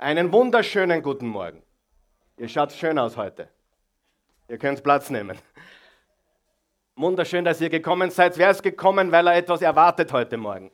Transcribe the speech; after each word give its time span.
Einen 0.00 0.30
wunderschönen 0.30 1.02
guten 1.02 1.26
Morgen. 1.26 1.60
Ihr 2.36 2.48
schaut 2.48 2.70
schön 2.70 3.00
aus 3.00 3.16
heute. 3.16 3.48
Ihr 4.46 4.56
könnt 4.56 4.80
Platz 4.84 5.10
nehmen. 5.10 5.36
Wunderschön, 6.94 7.44
dass 7.44 7.60
ihr 7.60 7.68
gekommen 7.68 8.08
seid. 8.12 8.38
Wer 8.38 8.52
ist 8.52 8.62
gekommen, 8.62 9.10
weil 9.10 9.26
er 9.26 9.34
etwas 9.34 9.60
erwartet 9.60 10.12
heute 10.12 10.36
Morgen? 10.36 10.70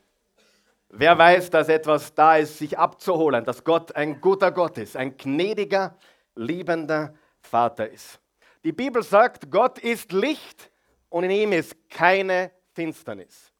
Wer 0.91 1.17
weiß, 1.17 1.49
dass 1.49 1.71
etwas 1.71 2.13
da 2.15 2.37
ist, 2.37 2.59
sich 2.59 2.79
abzuholen, 2.79 3.47
dass 3.47 3.65
Gott 3.65 3.97
ein 3.97 4.21
guter 4.21 4.53
Gott 4.53 4.77
ist, 4.77 4.95
ein 4.95 5.17
gnädiger, 5.17 5.97
liebender 6.35 7.15
Vater 7.41 7.89
ist. 7.89 8.21
Die 8.63 8.73
Bibel 8.73 9.03
sagt, 9.03 9.51
Gott 9.51 9.79
ist 9.79 10.13
Licht 10.13 10.71
und 11.09 11.25
in 11.25 11.31
ihm 11.31 11.53
ist 11.53 11.75
keine 11.89 12.51
Finsternis. 12.75 13.51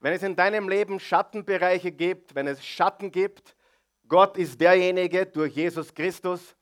Wenn 0.00 0.12
es 0.12 0.22
in 0.22 0.36
deinem 0.36 0.68
Leben 0.68 1.00
Schattenbereiche 1.00 1.90
gibt, 1.90 2.34
wenn 2.34 2.46
es 2.46 2.62
Schatten 2.62 3.10
gibt, 3.10 3.55
Gott 4.08 4.36
ist 4.38 4.60
derjenige 4.60 5.26
durch 5.26 5.54
Jesus 5.54 5.92
Christus, 5.92 6.56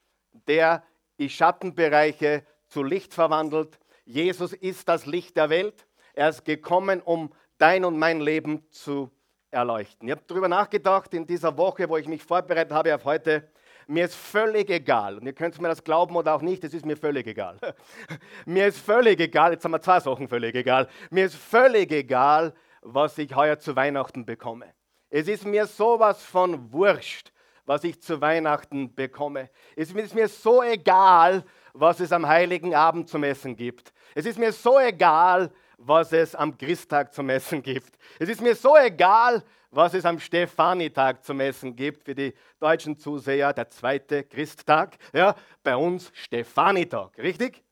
der 0.46 0.82
die 1.18 1.28
Schattenbereiche 1.28 2.44
zu 2.66 2.82
Licht 2.82 3.12
verwandelt. 3.12 3.78
Jesus 4.04 4.52
ist 4.52 4.88
das 4.88 5.06
Licht 5.06 5.36
der 5.36 5.50
Welt. 5.50 5.86
Er 6.14 6.30
ist 6.30 6.44
gekommen, 6.44 7.00
um 7.02 7.32
dein 7.58 7.84
und 7.84 7.98
mein 7.98 8.20
Leben 8.20 8.64
zu 8.70 9.10
erleuchten. 9.50 10.08
Ich 10.08 10.12
habe 10.12 10.22
darüber 10.26 10.48
nachgedacht 10.48 11.12
in 11.14 11.26
dieser 11.26 11.56
Woche, 11.56 11.88
wo 11.88 11.96
ich 11.96 12.08
mich 12.08 12.22
vorbereitet 12.22 12.72
habe 12.72 12.94
auf 12.94 13.04
heute. 13.04 13.48
Mir 13.86 14.06
ist 14.06 14.14
völlig 14.14 14.70
egal, 14.70 15.18
und 15.18 15.26
ihr 15.26 15.34
könnt 15.34 15.60
mir 15.60 15.68
das 15.68 15.84
glauben 15.84 16.16
oder 16.16 16.34
auch 16.34 16.40
nicht, 16.40 16.64
es 16.64 16.72
ist 16.72 16.86
mir 16.86 16.96
völlig 16.96 17.26
egal. 17.26 17.58
mir 18.46 18.66
ist 18.68 18.78
völlig 18.78 19.20
egal, 19.20 19.52
jetzt 19.52 19.64
haben 19.64 19.72
wir 19.72 19.82
zwei 19.82 20.00
Sachen 20.00 20.26
völlig 20.26 20.54
egal. 20.54 20.88
Mir 21.10 21.26
ist 21.26 21.36
völlig 21.36 21.92
egal, 21.92 22.54
was 22.80 23.18
ich 23.18 23.36
heuer 23.36 23.58
zu 23.58 23.76
Weihnachten 23.76 24.24
bekomme. 24.24 24.72
Es 25.10 25.28
ist 25.28 25.44
mir 25.44 25.66
sowas 25.66 26.22
von 26.22 26.72
wurscht, 26.72 27.33
was 27.66 27.84
ich 27.84 28.00
zu 28.00 28.20
Weihnachten 28.20 28.94
bekomme. 28.94 29.50
Es 29.76 29.92
ist 29.92 30.14
mir 30.14 30.28
so 30.28 30.62
egal, 30.62 31.44
was 31.72 32.00
es 32.00 32.12
am 32.12 32.26
heiligen 32.26 32.74
Abend 32.74 33.08
zum 33.08 33.24
Essen 33.24 33.56
gibt. 33.56 33.92
Es 34.14 34.26
ist 34.26 34.38
mir 34.38 34.52
so 34.52 34.78
egal, 34.78 35.50
was 35.78 36.12
es 36.12 36.34
am 36.34 36.56
Christtag 36.56 37.12
zum 37.12 37.28
Essen 37.28 37.62
gibt. 37.62 37.96
Es 38.18 38.28
ist 38.28 38.40
mir 38.40 38.54
so 38.54 38.76
egal, 38.76 39.42
was 39.70 39.94
es 39.94 40.04
am 40.04 40.20
Stefanitag 40.20 41.24
zum 41.24 41.40
Essen 41.40 41.74
gibt. 41.74 42.04
Für 42.04 42.14
die 42.14 42.32
deutschen 42.60 42.96
Zuseher 42.96 43.52
der 43.52 43.68
zweite 43.68 44.24
Christtag. 44.24 44.96
Ja, 45.12 45.34
bei 45.62 45.76
uns 45.76 46.12
Stefanitag, 46.14 47.18
richtig? 47.18 47.64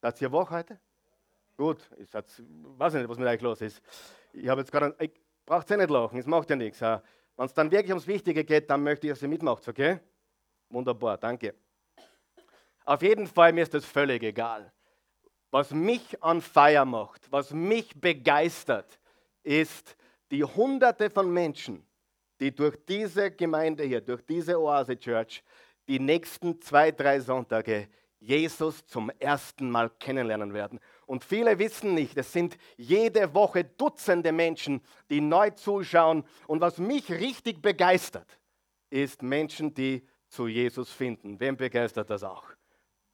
Das 0.00 0.18
hier 0.18 0.32
Woche 0.32 0.54
heute? 0.56 0.80
Gut, 1.56 1.90
ich 1.98 2.12
weiß 2.12 2.94
nicht, 2.94 3.08
was 3.08 3.18
mit 3.18 3.28
euch 3.28 3.40
los 3.40 3.60
ist. 3.60 3.82
Ich 4.32 4.48
habe 4.48 4.60
jetzt 4.60 4.70
gerade, 4.70 4.94
braucht 5.44 5.68
ja 5.70 5.76
nicht 5.76 5.90
lachen, 5.90 6.18
es 6.18 6.26
macht 6.26 6.50
ja 6.50 6.56
nichts. 6.56 6.80
Wenn 7.38 7.46
es 7.46 7.54
dann 7.54 7.70
wirklich 7.70 7.92
ums 7.92 8.08
Wichtige 8.08 8.44
geht, 8.44 8.68
dann 8.68 8.82
möchte 8.82 9.06
ich, 9.06 9.12
dass 9.12 9.22
ihr 9.22 9.28
mitmacht, 9.28 9.66
okay? 9.68 10.00
Wunderbar, 10.70 11.16
danke. 11.16 11.54
Auf 12.84 13.00
jeden 13.00 13.28
Fall, 13.28 13.52
mir 13.52 13.62
ist 13.62 13.72
das 13.72 13.84
völlig 13.84 14.24
egal. 14.24 14.72
Was 15.52 15.70
mich 15.70 16.20
an 16.20 16.40
Feier 16.40 16.84
macht, 16.84 17.30
was 17.30 17.52
mich 17.52 17.98
begeistert, 17.98 18.98
ist 19.44 19.96
die 20.32 20.42
Hunderte 20.42 21.10
von 21.10 21.32
Menschen, 21.32 21.86
die 22.40 22.52
durch 22.52 22.76
diese 22.88 23.30
Gemeinde 23.30 23.84
hier, 23.84 24.00
durch 24.00 24.26
diese 24.26 24.60
Oase 24.60 24.98
Church, 24.98 25.44
die 25.86 26.00
nächsten 26.00 26.60
zwei, 26.60 26.90
drei 26.90 27.20
Sonntage 27.20 27.88
Jesus 28.18 28.84
zum 28.84 29.10
ersten 29.20 29.70
Mal 29.70 29.90
kennenlernen 29.90 30.54
werden. 30.54 30.80
Und 31.08 31.24
viele 31.24 31.58
wissen 31.58 31.94
nicht, 31.94 32.18
es 32.18 32.34
sind 32.34 32.58
jede 32.76 33.32
Woche 33.32 33.64
Dutzende 33.64 34.30
Menschen, 34.30 34.82
die 35.08 35.22
neu 35.22 35.48
zuschauen. 35.48 36.22
Und 36.46 36.60
was 36.60 36.76
mich 36.76 37.10
richtig 37.10 37.62
begeistert, 37.62 38.38
ist 38.90 39.22
Menschen, 39.22 39.72
die 39.72 40.06
zu 40.28 40.48
Jesus 40.48 40.92
finden. 40.92 41.40
Wem 41.40 41.56
begeistert 41.56 42.10
das 42.10 42.22
auch? 42.22 42.44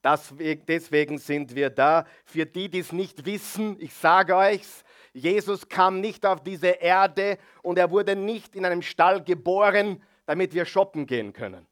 Das, 0.03 0.35
deswegen 0.67 1.19
sind 1.19 1.55
wir 1.55 1.71
da. 1.71 2.05
Für 2.25 2.45
die, 2.45 2.69
die 2.69 2.81
es 2.81 2.91
nicht 2.91 3.25
wissen, 3.27 3.77
ich 3.79 3.95
sage 3.95 4.35
euch's, 4.35 4.83
Jesus 5.13 5.69
kam 5.69 6.01
nicht 6.01 6.27
auf 6.27 6.43
diese 6.43 6.71
Erde 6.71 7.39
und 7.63 7.79
er 7.79 7.93
wurde 7.93 8.17
nicht 8.17 8.57
in 8.57 8.65
einem 8.65 8.83
Stall 8.83 9.23
geboren, 9.23 10.03
damit 10.27 10.53
wir 10.53 10.65
shoppen 10.65 11.07
gehen 11.07 11.33
können. 11.33 11.65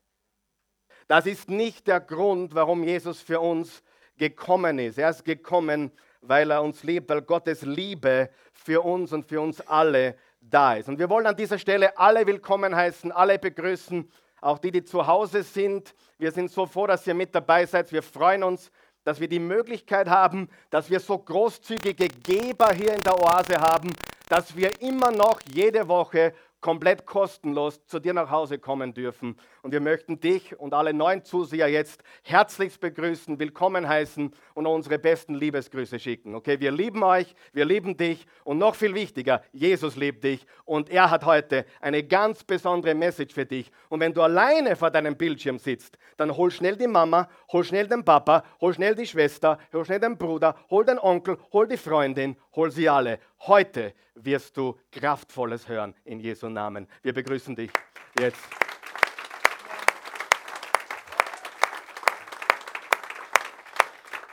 Das 1.09 1.27
ist 1.27 1.51
nicht 1.51 1.89
der 1.89 1.99
Grund, 1.99 2.55
warum 2.55 2.85
Jesus 2.85 3.21
für 3.21 3.41
uns 3.41 3.83
gekommen 4.17 4.79
ist. 4.79 4.99
Er 4.99 5.11
ist 5.11 5.25
gekommen, 5.25 5.91
weil 6.23 6.51
er 6.51 6.63
uns 6.63 6.83
liebt, 6.85 7.11
weil 7.11 7.23
Gottes 7.23 7.63
Liebe 7.63 8.31
für 8.53 8.83
uns 8.85 9.13
und 9.13 9.27
für 9.27 9.41
uns 9.41 9.61
alle 9.61 10.17
da 10.41 10.75
ist. 10.75 10.89
Und 10.89 10.99
wir 10.99 11.11
wollen 11.11 11.27
an 11.27 11.37
dieser 11.37 11.59
Stelle 11.59 11.97
alle 11.99 12.27
willkommen 12.27 12.75
heißen, 12.75 13.13
alle 13.13 13.39
begrüßen, 13.39 14.11
auch 14.41 14.59
die, 14.59 14.71
die 14.71 14.85
zu 14.85 15.07
Hause 15.07 15.43
sind. 15.43 15.95
Wir 16.19 16.33
sind 16.33 16.51
so 16.51 16.67
froh, 16.67 16.87
dass 16.87 17.07
ihr 17.07 17.15
mit 17.15 17.35
dabei 17.35 17.67
seid. 17.67 17.93
Wir 17.93 18.03
freuen 18.03 18.43
uns, 18.43 18.71
dass 19.05 19.21
wir 19.21 19.29
die 19.29 19.41
Möglichkeit 19.41 20.09
haben, 20.09 20.49
dass 20.71 20.91
wir 20.91 21.01
so 21.01 21.19
großzügige 21.19 22.09
Geber 22.09 22.73
hier 22.73 22.95
in 22.95 23.01
der 23.01 23.21
Oase 23.21 23.61
haben, 23.61 23.93
dass 24.29 24.57
wir 24.57 24.81
immer 24.81 25.11
noch 25.11 25.41
jede 25.53 25.89
Woche 25.89 26.35
komplett 26.63 27.05
kostenlos 27.05 27.85
zu 27.87 27.99
dir 27.99 28.15
nach 28.15 28.31
Hause 28.31 28.59
kommen 28.59 28.95
dürfen. 28.95 29.37
Und 29.63 29.73
wir 29.73 29.81
möchten 29.81 30.21
dich 30.21 30.59
und 30.59 30.73
alle 30.73 30.95
neuen 30.95 31.25
Zuseher 31.25 31.69
jetzt 31.69 32.03
herzlichst 32.23 32.81
begrüßen, 32.81 33.39
willkommen 33.39 33.87
heißen 33.87 34.33
und 34.55 34.67
unsere 34.67 34.99
besten 34.99 35.35
Liebesgrüße 35.35 35.99
schicken. 35.99 36.35
Okay, 36.35 36.61
wir 36.61 36.71
lieben 36.71 37.03
euch, 37.03 37.35
wir 37.53 37.65
lieben 37.65 37.97
dich 37.97 38.27
und 38.45 38.59
noch 38.59 38.77
viel 38.77 38.95
wichtiger, 38.95 39.43
Jesus 39.53 39.97
liebt 39.97 40.23
dich 40.25 40.47
und 40.65 40.89
er 40.89 41.11
hat 41.11 41.27
heute 41.27 41.67
eine 41.81 42.05
ganz 42.05 42.45
besondere 42.45 42.95
Message 42.95 43.35
für 43.35 43.45
dich. 43.45 43.71
Und 43.89 44.01
wenn 44.01 44.15
du 44.15 44.23
alleine 44.23 44.77
vor 44.77 44.91
deinem 44.91 45.17
Bildschirm 45.17 45.59
sitzt, 45.59 45.99
dann 46.17 46.37
hol 46.37 46.53
schnell 46.53 46.77
die 46.77 46.87
Mama, 46.87 47.29
hol 47.51 47.65
schnell 47.65 47.89
den 47.89 48.05
Papa, 48.05 48.45
hol 48.61 48.73
schnell 48.73 48.95
die 48.95 49.07
Schwester, 49.07 49.59
hol 49.73 49.85
schnell 49.85 50.01
den 50.01 50.17
Bruder, 50.17 50.55
hol 50.71 50.85
den 50.85 51.01
Onkel, 51.01 51.39
hol 51.53 51.67
die 51.67 51.77
Freundin, 51.77 52.37
hol 52.55 52.71
sie 52.71 52.89
alle. 52.89 53.19
Heute 53.41 53.95
wirst 54.15 54.57
du 54.57 54.79
Kraftvolles 54.91 55.69
hören 55.69 55.95
in 56.05 56.21
Jesu 56.21 56.49
Namen. 56.49 56.87
Wir 57.03 57.13
begrüßen 57.13 57.57
dich 57.57 57.71
jetzt. 58.19 58.41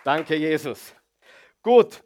Danke, 0.04 0.36
Jesus. 0.36 0.94
Gut, 1.62 2.04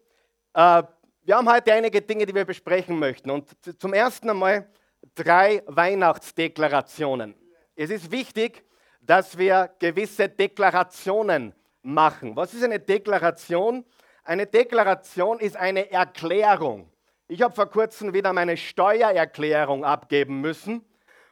äh, 0.53 0.83
wir 1.25 1.37
haben 1.37 1.49
heute 1.49 1.73
einige 1.73 2.01
Dinge, 2.01 2.25
die 2.25 2.35
wir 2.35 2.43
besprechen 2.43 2.99
möchten. 2.99 3.29
Und 3.29 3.49
zum 3.79 3.93
ersten 3.93 4.29
einmal 4.29 4.69
drei 5.15 5.63
Weihnachtsdeklarationen. 5.67 7.35
Es 7.75 7.89
ist 7.89 8.11
wichtig, 8.11 8.65
dass 8.99 9.37
wir 9.37 9.73
gewisse 9.79 10.27
Deklarationen 10.27 11.53
machen. 11.81 12.35
Was 12.35 12.53
ist 12.53 12.63
eine 12.63 12.79
Deklaration? 12.79 13.85
Eine 14.25 14.47
Deklaration 14.47 15.41
ist 15.41 15.57
eine 15.57 15.91
Erklärung. 15.91 16.89
Ich 17.27 17.41
habe 17.41 17.53
vor 17.53 17.65
kurzem 17.65 18.13
wieder 18.13 18.31
meine 18.31 18.55
Steuererklärung 18.55 19.83
abgeben 19.83 20.39
müssen 20.39 20.85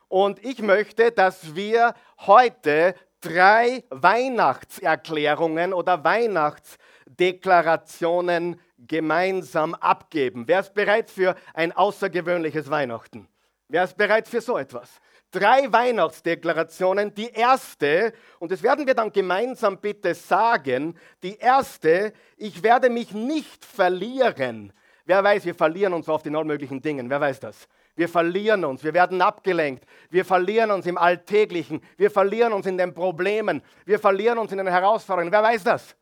und 0.10 0.44
ich 0.44 0.62
möchte, 0.62 1.14
dass 1.14 1.56
wir 1.56 1.94
heute 2.26 2.94
drei 3.22 3.86
Weihnachtserklärungen 3.92 5.74
oder 5.74 6.04
Weihnachtsdeklarationen 6.04 8.60
gemeinsam 8.78 9.74
abgeben. 9.74 10.50
Wer 10.50 10.60
ist 10.60 10.74
bereit 10.74 11.10
für 11.10 11.38
ein 11.54 11.72
außergewöhnliches 11.72 12.70
Weihnachten? 12.70 13.30
Wer 13.70 13.86
ist 13.86 13.96
bereit 13.96 14.28
für 14.28 14.42
so 14.42 14.58
etwas? 14.58 15.00
Drei 15.32 15.72
Weihnachtsdeklarationen. 15.72 17.14
Die 17.14 17.30
erste, 17.30 18.14
und 18.40 18.52
das 18.52 18.62
werden 18.62 18.86
wir 18.86 18.94
dann 18.94 19.12
gemeinsam 19.12 19.78
bitte 19.78 20.14
sagen, 20.14 20.96
die 21.24 21.38
erste, 21.38 22.14
ich 22.38 22.62
werde 22.64 22.90
mich 22.90 23.14
nicht 23.14 23.64
verlieren 23.66 24.74
Wer 25.06 25.24
weiß, 25.24 25.46
wir 25.46 25.56
verlieren 25.56 25.94
uns 25.94 26.08
oft 26.08 26.26
in 26.28 26.36
allen 26.36 26.48
möglichen 26.48 26.82
Dingen. 26.82 27.10
Wer 27.10 27.20
weiß 27.20 27.40
das? 27.40 27.68
Wir 27.96 28.08
verlieren 28.08 28.64
uns, 28.64 28.84
wir 28.84 28.94
werden 28.94 29.22
abgelenkt, 29.22 29.84
wir 30.10 30.24
verlieren 30.24 30.72
uns 30.72 30.86
im 30.86 30.98
Alltäglichen, 30.98 31.82
wir 31.98 32.10
verlieren 32.10 32.54
uns 32.54 32.66
in 32.66 32.78
den 32.78 32.94
Problemen, 32.94 33.62
wir 33.86 34.00
verlieren 34.00 34.38
uns 34.38 34.52
in 34.52 34.60
den 34.60 34.68
Herausforderungen. 34.68 35.32
Wer 35.32 35.44
weiß 35.44 35.64
das? 35.66 35.96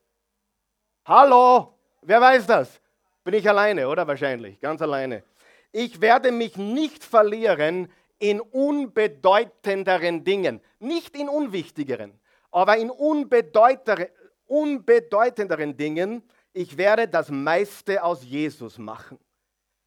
Hallo, 1.06 1.74
wer 2.04 2.22
weiß 2.22 2.46
das? 2.46 2.80
Bin 3.24 3.34
ich 3.34 3.50
alleine, 3.50 3.88
oder 3.88 4.06
wahrscheinlich? 4.06 4.60
Ganz 4.60 4.82
alleine. 4.82 5.24
Ich 5.72 6.00
werde 6.00 6.32
mich 6.32 6.58
nicht 6.58 7.04
verlieren 7.04 7.92
in 8.20 8.42
unbedeutenderen 8.42 10.24
Dingen, 10.24 10.62
nicht 10.80 11.16
in 11.16 11.30
unwichtigeren, 11.30 12.20
aber 12.52 12.78
in 12.78 12.92
unbedeutenderen 12.92 15.78
Dingen, 15.78 16.22
ich 16.54 16.78
werde 16.78 17.08
das 17.08 17.30
meiste 17.30 18.04
aus 18.04 18.24
Jesus 18.24 18.78
machen. 18.78 19.18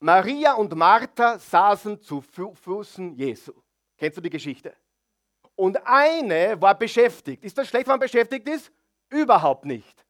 Maria 0.00 0.54
und 0.54 0.74
Martha 0.74 1.38
saßen 1.38 2.00
zu 2.00 2.20
Füßen 2.20 3.14
Jesu. 3.14 3.52
Kennst 3.96 4.16
du 4.16 4.20
die 4.20 4.30
Geschichte? 4.30 4.74
Und 5.54 5.78
eine 5.86 6.60
war 6.60 6.76
beschäftigt. 6.76 7.44
Ist 7.44 7.56
das 7.56 7.68
schlecht, 7.68 7.86
wenn 7.86 7.92
man 7.92 8.00
beschäftigt 8.00 8.48
ist? 8.48 8.72
Überhaupt 9.10 9.64
nicht. 9.64 10.04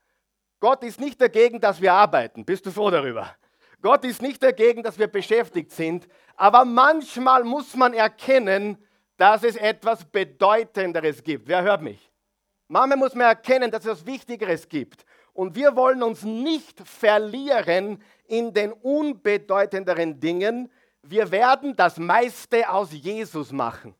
Gott 0.61 0.83
ist 0.85 1.01
nicht 1.01 1.21
dagegen, 1.21 1.61
dass 1.61 1.81
wir 1.81 1.93
arbeiten. 1.93 2.45
Bist 2.45 2.65
du 2.65 2.71
froh 2.71 2.91
darüber? 2.91 3.35
Gott 3.83 4.05
ist 4.05 4.23
nicht 4.23 4.43
dagegen, 4.43 4.83
dass 4.83 4.99
wir 4.99 5.09
beschäftigt 5.09 5.73
sind. 5.73 6.09
Aber 6.37 6.65
manchmal 6.65 7.45
muss 7.45 7.75
man 7.77 7.93
erkennen, 7.93 8.79
dass 9.17 9.43
es 9.43 9.57
etwas 9.57 10.05
Bedeutenderes 10.05 11.23
gibt. 11.23 11.49
Wer 11.49 11.63
hört 11.63 11.83
mich? 11.83 12.11
Manchmal 12.69 12.97
muss 12.97 13.15
man 13.15 13.27
erkennen, 13.27 13.71
dass 13.71 13.85
es 13.85 13.87
etwas 13.87 14.07
Wichtigeres 14.07 14.69
gibt. 14.69 15.05
Und 15.35 15.57
wir 15.57 15.77
wollen 15.77 16.03
uns 16.03 16.23
nicht 16.23 16.81
verlieren 16.87 18.03
in 18.27 18.55
den 18.55 18.73
unbedeutenderen 18.73 20.21
Dingen. 20.21 20.71
Wir 21.03 21.31
werden 21.31 21.75
das 21.75 21.99
meiste 21.99 22.71
aus 22.71 22.93
Jesus 22.93 23.51
machen. 23.51 23.95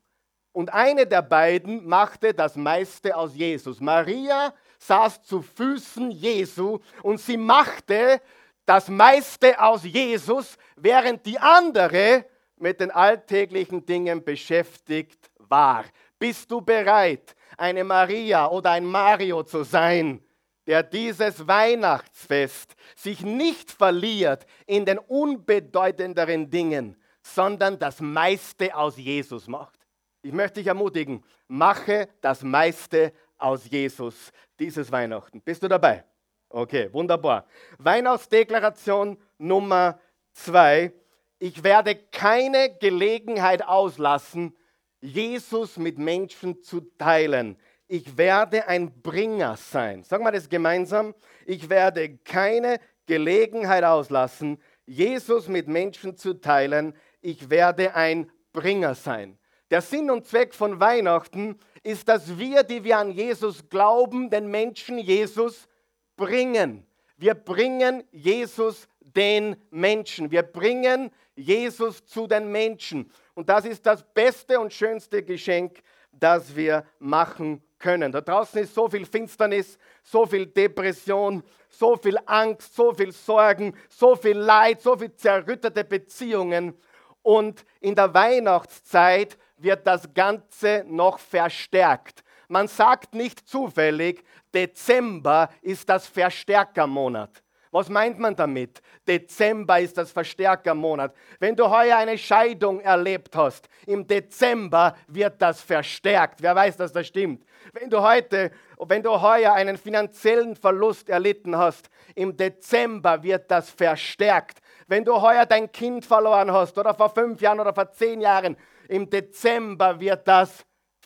Und 0.53 0.71
eine 0.71 1.07
der 1.07 1.23
beiden 1.23 1.85
machte 1.87 2.33
das 2.33 2.55
meiste 2.55 3.17
aus 3.17 3.35
Jesus. 3.35 3.81
Maria 3.81 4.53
saß 4.77 5.23
zu 5.23 5.41
Füßen 5.41 6.11
Jesu 6.11 6.79
und 7.01 7.19
sie 7.19 7.37
machte 7.37 8.21
das 8.65 8.87
meiste 8.87 9.59
aus 9.61 9.83
Jesus, 9.83 10.57
während 10.75 11.25
die 11.25 11.37
andere 11.37 12.25
mit 12.57 12.79
den 12.79 12.91
alltäglichen 12.91 13.85
Dingen 13.85 14.23
beschäftigt 14.23 15.31
war. 15.37 15.85
Bist 16.17 16.49
du 16.49 16.61
bereit, 16.61 17.35
eine 17.57 17.83
Maria 17.83 18.47
oder 18.47 18.71
ein 18.71 18.85
Mario 18.85 19.43
zu 19.43 19.63
sein, 19.63 20.23
der 20.65 20.81
dieses 20.81 21.45
Weihnachtsfest 21.45 22.75
sich 22.95 23.21
nicht 23.21 23.69
verliert 23.69 24.45
in 24.65 24.85
den 24.85 24.97
unbedeutenderen 24.97 26.49
Dingen, 26.49 26.95
sondern 27.21 27.77
das 27.77 27.99
meiste 27.99 28.73
aus 28.75 28.97
Jesus 28.97 29.47
macht? 29.47 29.79
Ich 30.21 30.31
möchte 30.31 30.61
dich 30.61 30.67
ermutigen, 30.67 31.23
mache 31.49 32.07
das 32.21 32.43
meiste 32.43 33.11
aus 33.37 33.69
Jesus 33.69 34.31
dieses 34.57 34.89
Weihnachten. 34.89 35.41
Bist 35.41 35.61
du 35.61 35.67
dabei? 35.67 36.05
Okay, 36.55 36.87
wunderbar. 36.93 37.47
Weihnachtsdeklaration 37.79 39.17
Nummer 39.39 39.99
zwei. 40.33 40.93
Ich 41.39 41.63
werde 41.63 41.95
keine 41.95 42.77
Gelegenheit 42.77 43.65
auslassen, 43.65 44.55
Jesus 45.01 45.77
mit 45.77 45.97
Menschen 45.97 46.61
zu 46.61 46.81
teilen. 46.99 47.57
Ich 47.87 48.17
werde 48.17 48.67
ein 48.67 49.01
Bringer 49.01 49.57
sein. 49.57 50.03
Sagen 50.03 50.23
wir 50.23 50.31
das 50.31 50.47
gemeinsam. 50.47 51.15
Ich 51.47 51.71
werde 51.71 52.19
keine 52.19 52.79
Gelegenheit 53.07 53.83
auslassen, 53.83 54.61
Jesus 54.85 55.47
mit 55.47 55.67
Menschen 55.67 56.15
zu 56.17 56.35
teilen. 56.35 56.93
Ich 57.21 57.49
werde 57.49 57.95
ein 57.95 58.29
Bringer 58.51 58.93
sein. 58.93 59.39
Der 59.71 59.81
Sinn 59.81 60.11
und 60.11 60.27
Zweck 60.27 60.53
von 60.53 60.79
Weihnachten 60.79 61.57
ist, 61.81 62.07
dass 62.07 62.37
wir, 62.37 62.61
die 62.61 62.83
wir 62.83 62.99
an 62.99 63.09
Jesus 63.09 63.69
glauben, 63.69 64.29
den 64.29 64.51
Menschen 64.51 64.99
Jesus 64.99 65.67
bringen. 66.15 66.85
Wir 67.17 67.33
bringen 67.33 68.03
Jesus 68.11 68.87
den 68.99 69.55
Menschen. 69.69 70.31
Wir 70.31 70.43
bringen 70.43 71.11
Jesus 71.35 72.05
zu 72.05 72.27
den 72.27 72.51
Menschen. 72.51 73.11
Und 73.33 73.49
das 73.49 73.65
ist 73.65 73.85
das 73.85 74.03
beste 74.13 74.59
und 74.59 74.73
schönste 74.73 75.23
Geschenk, 75.23 75.81
das 76.11 76.55
wir 76.55 76.85
machen 76.99 77.61
können. 77.79 78.11
Da 78.11 78.21
draußen 78.21 78.61
ist 78.61 78.73
so 78.73 78.87
viel 78.87 79.05
Finsternis, 79.05 79.77
so 80.03 80.25
viel 80.25 80.45
Depression, 80.45 81.43
so 81.69 81.97
viel 81.97 82.17
Angst, 82.25 82.75
so 82.75 82.93
viel 82.93 83.11
Sorgen, 83.11 83.75
so 83.89 84.15
viel 84.15 84.37
Leid, 84.37 84.81
so 84.81 84.95
viel 84.97 85.13
zerrüttete 85.13 85.83
Beziehungen. 85.83 86.77
Und 87.21 87.65
in 87.79 87.95
der 87.95 88.13
Weihnachtszeit 88.13 89.37
wird 89.57 89.85
das 89.87 90.13
Ganze 90.13 90.83
noch 90.87 91.19
verstärkt. 91.19 92.22
Man 92.47 92.67
sagt 92.67 93.13
nicht 93.13 93.47
zufällig, 93.47 94.23
Dezember 94.53 95.49
ist 95.61 95.87
das 95.89 96.07
Verstärkermonat. 96.07 97.43
Was 97.73 97.89
meint 97.89 98.19
man 98.19 98.35
damit? 98.35 98.83
Dezember 99.07 99.79
ist 99.79 99.97
das 99.97 100.11
Verstärkermonat. 100.11 101.15
Wenn 101.39 101.55
du 101.55 101.67
heuer 101.67 101.97
eine 101.97 102.19
Scheidung 102.19 102.79
erlebt 102.81 103.35
hast, 103.35 103.67
im 103.87 104.05
Dezember 104.05 104.95
wird 105.07 105.41
das 105.41 105.59
verstärkt. 105.59 106.43
Wer 106.43 106.55
weiß, 106.55 106.77
dass 106.77 106.93
das 106.93 107.07
stimmt? 107.07 107.43
Wenn 107.71 107.89
du 107.89 107.99
heute, 107.99 108.51
wenn 108.77 109.01
du 109.01 109.19
heuer 109.19 109.53
einen 109.53 109.77
finanziellen 109.77 110.55
Verlust 110.55 111.09
erlitten 111.09 111.57
hast, 111.57 111.89
im 112.13 112.37
Dezember 112.37 113.23
wird 113.23 113.49
das 113.49 113.71
verstärkt. 113.71 114.59
Wenn 114.87 115.03
du 115.03 115.19
heuer 115.19 115.47
dein 115.47 115.71
Kind 115.71 116.05
verloren 116.05 116.51
hast 116.51 116.77
oder 116.77 116.93
vor 116.93 117.09
fünf 117.09 117.41
Jahren 117.41 117.59
oder 117.59 117.73
vor 117.73 117.91
zehn 117.91 118.21
Jahren, 118.21 118.55
im 118.87 119.09
Dezember 119.09 119.99
wird 119.99 120.27
das 120.27 120.63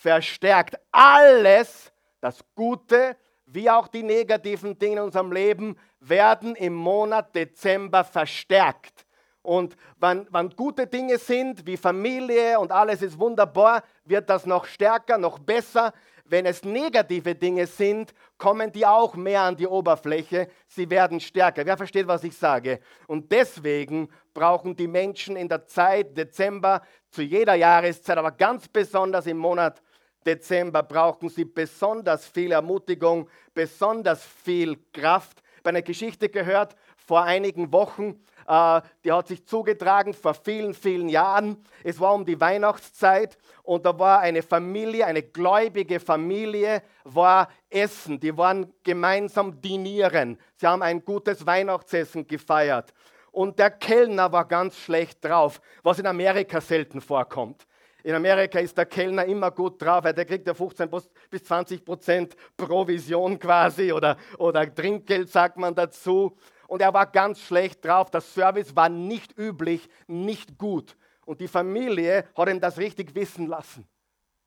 verstärkt. 0.07 0.79
Alles, 0.91 1.91
das 2.21 2.39
Gute 2.55 3.17
wie 3.47 3.69
auch 3.69 3.87
die 3.87 4.03
negativen 4.03 4.77
Dinge 4.77 4.97
in 4.97 5.03
unserem 5.03 5.31
Leben, 5.31 5.77
werden 5.99 6.55
im 6.55 6.75
Monat 6.75 7.33
Dezember 7.33 8.03
verstärkt. 8.03 9.05
Und 9.41 9.77
wenn, 9.99 10.27
wenn, 10.31 10.49
gute 10.49 10.85
Dinge 10.85 11.17
sind, 11.17 11.65
wie 11.65 11.77
Familie 11.77 12.59
und 12.59 12.73
alles 12.73 13.01
ist 13.01 13.17
wunderbar, 13.17 13.83
wird 14.03 14.29
das 14.29 14.45
noch 14.45 14.65
stärker, 14.65 15.17
noch 15.17 15.39
besser. 15.39 15.93
Wenn 16.25 16.45
es 16.45 16.65
negative 16.65 17.33
Dinge 17.35 17.65
sind, 17.65 18.13
kommen 18.37 18.69
die 18.73 18.85
auch 18.85 19.15
mehr 19.15 19.43
an 19.43 19.55
die 19.55 19.67
Oberfläche. 19.67 20.49
Sie 20.67 20.89
werden 20.89 21.21
stärker. 21.21 21.65
Wer 21.65 21.77
versteht, 21.77 22.07
was 22.07 22.25
ich 22.25 22.35
sage? 22.35 22.81
Und 23.07 23.31
deswegen 23.31 24.09
brauchen 24.33 24.75
die 24.75 24.87
Menschen 24.87 25.37
in 25.37 25.47
der 25.47 25.65
Zeit 25.65 26.17
Dezember 26.17 26.81
zu 27.09 27.21
jeder 27.21 27.55
Jahreszeit, 27.55 28.17
aber 28.17 28.31
ganz 28.31 28.67
besonders 28.67 29.25
im 29.25 29.37
Monat 29.37 29.81
Dezember 30.27 30.83
brauchen 30.83 31.29
sie 31.29 31.45
besonders 31.45 32.27
viel 32.27 32.51
Ermutigung, 32.51 33.29
besonders 33.53 34.23
viel 34.23 34.77
Kraft. 34.93 35.41
Bei 35.63 35.69
einer 35.69 35.81
Geschichte 35.81 36.29
gehört 36.29 36.75
vor 36.97 37.23
einigen 37.23 37.71
Wochen, 37.71 38.21
äh, 38.47 38.81
die 39.03 39.11
hat 39.11 39.27
sich 39.27 39.45
zugetragen 39.45 40.13
vor 40.13 40.33
vielen, 40.33 40.73
vielen 40.73 41.09
Jahren. 41.09 41.63
Es 41.83 41.99
war 41.99 42.13
um 42.13 42.25
die 42.25 42.39
Weihnachtszeit 42.39 43.37
und 43.63 43.85
da 43.85 43.97
war 43.97 44.19
eine 44.19 44.41
Familie, 44.41 45.05
eine 45.05 45.23
gläubige 45.23 45.99
Familie, 45.99 46.81
war 47.03 47.49
Essen. 47.69 48.19
Die 48.19 48.35
waren 48.37 48.73
gemeinsam 48.83 49.61
dinieren. 49.61 50.37
Sie 50.55 50.67
haben 50.67 50.81
ein 50.81 51.03
gutes 51.03 51.45
Weihnachtsessen 51.45 52.27
gefeiert. 52.27 52.93
Und 53.31 53.59
der 53.59 53.71
Kellner 53.71 54.31
war 54.31 54.45
ganz 54.45 54.77
schlecht 54.77 55.23
drauf, 55.23 55.61
was 55.83 55.99
in 55.99 56.07
Amerika 56.07 56.59
selten 56.59 57.01
vorkommt. 57.01 57.67
In 58.07 58.15
Amerika 58.15 58.59
ist 58.59 58.77
der 58.77 58.85
Kellner 58.85 59.25
immer 59.25 59.51
gut 59.51 59.81
drauf, 59.81 60.05
weil 60.05 60.13
der 60.13 60.23
kriegt 60.23 60.47
ja 60.47 60.53
15 60.53 60.89
bis 61.29 61.43
20 61.43 61.83
Prozent 61.83 62.37
Provision 62.55 63.37
quasi 63.37 63.91
oder, 63.91 64.15
oder 64.37 64.73
Trinkgeld 64.73 65.29
sagt 65.29 65.57
man 65.57 65.75
dazu 65.75 66.37
und 66.69 66.81
er 66.81 66.93
war 66.93 67.07
ganz 67.07 67.41
schlecht 67.41 67.83
drauf. 67.83 68.09
Der 68.09 68.21
Service 68.21 68.73
war 68.73 68.87
nicht 68.87 69.37
üblich, 69.37 69.89
nicht 70.07 70.57
gut. 70.57 70.95
Und 71.25 71.41
die 71.41 71.49
Familie 71.49 72.23
hat 72.33 72.47
ihm 72.47 72.61
das 72.61 72.77
richtig 72.77 73.13
wissen 73.13 73.47
lassen. 73.47 73.85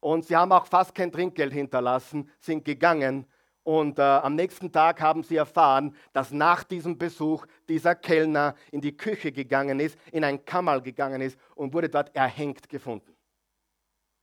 Und 0.00 0.24
sie 0.24 0.36
haben 0.36 0.52
auch 0.52 0.64
fast 0.64 0.94
kein 0.94 1.12
Trinkgeld 1.12 1.52
hinterlassen, 1.52 2.30
sind 2.38 2.64
gegangen. 2.64 3.26
Und 3.62 3.98
äh, 3.98 4.02
am 4.02 4.36
nächsten 4.36 4.72
Tag 4.72 5.02
haben 5.02 5.22
sie 5.22 5.36
erfahren, 5.36 5.94
dass 6.14 6.32
nach 6.32 6.64
diesem 6.64 6.96
Besuch 6.96 7.44
dieser 7.68 7.94
Kellner 7.94 8.54
in 8.72 8.80
die 8.80 8.96
Küche 8.96 9.32
gegangen 9.32 9.80
ist, 9.80 9.98
in 10.12 10.24
ein 10.24 10.46
Kammerl 10.46 10.80
gegangen 10.80 11.20
ist 11.20 11.38
und 11.56 11.74
wurde 11.74 11.90
dort 11.90 12.16
erhängt 12.16 12.66
gefunden. 12.70 13.19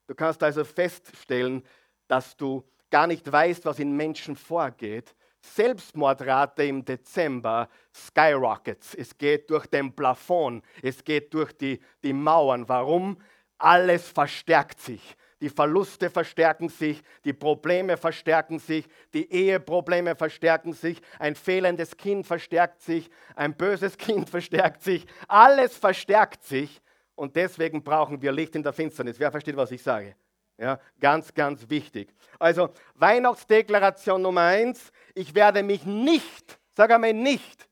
Du 0.08 0.16
kannst 0.16 0.42
also 0.42 0.64
feststellen, 0.64 1.64
dass 2.08 2.36
du 2.38 2.64
gar 2.90 3.08
nicht 3.08 3.30
weißt, 3.30 3.66
was 3.66 3.80
in 3.80 3.96
Menschen 3.96 4.36
vorgeht, 4.36 5.14
Selbstmordrate 5.42 6.64
im 6.64 6.84
Dezember 6.84 7.70
skyrockets. 7.94 8.96
Es 8.96 9.18
geht 9.18 9.50
durch 9.50 9.68
den 9.68 9.94
Plafond, 9.94 10.64
es 10.82 11.04
geht 11.04 11.34
durch 11.34 11.54
die, 11.54 11.80
die 12.04 12.14
Mauern. 12.14 12.68
Warum? 12.68 13.18
Alles 13.58 14.08
verstärkt 14.08 14.80
sich. 14.80 15.16
Die 15.40 15.50
Verluste 15.50 16.10
verstärken 16.10 16.68
sich, 16.68 17.04
die 17.24 17.34
Probleme 17.34 17.96
verstärken 17.96 18.58
sich, 18.58 18.88
die 19.14 19.32
Eheprobleme 19.32 20.16
verstärken 20.16 20.74
sich, 20.74 21.00
ein 21.20 21.36
fehlendes 21.36 21.96
Kind 21.96 22.26
verstärkt 22.26 22.82
sich, 22.82 23.10
ein 23.36 23.56
böses 23.56 23.98
Kind 23.98 24.30
verstärkt 24.30 24.82
sich, 24.82 25.06
alles 25.28 25.78
verstärkt 25.78 26.44
sich 26.44 26.82
und 27.18 27.36
deswegen 27.36 27.84
brauchen 27.84 28.22
wir 28.22 28.32
Licht 28.32 28.56
in 28.56 28.64
der 28.64 28.72
Finsternis. 28.72 29.20
Wer 29.20 29.32
versteht, 29.32 29.58
was 29.58 29.72
ich 29.72 29.82
sage? 29.82 30.16
Ja, 30.60 30.80
ganz, 31.00 31.34
ganz 31.34 31.68
wichtig. 31.68 32.14
Also 32.40 32.70
Weihnachtsdeklaration 32.96 34.22
Nummer 34.22 34.42
eins, 34.42 34.92
ich 35.16 35.34
werde 35.34 35.64
mich 35.64 35.86
nicht, 35.86 36.60
sag 36.76 36.92
einmal 36.92 37.14
nicht, 37.14 37.68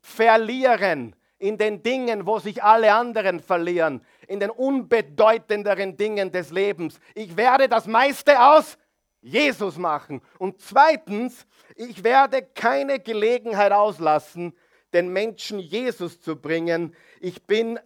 verlieren 0.00 1.14
in 1.38 1.58
den 1.58 1.82
Dingen, 1.82 2.26
wo 2.26 2.38
sich 2.38 2.62
alle 2.62 2.92
anderen 2.92 3.40
verlieren, 3.40 4.04
in 4.26 4.40
den 4.40 4.50
unbedeutenderen 4.50 5.96
Dingen 5.96 6.32
des 6.32 6.50
Lebens. 6.50 6.98
Ich 7.14 7.36
werde 7.36 7.68
das 7.68 7.86
meiste 7.86 8.42
aus 8.42 8.78
Jesus 9.20 9.76
machen. 9.76 10.22
Und 10.38 10.60
zweitens, 10.60 11.46
ich 11.76 12.02
werde 12.02 12.42
keine 12.42 13.00
Gelegenheit 13.00 13.72
auslassen, 13.72 14.54
den 14.94 15.12
Menschen 15.12 15.58
Jesus 15.58 16.20
zu 16.20 16.36
bringen. 16.36 16.96
Ich 17.20 17.42
bin 17.46 17.78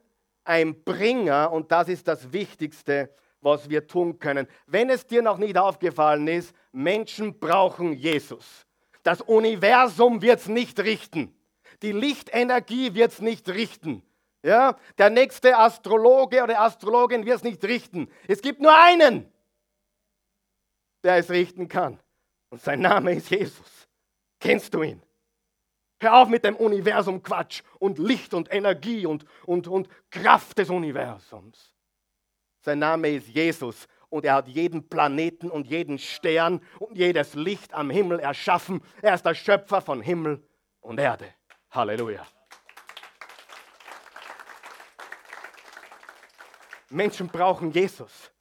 ein 0.45 0.83
Bringer 0.85 1.53
und 1.53 1.73
das 1.73 1.89
ist 1.89 2.09
das 2.09 2.33
Wichtigste 2.33 3.11
was 3.43 3.69
wir 3.69 3.87
tun 3.87 4.19
können. 4.19 4.47
Wenn 4.67 4.89
es 4.89 5.07
dir 5.07 5.21
noch 5.21 5.37
nicht 5.37 5.59
aufgefallen 5.59 6.27
ist, 6.29 6.55
Menschen 6.71 7.39
brauchen 7.39 7.93
Jesus. 7.93 8.67
Das 9.03 9.21
Universum 9.21 10.23
wird 10.23 10.41
es 10.41 10.49
nicht 10.49 10.79
richten. 10.81 11.37
Die 11.83 11.93
Lichtenergie 11.93 12.95
wird 12.95 13.13
es 13.13 13.21
nicht 13.21 13.49
richten. 13.49 14.03
Ja, 14.45 14.77
der 14.99 15.11
nächste 15.11 15.57
Astrologe 15.57 16.43
oder 16.43 16.61
Astrologin 16.61 17.25
wird 17.27 17.37
es 17.37 17.43
nicht 17.43 17.63
richten. 17.65 18.09
Es 18.27 18.41
gibt 18.41 18.61
nur 18.61 18.77
einen, 18.77 19.31
der 21.05 21.17
es 21.17 21.31
richten 21.31 21.69
kann. 21.69 21.99
Und 22.51 22.61
sein 22.61 22.81
Name 22.81 23.15
ist 23.15 23.31
Jesus. 23.31 23.89
Kennst 24.41 24.75
du 24.75 24.83
ihn? 24.83 25.03
Hör 26.03 26.15
auf 26.15 26.29
mit 26.29 26.45
dem 26.45 26.57
Universum 26.57 27.23
Quatsch 27.23 27.63
und 27.79 27.97
Licht 28.01 28.35
und 28.35 28.53
Energie 28.53 29.07
und, 29.07 29.25
und, 29.47 29.69
und 29.69 29.89
Kraft 30.11 30.59
des 30.59 30.69
Universums. 30.69 31.77
Sein 32.61 32.81
Name 32.81 33.11
ist 33.11 33.29
Jesus 33.29 33.87
und 34.09 34.25
er 34.25 34.35
hat 34.35 34.49
jeden 34.49 34.89
Planeten 34.89 35.49
und 35.49 35.69
jeden 35.69 36.01
Stern 36.01 36.61
und 36.81 36.99
jedes 36.99 37.35
Licht 37.35 37.73
am 37.73 37.89
Himmel 37.89 38.19
erschaffen. 38.19 38.83
Er 39.01 39.15
ist 39.15 39.25
der 39.25 39.37
Schöpfer 39.37 39.81
von 39.81 40.01
Himmel 40.01 40.45
und 40.81 40.99
Erde. 40.99 41.27
Halleluja. 41.71 42.27
Menschen 46.91 47.29
brauchen 47.29 47.71
Jesus. 47.71 48.33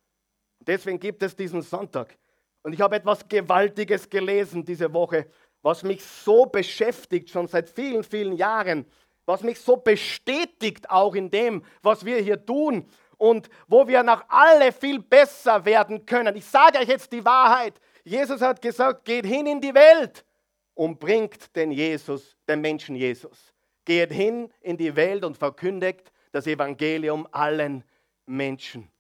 Deswegen 0.61 0.99
gibt 0.99 1.21
es 1.21 1.35
diesen 1.35 1.61
Sonntag. 1.61 2.17
Und 2.63 2.73
ich 2.73 2.81
habe 2.81 2.95
etwas 2.95 3.27
Gewaltiges 3.27 4.09
gelesen 4.09 4.65
diese 4.65 4.91
Woche, 4.93 5.27
was 5.61 5.83
mich 5.83 6.03
so 6.03 6.45
beschäftigt, 6.45 7.29
schon 7.29 7.47
seit 7.47 7.69
vielen, 7.69 8.03
vielen 8.03 8.33
Jahren, 8.33 8.85
was 9.25 9.43
mich 9.43 9.59
so 9.59 9.77
bestätigt 9.77 10.89
auch 10.89 11.15
in 11.15 11.29
dem, 11.29 11.63
was 11.81 12.03
wir 12.05 12.17
hier 12.17 12.43
tun 12.45 12.87
und 13.17 13.49
wo 13.67 13.87
wir 13.87 14.03
nach 14.03 14.25
alle 14.29 14.71
viel 14.71 14.99
besser 14.99 15.63
werden 15.63 16.05
können. 16.05 16.35
Ich 16.35 16.45
sage 16.45 16.79
euch 16.79 16.87
jetzt 16.87 17.11
die 17.11 17.23
Wahrheit. 17.23 17.79
Jesus 18.03 18.41
hat 18.41 18.61
gesagt, 18.61 19.05
geht 19.05 19.25
hin 19.25 19.45
in 19.45 19.61
die 19.61 19.73
Welt 19.75 20.25
und 20.73 20.99
bringt 20.99 21.55
den 21.55 21.71
Jesus, 21.71 22.35
den 22.47 22.61
Menschen 22.61 22.95
Jesus. 22.95 23.53
Geht 23.85 24.11
hin 24.11 24.51
in 24.59 24.77
die 24.77 24.95
Welt 24.95 25.23
und 25.23 25.37
verkündigt 25.37 26.11
das 26.31 26.47
Evangelium 26.47 27.27
allen 27.31 27.83
Menschen. 28.25 28.91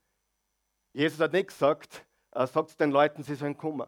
Jesus 0.93 1.19
hat 1.19 1.33
nicht 1.33 1.47
gesagt, 1.47 2.05
sagt 2.33 2.79
den 2.79 2.91
Leuten, 2.91 3.23
sie 3.23 3.35
sollen 3.35 3.57
kommen. 3.57 3.87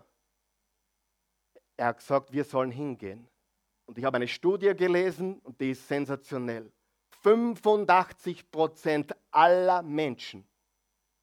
Er 1.77 1.87
hat 1.87 1.97
gesagt, 1.97 2.31
wir 2.31 2.43
sollen 2.43 2.71
hingehen. 2.71 3.27
Und 3.85 3.97
ich 3.97 4.05
habe 4.05 4.17
eine 4.17 4.27
Studie 4.27 4.73
gelesen 4.75 5.39
und 5.39 5.59
die 5.59 5.71
ist 5.71 5.87
sensationell. 5.87 6.71
85 7.21 8.51
Prozent 8.51 9.15
aller 9.31 9.81
Menschen, 9.81 10.45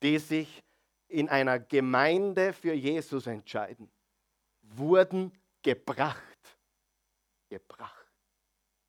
die 0.02 0.19
sich 0.19 0.62
in 1.09 1.28
einer 1.28 1.59
Gemeinde 1.59 2.52
für 2.52 2.73
Jesus 2.73 3.26
entscheiden, 3.26 3.90
wurden 4.62 5.33
gebracht. 5.62 6.23
Gebracht. 7.49 8.07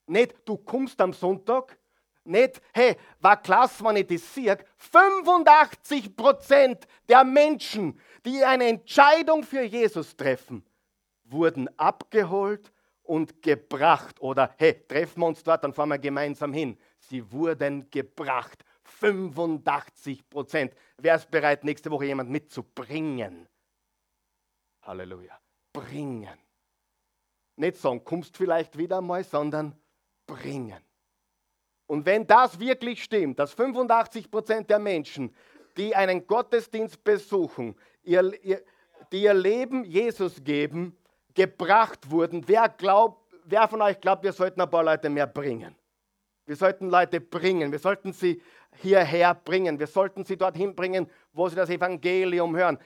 Nicht, 0.07 0.35
du 0.45 0.57
kommst 0.57 0.99
am 1.01 1.13
Sonntag, 1.13 1.77
nicht, 2.23 2.61
hey, 2.73 2.97
war 3.19 3.41
klasse, 3.41 3.83
wenn 3.83 3.95
ich 3.95 4.07
das 4.07 4.33
sehe. 4.33 4.57
85 4.77 6.15
Prozent 6.15 6.87
der 7.09 7.23
Menschen, 7.23 7.99
die 8.23 8.43
eine 8.43 8.67
Entscheidung 8.67 9.43
für 9.43 9.63
Jesus 9.63 10.15
treffen, 10.15 10.63
wurden 11.31 11.69
abgeholt 11.77 12.71
und 13.03 13.41
gebracht. 13.41 14.21
Oder 14.21 14.53
hey, 14.57 14.85
treffen 14.87 15.21
wir 15.21 15.27
uns 15.27 15.43
dort, 15.43 15.63
dann 15.63 15.73
fahren 15.73 15.89
wir 15.89 15.99
gemeinsam 15.99 16.53
hin. 16.53 16.77
Sie 16.99 17.31
wurden 17.31 17.89
gebracht. 17.89 18.63
85 18.83 20.29
Prozent. 20.29 20.73
Wer 20.97 21.15
ist 21.15 21.31
bereit, 21.31 21.63
nächste 21.63 21.89
Woche 21.91 22.05
jemand 22.05 22.29
mitzubringen? 22.29 23.47
Halleluja. 24.81 25.39
Bringen. 25.73 26.37
Nicht 27.55 27.77
sagen, 27.77 28.03
kommst 28.03 28.35
vielleicht 28.37 28.77
wieder 28.77 29.01
mal, 29.01 29.23
sondern 29.23 29.75
bringen. 30.25 30.81
Und 31.87 32.05
wenn 32.05 32.25
das 32.25 32.59
wirklich 32.59 33.03
stimmt, 33.03 33.39
dass 33.39 33.53
85 33.53 34.31
Prozent 34.31 34.69
der 34.69 34.79
Menschen, 34.79 35.35
die 35.77 35.95
einen 35.95 36.25
Gottesdienst 36.25 37.03
besuchen, 37.03 37.75
ihr, 38.03 38.33
ihr, 38.43 38.63
die 39.11 39.23
ihr 39.23 39.33
Leben 39.33 39.83
Jesus 39.83 40.43
geben, 40.43 40.97
gebracht 41.33 42.09
wurden, 42.09 42.47
wer, 42.47 42.69
glaubt, 42.69 43.33
wer 43.45 43.67
von 43.67 43.81
euch 43.81 43.99
glaubt, 43.99 44.23
wir 44.23 44.33
sollten 44.33 44.61
ein 44.61 44.69
paar 44.69 44.83
Leute 44.83 45.09
mehr 45.09 45.27
bringen? 45.27 45.75
Wir 46.45 46.55
sollten 46.55 46.89
Leute 46.89 47.21
bringen, 47.21 47.71
wir 47.71 47.79
sollten 47.79 48.13
sie 48.13 48.41
hierher 48.81 49.35
bringen, 49.35 49.79
wir 49.79 49.87
sollten 49.87 50.25
sie 50.25 50.37
dorthin 50.37 50.75
bringen, 50.75 51.09
wo 51.33 51.47
sie 51.47 51.55
das 51.55 51.69
Evangelium 51.69 52.55
hören. 52.55 52.77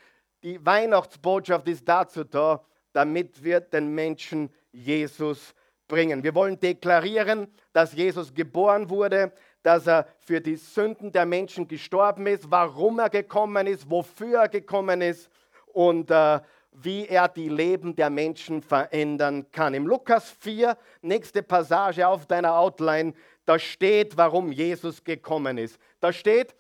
Die 0.44 0.64
Weihnachtsbotschaft 0.64 1.68
ist 1.68 1.88
dazu 1.88 2.24
da, 2.24 2.64
damit 2.94 3.44
wir 3.44 3.62
den 3.62 3.94
Menschen 3.94 4.54
Jesus 4.72 5.56
bringen. 5.88 6.24
Wir 6.24 6.36
wollen 6.36 6.60
deklarieren, 6.60 7.48
dass 7.74 7.94
Jesus 7.94 8.34
geboren 8.34 8.90
wurde, 8.90 9.32
dass 9.64 9.88
er 9.88 10.08
für 10.20 10.42
die 10.42 10.58
Sünden 10.58 11.12
der 11.12 11.26
Menschen 11.26 11.68
gestorben 11.68 12.28
ist, 12.28 12.50
warum 12.52 13.00
er 13.00 13.10
gekommen 13.10 13.68
ist, 13.68 13.90
wofür 13.90 14.42
er 14.42 14.50
gekommen 14.50 15.02
ist 15.02 15.30
und 15.74 16.12
äh, 16.12 16.40
wie 16.82 17.08
er 17.08 17.28
die 17.28 17.50
Leben 17.50 17.96
der 17.96 18.10
Menschen 18.10 18.62
verändern 18.62 19.50
kann. 19.52 19.74
Im 19.74 19.88
Lukas 19.88 20.32
4, 20.40 20.78
nächste 21.02 21.42
Passage 21.42 22.08
auf 22.08 22.26
deiner 22.26 22.58
Outline, 22.58 23.14
da 23.46 23.60
steht, 23.60 24.18
warum 24.18 24.52
Jesus 24.52 25.04
gekommen 25.04 25.58
ist. 25.58 25.80
Da 26.00 26.12
steht, 26.12 26.56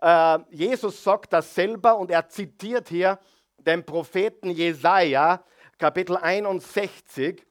äh, 0.00 0.38
Jesus 0.50 1.02
sagt 1.02 1.32
das 1.32 1.54
selber 1.54 1.96
und 1.96 2.10
er 2.10 2.28
zitiert 2.28 2.88
hier 2.88 3.18
den 3.58 3.84
Propheten 3.84 4.50
Jesaja, 4.50 5.44
Kapitel 5.78 6.16
61. 6.16 7.44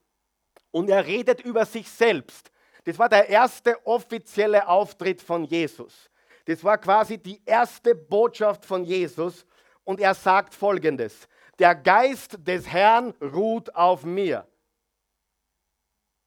Und 0.72 0.90
er 0.90 1.06
redet 1.06 1.42
über 1.42 1.66
sich 1.66 1.90
selbst. 1.90 2.52
Das 2.84 3.00
war 3.00 3.10
der 3.10 3.30
erste 3.30 3.86
offizielle 3.86 4.68
Auftritt 4.68 5.22
von 5.22 5.46
Jesus. 5.46 6.10
Das 6.46 6.64
war 6.64 6.78
quasi 6.78 7.18
die 7.18 7.42
erste 7.46 7.96
Botschaft 7.96 8.66
von 8.66 8.84
Jesus. 8.84 9.46
Und 9.86 10.00
er 10.00 10.14
sagt 10.14 10.54
folgendes. 10.54 11.28
Der 11.60 11.76
Geist 11.76 12.38
des 12.48 12.68
Herrn 12.68 13.12
ruht 13.22 13.76
auf 13.76 14.04
mir, 14.04 14.48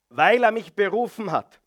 weil 0.09 0.45
er 0.45 0.52
mich 0.52 0.75
berufen 0.75 1.33
hat. 1.33 1.61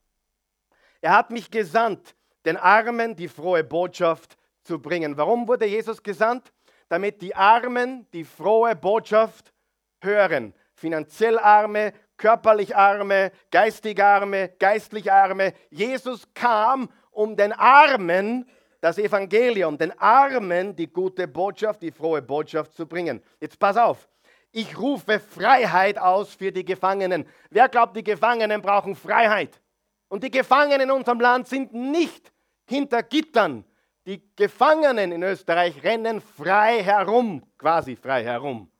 Er 1.02 1.12
hat 1.12 1.30
mich 1.30 1.52
gesandt, 1.52 2.16
den 2.46 2.58
Armen 2.58 3.16
die 3.16 3.28
frohe 3.28 3.64
Botschaft 3.64 4.38
zu 4.64 4.80
bringen. 4.80 5.18
Warum 5.18 5.48
wurde 5.48 5.66
Jesus 5.66 6.02
gesandt? 6.02 6.52
Damit 6.88 7.22
die 7.22 7.36
Armen 7.36 8.08
die 8.14 8.24
frohe 8.24 8.76
Botschaft 8.76 9.54
hören. 10.02 10.54
Finanziell 10.74 11.38
Arme, 11.38 11.94
körperlich 12.18 12.76
Arme, 12.76 13.32
geistig 13.52 14.02
Arme, 14.02 14.50
geistlich 14.60 15.12
Arme. 15.12 15.54
Jesus 15.70 16.34
kam, 16.34 16.90
um 17.12 17.36
den 17.36 17.52
Armen 17.52 18.50
das 18.82 18.98
Evangelium, 18.98 19.78
den 19.78 19.98
Armen 20.00 20.76
die 20.76 20.88
gute 20.88 21.28
Botschaft, 21.28 21.82
die 21.82 21.92
frohe 21.92 22.22
Botschaft 22.22 22.74
zu 22.74 22.86
bringen. 22.86 23.22
Jetzt 23.40 23.60
pass 23.60 23.78
auf. 23.78 24.08
Ich 24.52 24.78
rufe 24.78 25.20
Freiheit 25.20 25.98
aus 25.98 26.34
für 26.34 26.52
die 26.52 26.66
Gefangenen. 26.66 27.26
Wer 27.50 27.70
glaubt, 27.70 27.96
die 27.96 28.04
Gefangenen 28.04 28.62
brauchen 28.62 28.96
Freiheit? 28.96 29.62
Und 30.08 30.24
die 30.24 30.32
Gefangenen 30.32 30.82
in 30.82 30.92
unserem 30.92 31.20
Land 31.20 31.48
sind 31.48 31.74
nicht 31.74 32.32
hinter 32.68 33.04
Gittern. 33.04 33.64
Die 34.08 34.24
Gefangenen 34.36 35.12
in 35.12 35.22
Österreich 35.22 35.84
rennen 35.84 36.20
frei 36.20 36.82
herum, 36.82 37.44
quasi 37.58 37.96
frei 37.96 38.24
herum. 38.24 38.72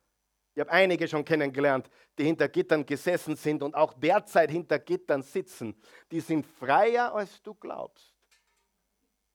Ich 0.56 0.60
habe 0.60 0.72
einige 0.72 1.08
schon 1.08 1.24
kennengelernt, 1.24 1.90
die 2.18 2.24
hinter 2.24 2.50
Gittern 2.50 2.86
gesessen 2.86 3.36
sind 3.36 3.62
und 3.62 3.76
auch 3.76 3.94
derzeit 3.94 4.50
hinter 4.50 4.80
Gittern 4.80 5.22
sitzen. 5.22 5.76
Die 6.12 6.20
sind 6.20 6.46
freier, 6.46 7.14
als 7.14 7.42
du 7.44 7.54
glaubst. 7.54 8.09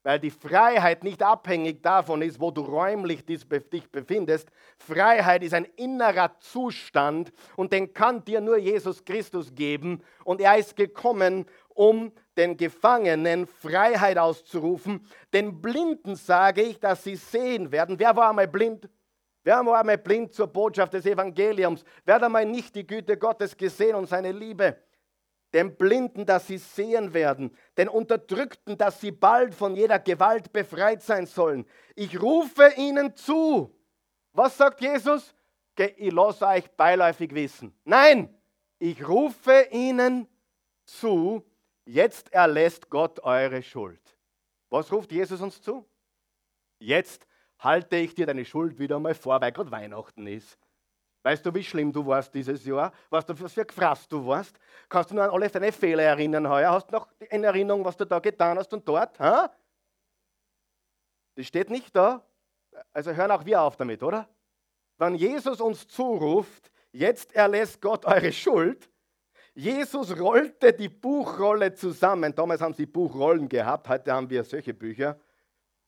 Weil 0.05 0.21
die 0.21 0.31
Freiheit 0.31 1.03
nicht 1.03 1.23
abhängig 1.23 1.83
davon 1.83 2.21
ist, 2.21 2.39
wo 2.39 2.51
du 2.51 2.61
räumlich 2.61 3.25
dich 3.25 3.49
befindest. 3.49 4.51
Freiheit 4.77 5.43
ist 5.43 5.55
ein 5.55 5.65
innerer 5.77 6.39
Zustand 6.41 7.33
und 7.57 7.73
den 7.73 7.95
kann 7.95 8.23
dir 8.23 8.43
nur 8.43 8.59
Jesus 8.59 9.03
Christus 9.07 9.55
geben. 9.55 10.03
Und 10.25 10.43
er 10.43 10.59
ist 10.59 10.77
gekommen, 10.77 11.47
um 11.71 12.13
den 12.37 12.59
Gefangenen 12.59 13.47
Freiheit 13.47 14.19
auszurufen. 14.19 15.07
Den 15.33 15.63
Blinden 15.63 16.17
sage 16.17 16.61
ich, 16.61 16.79
dass 16.79 17.03
sie 17.03 17.17
sehen 17.17 17.73
werden. 17.73 17.99
Wer 17.99 18.15
war 18.15 18.29
einmal 18.29 18.47
blind? 18.49 18.91
Wer 19.43 19.65
war 19.65 19.81
einmal 19.81 19.99
blind 19.99 20.35
zur 20.35 20.49
Botschaft 20.49 20.93
des 20.93 21.07
Evangeliums? 21.07 21.83
Wer 22.05 22.17
hat 22.17 22.23
einmal 22.23 22.45
nicht 22.45 22.75
die 22.75 22.87
Güte 22.87 23.17
Gottes 23.17 23.57
gesehen 23.57 23.95
und 23.95 24.07
seine 24.07 24.33
Liebe? 24.33 24.77
Den 25.55 25.77
Blinden, 25.77 26.27
dass 26.27 26.49
sie 26.49 26.59
sehen 26.59 27.15
werden, 27.15 27.57
den 27.79 27.89
Unterdrückten, 27.89 28.77
dass 28.77 29.01
sie 29.01 29.13
bald 29.13 29.55
von 29.55 29.77
jeder 29.77 29.99
Gewalt 30.01 30.53
befreit 30.53 31.03
sein 31.03 31.27
sollen. 31.27 31.65
Ich 31.95 32.21
rufe 32.21 32.73
ihnen 32.77 33.17
zu. 33.17 33.75
Was 34.33 34.59
sagt 34.59 34.81
Jesus? 34.81 35.35
Ich 35.97 36.13
lasse 36.13 36.47
euch 36.47 36.71
beiläufig 36.73 37.33
wissen. 37.35 37.73
Nein, 37.85 38.37
ich 38.79 39.07
rufe 39.09 39.69
ihnen 39.71 40.29
zu. 40.85 41.43
Jetzt 41.87 42.33
erlässt 42.33 42.91
Gott 42.91 43.21
eure 43.21 43.63
Schuld. 43.63 44.01
Was 44.71 44.91
ruft 44.91 45.13
Jesus 45.13 45.41
uns 45.41 45.63
zu? 45.63 45.89
Jetzt 46.81 47.27
halte 47.59 47.97
ich 47.97 48.15
dir 48.15 48.27
deine 48.27 48.45
Schuld 48.45 48.79
wieder 48.79 48.99
mal 48.99 49.15
vor, 49.15 49.41
weil 49.41 49.53
gerade 49.53 49.71
Weihnachten 49.71 50.27
ist. 50.27 50.59
Weißt 51.25 51.45
du, 51.47 51.55
wie 51.55 51.65
schlimm 51.65 51.91
du 51.91 52.05
warst 52.05 52.35
dieses 52.35 52.67
Jahr? 52.67 52.93
Weißt 53.09 53.27
du, 53.27 53.41
was 53.41 53.55
für 53.55 53.65
gefrasst 53.65 54.13
du 54.13 54.27
warst? 54.27 54.59
Kannst 54.91 55.11
du 55.11 55.15
nur 55.15 55.25
an 55.25 55.31
alle 55.31 55.49
deine 55.49 55.73
Fehler 55.73 56.03
erinnern 56.03 56.47
heuer? 56.47 56.71
Hast 56.71 56.89
du 56.89 56.97
noch 56.97 57.09
in 57.31 57.43
Erinnerung, 57.43 57.83
was 57.83 57.97
du 57.97 58.05
da 58.05 58.19
getan 58.19 58.59
hast 58.59 58.71
und 58.75 58.87
dort? 58.87 59.19
Ha? 59.19 59.51
Das 61.35 61.47
steht 61.47 61.71
nicht 61.71 61.97
da. 61.97 62.23
Also 62.93 63.13
hören 63.13 63.31
auch 63.31 63.47
wir 63.47 63.63
auf 63.63 63.75
damit, 63.77 64.03
oder? 64.03 64.29
Wenn 64.99 65.15
Jesus 65.15 65.63
uns 65.63 65.89
zuruft, 65.89 66.71
jetzt 66.93 67.35
erlässt 67.35 67.81
Gott 67.81 68.05
eure 68.05 68.31
Schuld, 68.31 68.91
Jesus 69.55 70.21
rollte 70.21 70.75
die 70.75 70.91
Buchrolle 70.91 71.73
zusammen. 71.73 72.35
Damals 72.35 72.61
haben 72.61 72.75
sie 72.75 72.85
Buchrollen 72.85 73.49
gehabt, 73.49 73.89
heute 73.89 74.13
haben 74.13 74.29
wir 74.29 74.45
solche 74.45 74.75
Bücher. 74.75 75.19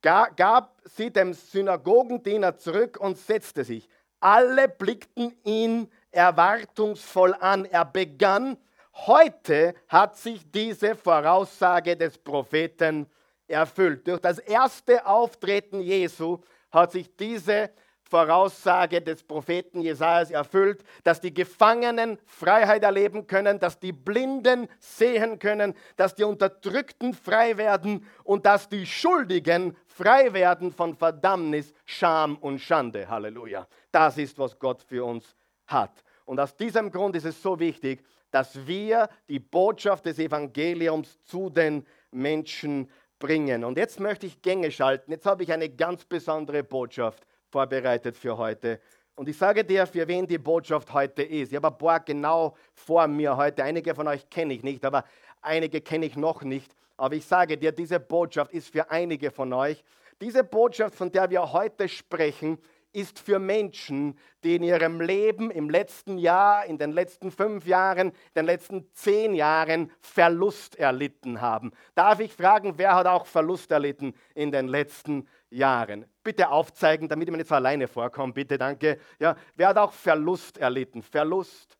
Gab 0.01 0.81
sie 0.85 1.11
dem 1.11 1.35
Synagogendiener 1.35 2.57
zurück 2.57 2.97
und 2.99 3.19
setzte 3.19 3.65
sich. 3.65 3.87
Alle 4.27 4.69
blickten 4.69 5.37
ihn 5.45 5.89
erwartungsvoll 6.11 7.33
an. 7.35 7.65
Er 7.65 7.85
begann, 7.85 8.59
heute 8.93 9.73
hat 9.87 10.17
sich 10.17 10.51
diese 10.51 10.97
Voraussage 10.97 11.97
des 11.97 12.19
Propheten 12.19 13.07
erfüllt. 13.47 14.09
Durch 14.09 14.19
das 14.19 14.41
erste 14.41 15.07
Auftreten 15.07 15.81
Jesu 15.81 16.39
hat 16.73 16.91
sich 16.91 17.15
diese 17.15 17.71
Voraussage 18.09 19.03
des 19.03 19.23
Propheten 19.25 19.81
Jesajas 19.81 20.31
erfüllt, 20.31 20.85
dass 21.03 21.21
die 21.21 21.35
Gefangenen 21.35 22.19
Freiheit 22.25 22.85
erleben 22.85 23.27
können, 23.27 23.59
dass 23.59 23.81
die 23.81 23.93
Blinden 23.93 24.69
sehen 24.79 25.39
können, 25.39 25.75
dass 25.97 26.15
die 26.15 26.23
Unterdrückten 26.23 27.15
frei 27.15 27.57
werden 27.57 28.07
und 28.23 28.47
dass 28.47 28.69
die 28.69 28.87
Schuldigen 28.87 29.77
frei 29.87 30.33
werden 30.33 30.73
von 30.73 30.95
Verdammnis, 30.95 31.75
Scham 31.85 32.37
und 32.37 32.61
Schande. 32.61 33.09
Halleluja. 33.09 33.67
Das 33.91 34.19
ist, 34.19 34.39
was 34.39 34.57
Gott 34.59 34.83
für 34.83 35.05
uns 35.05 35.35
hat. 35.67 36.05
Und 36.27 36.39
aus 36.39 36.57
diesem 36.57 36.91
Grund 36.91 37.17
ist 37.17 37.25
es 37.25 37.43
so 37.43 37.59
wichtig, 37.59 38.05
dass 38.31 38.67
wir 38.67 39.09
die 39.29 39.41
Botschaft 39.41 40.07
des 40.07 40.19
Evangeliums 40.19 41.21
zu 41.25 41.51
den 41.51 41.85
Menschen 42.13 42.89
bringen. 43.19 43.65
Und 43.65 43.79
jetzt 43.79 43.99
möchte 43.99 44.27
ich 44.27 44.43
Gänge 44.43 44.71
schalten. 44.71 45.11
Jetzt 45.11 45.27
habe 45.27 45.43
ich 45.43 45.53
eine 45.53 45.69
ganz 45.69 46.05
besondere 46.05 46.63
Botschaft 46.63 47.27
vorbereitet 47.57 48.19
für 48.19 48.37
heute. 48.37 48.79
Und 49.15 49.31
ich 49.31 49.39
sage 49.39 49.65
dir, 49.65 49.87
für 49.87 50.07
wen 50.07 50.27
die 50.27 50.37
Botschaft 50.37 50.93
heute 50.93 51.23
ist. 51.23 51.53
Ich 51.53 51.57
habe 51.57 51.69
ein 51.69 51.79
paar 51.79 52.01
genau 52.01 52.55
vor 52.75 53.09
mir 53.09 53.35
heute. 53.35 53.65
Einige 53.65 53.95
von 53.95 54.07
euch 54.09 54.29
kenne 54.29 54.53
ich 54.53 54.63
nicht, 54.63 54.85
aber 54.85 55.05
einige 55.41 55.81
kenne 55.81 56.05
ich 56.05 56.17
noch 56.17 56.43
nicht. 56.43 56.71
Aber 56.99 57.15
ich 57.15 57.25
sage 57.25 57.57
dir, 57.57 57.73
diese 57.73 57.99
Botschaft 57.99 58.53
ist 58.53 58.69
für 58.69 58.91
einige 58.91 59.31
von 59.31 59.55
euch. 59.55 59.83
Diese 60.21 60.45
Botschaft, 60.45 60.95
von 60.97 61.11
der 61.11 61.31
wir 61.31 61.51
heute 61.51 61.89
sprechen, 61.89 62.59
ist 62.97 63.19
für 63.19 63.39
Menschen, 63.39 64.19
die 64.43 64.57
in 64.57 64.63
ihrem 64.63 65.03
Leben 65.03 65.51
im 65.51 65.69
letzten 65.69 66.17
Jahr, 66.17 66.65
in 66.65 66.79
den 66.79 66.93
letzten 66.93 67.31
fünf 67.31 67.67
Jahren, 67.67 68.09
in 68.09 68.35
den 68.35 68.47
letzten 68.47 68.91
zehn 68.95 69.35
Jahren 69.35 69.93
Verlust 70.01 70.77
erlitten 70.77 71.43
haben. 71.43 71.73
Darf 71.95 72.21
ich 72.21 72.33
fragen, 72.33 72.79
wer 72.79 72.95
hat 72.95 73.07
auch 73.07 73.27
Verlust 73.27 73.71
erlitten 73.71 74.15
in 74.35 74.51
den 74.51 74.67
letzten 74.67 75.29
Jahren? 75.51 76.07
Bitte 76.23 76.49
aufzeigen, 76.49 77.07
damit 77.07 77.29
ich 77.29 77.33
mir 77.33 77.37
nicht 77.37 77.49
so 77.49 77.55
alleine 77.55 77.87
vorkomme, 77.87 78.33
bitte, 78.33 78.57
danke. 78.57 78.99
Ja, 79.19 79.37
wer 79.57 79.69
hat 79.69 79.77
auch 79.77 79.93
Verlust 79.93 80.57
erlitten? 80.57 81.03
Verlust. 81.03 81.77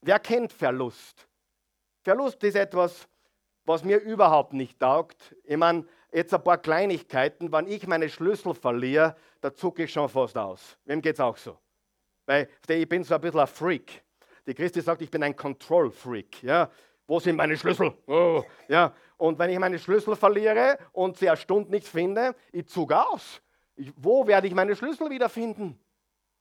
Wer 0.00 0.18
kennt 0.20 0.54
Verlust? 0.54 1.28
Verlust 2.02 2.42
ist 2.44 2.56
etwas, 2.56 3.06
was 3.66 3.84
mir 3.84 3.98
überhaupt 3.98 4.54
nicht 4.54 4.80
taugt. 4.80 5.36
Ich 5.44 5.58
meine, 5.58 5.84
jetzt 6.12 6.32
ein 6.34 6.42
paar 6.42 6.58
Kleinigkeiten. 6.58 7.52
Wenn 7.52 7.66
ich 7.66 7.86
meine 7.86 8.08
Schlüssel 8.08 8.54
verliere, 8.54 9.16
da 9.40 9.54
zucke 9.54 9.84
ich 9.84 9.92
schon 9.92 10.08
fast 10.08 10.36
aus. 10.36 10.76
Wem 10.84 11.00
geht 11.00 11.14
es 11.14 11.20
auch 11.20 11.36
so? 11.36 11.58
Weil 12.26 12.48
ich 12.68 12.88
bin 12.88 13.04
so 13.04 13.14
ein 13.14 13.20
bisschen 13.20 13.40
ein 13.40 13.46
Freak. 13.46 14.02
Die 14.46 14.54
Christi 14.54 14.80
sagt, 14.80 15.02
ich 15.02 15.10
bin 15.10 15.22
ein 15.22 15.34
Control-Freak. 15.34 16.42
Ja? 16.42 16.70
Wo 17.06 17.20
sind 17.20 17.36
meine 17.36 17.56
Schlüssel? 17.56 17.92
Oh, 18.06 18.42
ja. 18.68 18.92
Und 19.16 19.38
wenn 19.38 19.50
ich 19.50 19.58
meine 19.58 19.78
Schlüssel 19.78 20.16
verliere 20.16 20.78
und 20.92 21.16
sie 21.16 21.28
eine 21.28 21.36
Stunde 21.36 21.70
nichts 21.70 21.88
finde, 21.88 22.34
ich 22.52 22.66
zucke 22.68 22.96
aus. 22.96 23.40
Ich, 23.76 23.92
wo 23.96 24.26
werde 24.26 24.46
ich 24.46 24.54
meine 24.54 24.74
Schlüssel 24.74 25.08
wiederfinden? 25.10 25.78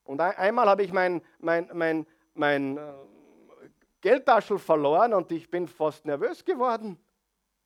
Und 0.03 0.21
ein, 0.21 0.35
einmal 0.37 0.67
habe 0.67 0.83
ich 0.83 0.91
mein, 0.91 1.21
mein, 1.39 1.69
mein, 1.73 2.07
mein 2.33 2.77
äh, 2.77 2.93
Geldtaschel 4.01 4.59
verloren 4.59 5.13
und 5.13 5.31
ich 5.31 5.49
bin 5.49 5.67
fast 5.67 6.05
nervös 6.05 6.43
geworden. 6.43 6.97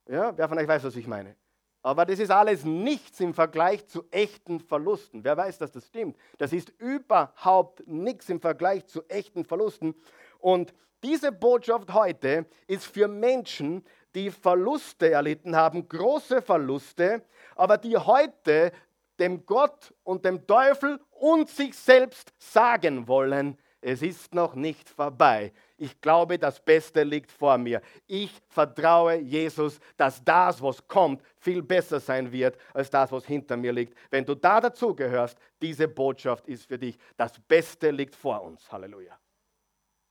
Ja, 0.08 0.36
wer 0.36 0.48
von 0.48 0.58
euch 0.58 0.68
weiß, 0.68 0.84
was 0.84 0.96
ich 0.96 1.06
meine? 1.06 1.36
Aber 1.82 2.04
das 2.04 2.18
ist 2.18 2.30
alles 2.30 2.64
nichts 2.64 3.20
im 3.20 3.32
Vergleich 3.32 3.86
zu 3.86 4.04
echten 4.10 4.60
Verlusten. 4.60 5.24
Wer 5.24 5.36
weiß, 5.36 5.58
dass 5.58 5.72
das 5.72 5.86
stimmt? 5.86 6.16
Das 6.38 6.52
ist 6.52 6.70
überhaupt 6.78 7.86
nichts 7.86 8.28
im 8.28 8.40
Vergleich 8.40 8.86
zu 8.86 9.02
echten 9.08 9.44
Verlusten. 9.44 9.94
Und 10.38 10.74
diese 11.02 11.32
Botschaft 11.32 11.94
heute 11.94 12.44
ist 12.66 12.84
für 12.84 13.08
Menschen, 13.08 13.84
die 14.14 14.30
Verluste 14.30 15.10
erlitten 15.10 15.56
haben, 15.56 15.88
große 15.88 16.42
Verluste, 16.42 17.22
aber 17.56 17.78
die 17.78 17.96
heute 17.96 18.72
dem 19.18 19.46
Gott 19.46 19.94
und 20.02 20.24
dem 20.24 20.46
Teufel 20.46 21.00
und 21.12 21.48
sich 21.48 21.76
selbst 21.76 22.32
sagen 22.38 23.06
wollen, 23.06 23.58
es 23.80 24.02
ist 24.02 24.34
noch 24.34 24.54
nicht 24.54 24.88
vorbei. 24.90 25.52
Ich 25.78 26.00
glaube, 26.00 26.38
das 26.38 26.60
Beste 26.60 27.02
liegt 27.02 27.32
vor 27.32 27.56
mir. 27.56 27.80
Ich 28.06 28.30
vertraue 28.48 29.16
Jesus, 29.16 29.80
dass 29.96 30.22
das, 30.22 30.60
was 30.60 30.86
kommt, 30.86 31.22
viel 31.38 31.62
besser 31.62 31.98
sein 31.98 32.30
wird 32.30 32.58
als 32.74 32.90
das, 32.90 33.10
was 33.10 33.24
hinter 33.24 33.56
mir 33.56 33.72
liegt. 33.72 33.96
Wenn 34.10 34.26
du 34.26 34.34
da 34.34 34.60
dazugehörst, 34.60 35.38
diese 35.62 35.88
Botschaft 35.88 36.46
ist 36.46 36.66
für 36.66 36.78
dich. 36.78 36.98
Das 37.16 37.38
Beste 37.40 37.90
liegt 37.90 38.14
vor 38.14 38.42
uns. 38.42 38.70
Halleluja. 38.70 39.18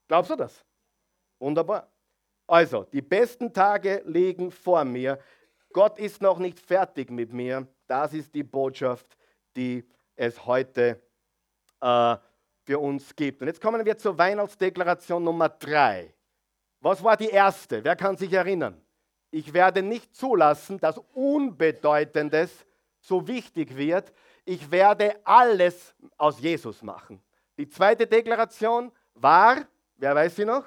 Glaubst 0.08 0.32
du 0.32 0.36
das? 0.36 0.66
Wunderbar. 1.38 1.92
Also, 2.48 2.84
die 2.86 3.04
besten 3.04 3.54
Tage 3.54 4.02
liegen 4.06 4.50
vor 4.50 4.84
mir. 4.84 5.20
Gott 5.72 6.00
ist 6.00 6.20
noch 6.20 6.40
nicht 6.40 6.60
fertig 6.60 7.12
mit 7.12 7.32
mir. 7.32 7.68
Das 7.86 8.14
ist 8.16 8.34
die 8.34 8.44
Botschaft, 8.44 9.16
die 9.56 9.88
es 10.16 10.48
heute 10.48 11.00
äh, 11.82 12.18
für 12.70 12.78
uns 12.78 13.16
gibt. 13.16 13.42
Und 13.42 13.48
jetzt 13.48 13.60
kommen 13.60 13.84
wir 13.84 13.98
zur 13.98 14.16
Weihnachtsdeklaration 14.16 15.24
Nummer 15.24 15.50
drei. 15.50 16.14
Was 16.82 17.04
war 17.04 17.18
die 17.18 17.30
erste? 17.30 17.84
Wer 17.84 17.96
kann 17.96 18.16
sich 18.16 18.32
erinnern? 18.32 18.80
Ich 19.32 19.52
werde 19.54 19.82
nicht 19.82 20.16
zulassen, 20.16 20.80
dass 20.80 21.02
Unbedeutendes 21.16 22.68
so 23.00 23.28
wichtig 23.28 23.76
wird. 23.76 24.14
Ich 24.46 24.70
werde 24.70 25.16
alles 25.24 25.96
aus 26.16 26.40
Jesus 26.42 26.84
machen. 26.84 27.20
Die 27.58 27.68
zweite 27.68 28.06
Deklaration 28.06 28.92
war, 29.16 29.66
wer 29.98 30.14
weiß 30.14 30.36
sie 30.36 30.46
noch? 30.46 30.66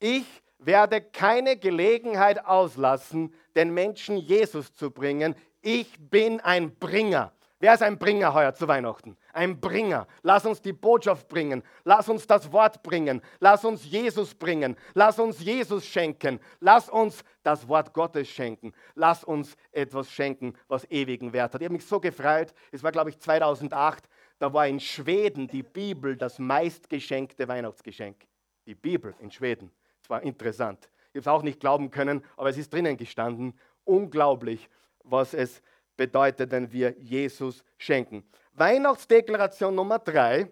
Ich 0.00 0.26
werde 0.58 1.00
keine 1.00 1.56
Gelegenheit 1.56 2.44
auslassen, 2.44 3.32
den 3.54 3.72
Menschen 3.72 4.16
Jesus 4.16 4.74
zu 4.74 4.90
bringen. 4.90 5.36
Ich 5.62 6.00
bin 6.00 6.40
ein 6.40 6.74
Bringer. 6.74 7.32
Wer 7.58 7.72
ist 7.72 7.82
ein 7.82 7.98
Bringer 7.98 8.34
heuer 8.34 8.52
zu 8.52 8.68
Weihnachten? 8.68 9.16
Ein 9.32 9.58
Bringer. 9.58 10.06
Lass 10.22 10.44
uns 10.44 10.60
die 10.60 10.74
Botschaft 10.74 11.26
bringen. 11.26 11.62
Lass 11.84 12.06
uns 12.06 12.26
das 12.26 12.52
Wort 12.52 12.82
bringen. 12.82 13.22
Lass 13.40 13.64
uns 13.64 13.86
Jesus 13.86 14.34
bringen. 14.34 14.76
Lass 14.92 15.18
uns 15.18 15.40
Jesus 15.40 15.86
schenken. 15.86 16.38
Lass 16.60 16.90
uns 16.90 17.24
das 17.42 17.66
Wort 17.66 17.94
Gottes 17.94 18.28
schenken. 18.28 18.74
Lass 18.94 19.24
uns 19.24 19.56
etwas 19.72 20.10
schenken, 20.10 20.52
was 20.68 20.84
ewigen 20.90 21.32
Wert 21.32 21.54
hat. 21.54 21.62
Ich 21.62 21.64
habe 21.64 21.72
mich 21.72 21.86
so 21.86 21.98
gefreut. 21.98 22.52
Es 22.72 22.82
war, 22.82 22.92
glaube 22.92 23.08
ich, 23.08 23.18
2008. 23.18 24.04
Da 24.38 24.52
war 24.52 24.66
in 24.66 24.78
Schweden 24.78 25.48
die 25.48 25.62
Bibel 25.62 26.14
das 26.14 26.38
meistgeschenkte 26.38 27.48
Weihnachtsgeschenk. 27.48 28.26
Die 28.66 28.74
Bibel 28.74 29.14
in 29.18 29.30
Schweden. 29.30 29.72
Es 30.02 30.10
war 30.10 30.22
interessant. 30.22 30.90
Ich 31.14 31.20
habe 31.20 31.20
es 31.20 31.28
auch 31.28 31.42
nicht 31.42 31.60
glauben 31.60 31.90
können, 31.90 32.22
aber 32.36 32.50
es 32.50 32.58
ist 32.58 32.70
drinnen 32.70 32.98
gestanden. 32.98 33.58
Unglaublich, 33.84 34.68
was 35.04 35.32
es 35.32 35.52
ist 35.52 35.62
bedeutet, 35.96 36.50
wenn 36.50 36.70
wir 36.72 36.94
Jesus 36.98 37.64
schenken. 37.78 38.24
Weihnachtsdeklaration 38.52 39.74
Nummer 39.74 39.98
drei, 39.98 40.50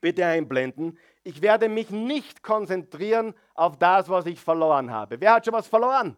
bitte 0.00 0.24
einblenden. 0.24 0.98
Ich 1.24 1.42
werde 1.42 1.68
mich 1.68 1.90
nicht 1.90 2.42
konzentrieren 2.42 3.34
auf 3.54 3.78
das, 3.78 4.08
was 4.08 4.26
ich 4.26 4.40
verloren 4.40 4.90
habe. 4.90 5.20
Wer 5.20 5.34
hat 5.34 5.44
schon 5.44 5.54
was 5.54 5.66
verloren? 5.66 6.16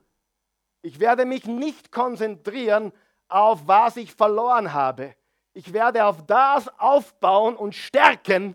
Ich 0.82 1.00
werde 1.00 1.24
mich 1.24 1.46
nicht 1.46 1.90
konzentrieren 1.90 2.92
auf 3.28 3.66
was 3.66 3.96
ich 3.96 4.14
verloren 4.14 4.72
habe. 4.72 5.14
Ich 5.52 5.72
werde 5.72 6.04
auf 6.04 6.24
das 6.26 6.68
aufbauen 6.78 7.56
und 7.56 7.74
stärken, 7.74 8.54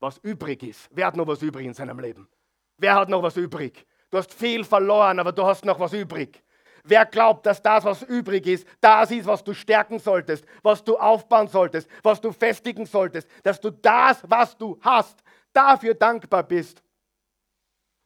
was 0.00 0.18
übrig 0.18 0.62
ist. 0.62 0.88
Wer 0.92 1.06
hat 1.06 1.16
noch 1.16 1.26
was 1.26 1.42
übrig 1.42 1.66
in 1.66 1.74
seinem 1.74 1.98
Leben? 1.98 2.28
Wer 2.76 2.94
hat 2.94 3.08
noch 3.08 3.22
was 3.22 3.36
übrig? 3.36 3.86
Du 4.10 4.18
hast 4.18 4.32
viel 4.32 4.64
verloren, 4.64 5.18
aber 5.18 5.32
du 5.32 5.44
hast 5.44 5.64
noch 5.64 5.78
was 5.78 5.92
übrig. 5.92 6.42
Wer 6.86 7.06
glaubt, 7.06 7.46
dass 7.46 7.62
das, 7.62 7.82
was 7.84 8.02
übrig 8.02 8.46
ist, 8.46 8.66
das 8.78 9.10
ist, 9.10 9.24
was 9.24 9.42
du 9.42 9.54
stärken 9.54 9.98
solltest, 9.98 10.44
was 10.62 10.84
du 10.84 10.98
aufbauen 10.98 11.48
solltest, 11.48 11.88
was 12.02 12.20
du 12.20 12.30
festigen 12.30 12.84
solltest, 12.84 13.26
dass 13.42 13.58
du 13.58 13.70
das, 13.70 14.22
was 14.28 14.54
du 14.54 14.78
hast, 14.82 15.24
dafür 15.54 15.94
dankbar 15.94 16.42
bist 16.42 16.82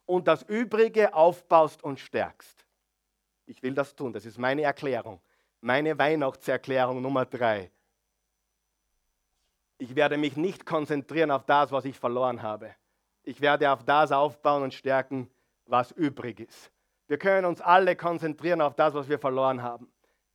und 0.07 0.29
das 0.29 0.45
Übrige 0.45 1.13
aufbaust 1.13 1.83
und 1.83 1.99
stärkst. 1.99 2.65
Ich 3.47 3.61
will 3.65 3.75
das 3.75 3.97
tun, 3.97 4.13
das 4.13 4.25
ist 4.25 4.39
meine 4.39 4.63
Erklärung, 4.63 5.21
meine 5.61 5.99
Weihnachtserklärung 5.99 7.03
Nummer 7.03 7.27
drei. 7.27 7.73
Ich 9.79 9.97
werde 9.97 10.17
mich 10.19 10.37
nicht 10.37 10.65
konzentrieren 10.65 11.33
auf 11.33 11.45
das, 11.47 11.73
was 11.73 11.85
ich 11.85 11.99
verloren 11.99 12.43
habe. 12.43 12.77
Ich 13.25 13.41
werde 13.41 13.73
auf 13.73 13.83
das 13.83 14.13
aufbauen 14.13 14.63
und 14.63 14.75
stärken, 14.75 15.29
was 15.67 15.91
übrig 15.91 16.39
ist. 16.39 16.71
Wir 17.09 17.19
können 17.19 17.47
uns 17.47 17.61
alle 17.61 17.97
konzentrieren 17.97 18.61
auf 18.61 18.75
das, 18.75 18.95
was 18.95 19.09
wir 19.09 19.19
verloren 19.19 19.63
haben. 19.63 19.91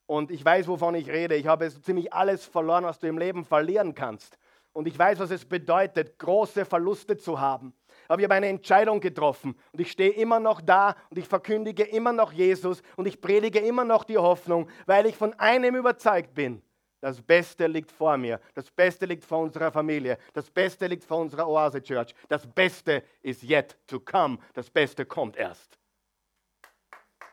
Und 0.06 0.32
ich 0.32 0.44
weiß, 0.44 0.68
wovon 0.68 0.96
ich 0.96 1.10
rede. 1.10 1.36
Ich 1.36 1.48
habe 1.48 1.70
ziemlich 1.70 2.12
alles 2.12 2.46
verloren, 2.46 2.84
was 2.84 3.00
du 3.00 3.08
im 3.08 3.18
Leben 3.18 3.46
verlieren 3.46 3.96
kannst. 3.96 4.38
Und 4.74 4.88
ich 4.88 4.98
weiß, 4.98 5.20
was 5.20 5.30
es 5.30 5.46
bedeutet, 5.46 6.18
große 6.18 6.66
Verluste 6.66 7.16
zu 7.16 7.40
haben. 7.40 7.74
Aber 8.08 8.20
ich 8.20 8.24
habe 8.26 8.34
eine 8.34 8.48
Entscheidung 8.48 9.00
getroffen 9.00 9.56
und 9.72 9.80
ich 9.80 9.92
stehe 9.92 10.12
immer 10.12 10.40
noch 10.40 10.62
da 10.62 10.96
und 11.12 11.20
ich 11.20 11.28
verkündige 11.28 11.84
immer 11.84 12.12
noch 12.12 12.34
Jesus 12.34 12.82
und 12.98 13.08
ich 13.08 13.22
predige 13.22 13.60
immer 13.60 13.86
noch 13.86 14.04
die 14.04 14.18
Hoffnung, 14.18 14.68
weil 14.88 15.06
ich 15.06 15.16
von 15.16 15.34
einem 15.36 15.76
überzeugt 15.76 16.34
bin. 16.34 16.64
Das 17.02 17.22
Beste 17.22 17.68
liegt 17.68 17.92
vor 17.92 18.18
mir. 18.18 18.40
Das 18.56 18.72
Beste 18.72 19.06
liegt 19.06 19.24
vor 19.26 19.40
unserer 19.40 19.72
Familie. 19.72 20.18
Das 20.34 20.50
Beste 20.50 20.88
liegt 20.88 21.04
vor 21.04 21.20
unserer 21.20 21.48
Oase 21.48 21.82
Church. 21.82 22.16
Das 22.28 22.48
Beste 22.48 23.04
ist 23.22 23.44
yet 23.44 23.78
to 23.86 24.00
come. 24.00 24.40
Das 24.54 24.70
Beste 24.70 25.06
kommt 25.06 25.36
erst. 25.36 25.78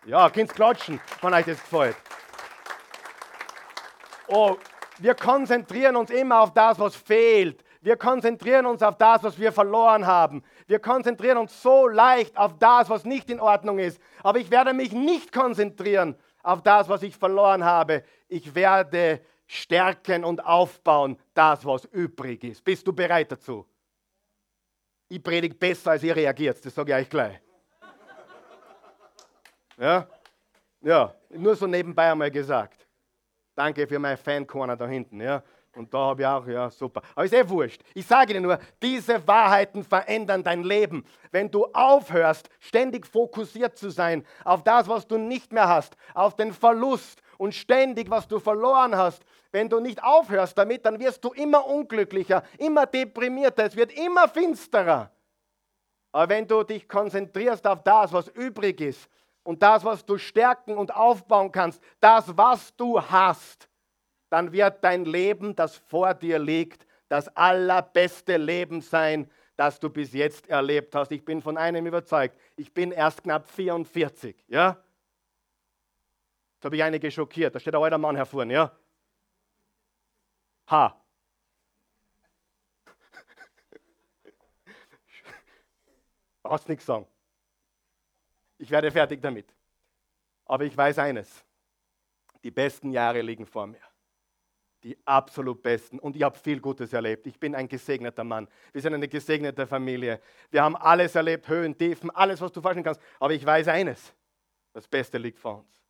Ja, 0.07 0.31
Kind 0.31 0.55
klatschen, 0.55 1.01
wenn 1.21 1.35
euch 1.35 1.45
das 1.45 1.61
gefällt. 1.61 1.97
Oh, 4.29 4.57
wir 4.99 5.15
konzentrieren 5.15 5.97
uns 5.97 6.11
immer 6.11 6.41
auf 6.41 6.55
das, 6.55 6.79
was 6.79 6.97
fehlt. 6.97 7.63
Wir 7.83 7.97
konzentrieren 7.97 8.67
uns 8.67 8.83
auf 8.83 8.97
das, 8.97 9.23
was 9.23 9.39
wir 9.39 9.53
verloren 9.53 10.07
haben. 10.07 10.43
Wir 10.67 10.79
konzentrieren 10.79 11.39
uns 11.39 11.63
so 11.63 11.89
leicht 11.89 12.37
auf 12.37 12.59
das, 12.59 12.89
was 12.89 13.05
nicht 13.05 13.31
in 13.31 13.41
Ordnung 13.41 13.79
ist. 13.79 14.01
Aber 14.23 14.39
ich 14.39 14.51
werde 14.51 14.73
mich 14.75 14.93
nicht 14.93 15.33
konzentrieren 15.33 16.17
auf 16.43 16.63
das, 16.63 16.89
was 16.89 17.03
ich 17.03 17.17
verloren 17.17 17.65
habe. 17.65 18.05
Ich 18.29 18.55
werde 18.55 19.21
stärken 19.47 20.25
und 20.25 20.45
aufbauen, 20.45 21.19
das, 21.35 21.65
was 21.65 21.85
übrig 21.87 22.45
ist. 22.45 22.63
Bist 22.63 22.87
du 22.87 22.93
bereit 22.93 23.33
dazu? 23.33 23.67
Ich 25.09 25.23
predige 25.23 25.55
besser, 25.55 25.93
als 25.93 26.03
ihr 26.03 26.15
reagiert, 26.15 26.65
das 26.65 26.75
sage 26.75 26.93
ich 26.93 26.99
euch 26.99 27.11
gleich. 27.11 27.41
Ja? 29.81 30.07
Ja, 30.83 31.15
nur 31.31 31.57
so 31.57 31.67
nebenbei 31.67 32.11
einmal 32.11 32.31
gesagt. 32.31 32.87
Danke 33.55 33.87
für 33.87 33.99
mein 33.99 34.17
Fan-Corner 34.17 34.77
da 34.77 34.87
hinten. 34.87 35.21
Ja? 35.21 35.43
Und 35.75 35.93
da 35.93 35.99
habe 35.99 36.23
ich 36.23 36.27
auch, 36.27 36.47
ja, 36.47 36.71
super. 36.71 37.03
Aber 37.15 37.25
ist 37.25 37.35
eh 37.35 37.49
wurscht. 37.49 37.83
Ich 37.95 38.07
sage 38.07 38.35
dir 38.35 38.41
nur, 38.41 38.59
diese 38.83 39.27
Wahrheiten 39.27 39.85
verändern 39.85 40.43
dein 40.43 40.65
Leben. 40.65 41.05
Wenn 41.31 41.51
du 41.51 41.67
aufhörst, 41.67 42.49
ständig 42.59 43.07
fokussiert 43.07 43.79
zu 43.79 43.91
sein 43.91 44.25
auf 44.45 44.65
das, 44.65 44.89
was 44.89 45.07
du 45.07 45.17
nicht 45.17 45.53
mehr 45.53 45.69
hast, 45.69 45.97
auf 46.15 46.37
den 46.37 46.53
Verlust 46.53 47.23
und 47.39 47.55
ständig, 47.55 48.11
was 48.11 48.27
du 48.29 48.39
verloren 48.39 48.97
hast, 48.97 49.23
wenn 49.53 49.69
du 49.69 49.81
nicht 49.81 50.03
aufhörst 50.03 50.59
damit, 50.59 50.85
dann 50.85 50.99
wirst 50.99 51.25
du 51.25 51.33
immer 51.33 51.67
unglücklicher, 51.67 52.43
immer 52.59 52.87
deprimierter, 52.87 53.65
es 53.65 53.77
wird 53.77 53.93
immer 53.93 54.29
finsterer. 54.29 55.11
Aber 56.13 56.29
wenn 56.29 56.47
du 56.47 56.63
dich 56.65 56.89
konzentrierst 56.89 57.67
auf 57.67 57.83
das, 57.83 58.13
was 58.13 58.29
übrig 58.29 58.81
ist, 58.81 59.09
und 59.43 59.63
das, 59.63 59.85
was 59.85 60.05
du 60.05 60.19
stärken 60.19 60.77
und 60.77 60.95
aufbauen 60.95 61.53
kannst, 61.53 61.83
das, 62.01 62.37
was 62.37 62.77
du 62.77 63.01
hast, 63.01 63.69
dann 64.29 64.53
wird 64.53 64.85
dein 64.85 65.05
Leben, 65.05 65.57
das 65.57 65.77
vor 65.77 66.15
dir 66.15 66.39
liegt, 66.39 66.87
das 67.09 67.35
allerbeste 67.37 68.37
Leben 68.37 68.81
sein, 68.81 69.29
das 69.57 69.81
du 69.81 69.91
bis 69.91 70.13
jetzt 70.13 70.49
erlebt 70.49 70.95
hast. 70.95 71.11
Ich 71.13 71.25
bin 71.25 71.43
von 71.43 71.59
einem 71.59 71.87
überzeugt. 71.87 72.39
Ich 72.57 72.73
bin 72.73 72.93
erst 72.93 73.25
knapp 73.25 73.51
44. 73.51 74.45
Ja? 74.49 74.83
Jetzt 76.55 76.65
habe 76.65 76.77
ich 76.77 76.83
einige 76.83 77.11
schockiert. 77.11 77.55
Da 77.55 77.61
steht 77.61 77.75
ein 77.75 77.83
alter 77.83 77.99
Mann 77.99 78.17
hervor. 78.17 78.47
Ja? 78.47 78.73
Ha. 80.71 80.97
Brauchst 86.43 86.69
nichts 86.69 86.87
sagen. 86.87 87.10
Ich 88.61 88.71
werde 88.71 88.91
fertig 88.91 89.23
damit. 89.23 89.47
Aber 90.45 90.65
ich 90.65 90.77
weiß 90.77 90.99
eines. 90.99 91.45
Die 92.45 92.51
besten 92.51 92.91
Jahre 92.91 93.23
liegen 93.23 93.47
vor 93.47 93.67
mir. 93.67 93.81
Die 94.83 94.99
absolut 95.07 95.63
besten. 95.63 95.99
Und 95.99 96.15
ich 96.15 96.23
habe 96.23 96.39
viel 96.39 96.61
Gutes 96.61 96.93
erlebt. 96.93 97.27
Ich 97.27 97.41
bin 97.41 97.55
ein 97.55 97.69
gesegneter 97.69 98.23
Mann. 98.23 98.49
Wir 98.73 98.83
sind 98.83 98.93
eine 98.93 99.09
gesegnete 99.09 99.67
Familie. 99.67 100.21
Wir 100.51 100.63
haben 100.63 100.77
alles 100.77 101.15
erlebt, 101.15 101.49
Höhen, 101.49 101.77
Tiefen, 101.77 102.11
alles, 102.11 102.41
was 102.43 102.53
du 102.53 102.61
vorstellen 102.61 102.85
kannst. 102.85 103.01
Aber 103.19 103.33
ich 103.33 103.45
weiß 103.45 103.69
eines. 103.69 104.15
Das 104.75 104.87
Beste 104.87 105.17
liegt 105.17 105.39
vor 105.39 105.61
uns. 105.61 105.83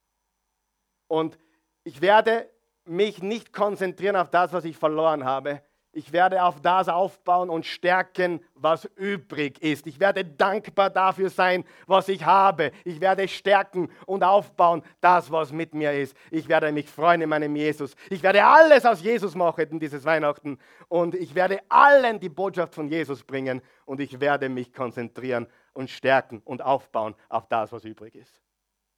Und 1.08 1.38
ich 1.82 2.00
werde 2.00 2.48
mich 2.84 3.20
nicht 3.20 3.52
konzentrieren 3.52 4.14
auf 4.14 4.30
das, 4.30 4.52
was 4.52 4.64
ich 4.64 4.76
verloren 4.76 5.24
habe, 5.24 5.60
ich 5.92 6.12
werde 6.12 6.44
auf 6.44 6.60
das 6.60 6.88
aufbauen 6.88 7.50
und 7.50 7.66
stärken, 7.66 8.40
was 8.54 8.84
übrig 8.94 9.60
ist. 9.60 9.88
Ich 9.88 9.98
werde 9.98 10.24
dankbar 10.24 10.88
dafür 10.88 11.30
sein, 11.30 11.64
was 11.86 12.08
ich 12.08 12.24
habe. 12.24 12.70
Ich 12.84 13.00
werde 13.00 13.26
stärken 13.26 13.90
und 14.06 14.22
aufbauen, 14.22 14.82
das, 15.00 15.32
was 15.32 15.50
mit 15.50 15.74
mir 15.74 15.92
ist. 15.92 16.16
Ich 16.30 16.48
werde 16.48 16.70
mich 16.70 16.88
freuen 16.88 17.22
in 17.22 17.28
meinem 17.28 17.56
Jesus. 17.56 17.96
Ich 18.08 18.22
werde 18.22 18.44
alles 18.44 18.86
aus 18.86 19.02
Jesus 19.02 19.34
machen 19.34 19.80
dieses 19.80 20.04
Weihnachten. 20.04 20.58
Und 20.86 21.16
ich 21.16 21.34
werde 21.34 21.58
allen 21.68 22.20
die 22.20 22.28
Botschaft 22.28 22.76
von 22.76 22.86
Jesus 22.86 23.24
bringen. 23.24 23.60
Und 23.84 23.98
ich 24.00 24.20
werde 24.20 24.48
mich 24.48 24.72
konzentrieren 24.72 25.48
und 25.72 25.90
stärken 25.90 26.40
und 26.44 26.62
aufbauen 26.62 27.16
auf 27.28 27.48
das, 27.48 27.72
was 27.72 27.84
übrig 27.84 28.14
ist. 28.14 28.40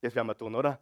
Das 0.03 0.15
werden 0.15 0.27
wir 0.27 0.37
tun, 0.37 0.55
oder? 0.55 0.79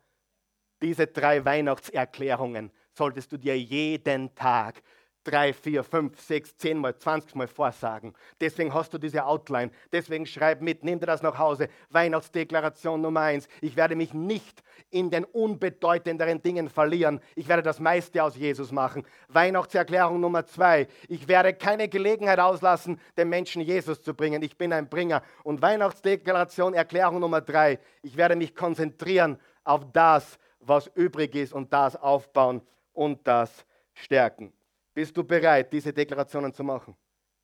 Diese 0.82 1.06
drei 1.06 1.44
Weihnachtserklärungen 1.44 2.72
solltest 2.94 3.30
du 3.30 3.36
dir 3.36 3.56
jeden 3.56 4.34
Tag 4.34 4.82
drei, 5.24 5.52
vier, 5.52 5.84
fünf, 5.84 6.20
sechs, 6.20 6.56
zehn 6.56 6.78
Mal, 6.78 6.96
zwanzig 6.96 7.34
Mal 7.34 7.46
vorsagen. 7.46 8.14
Deswegen 8.40 8.72
hast 8.72 8.94
du 8.94 8.98
diese 8.98 9.24
Outline. 9.24 9.70
Deswegen 9.92 10.26
schreib 10.26 10.60
mit, 10.60 10.82
nimm 10.82 10.98
dir 10.98 11.06
das 11.06 11.22
nach 11.22 11.38
Hause. 11.38 11.68
Weihnachtsdeklaration 11.90 13.00
Nummer 13.00 13.20
eins. 13.20 13.48
Ich 13.60 13.76
werde 13.76 13.96
mich 13.96 14.14
nicht 14.14 14.62
in 14.90 15.10
den 15.10 15.24
unbedeutenderen 15.24 16.42
Dingen 16.42 16.68
verlieren. 16.68 17.20
Ich 17.36 17.48
werde 17.48 17.62
das 17.62 17.80
meiste 17.80 18.24
aus 18.24 18.36
Jesus 18.36 18.72
machen. 18.72 19.04
Weihnachtserklärung 19.28 20.20
Nummer 20.20 20.46
zwei. 20.46 20.88
Ich 21.08 21.28
werde 21.28 21.52
keine 21.54 21.88
Gelegenheit 21.88 22.40
auslassen, 22.40 23.00
den 23.16 23.28
Menschen 23.28 23.62
Jesus 23.62 24.02
zu 24.02 24.14
bringen. 24.14 24.42
Ich 24.42 24.56
bin 24.56 24.72
ein 24.72 24.88
Bringer. 24.88 25.22
Und 25.44 25.62
Weihnachtsdeklaration, 25.62 26.74
Erklärung 26.74 27.20
Nummer 27.20 27.40
drei. 27.40 27.78
Ich 28.02 28.16
werde 28.16 28.36
mich 28.36 28.54
konzentrieren 28.54 29.38
auf 29.64 29.84
das, 29.92 30.38
was 30.60 30.88
übrig 30.94 31.34
ist 31.34 31.52
und 31.52 31.72
das 31.72 31.94
aufbauen 31.94 32.62
und 32.92 33.26
das 33.26 33.64
stärken. 33.94 34.52
Bist 34.92 35.16
du 35.16 35.24
bereit, 35.24 35.72
diese 35.72 35.92
Deklarationen 35.92 36.52
zu 36.52 36.64
machen? 36.64 36.96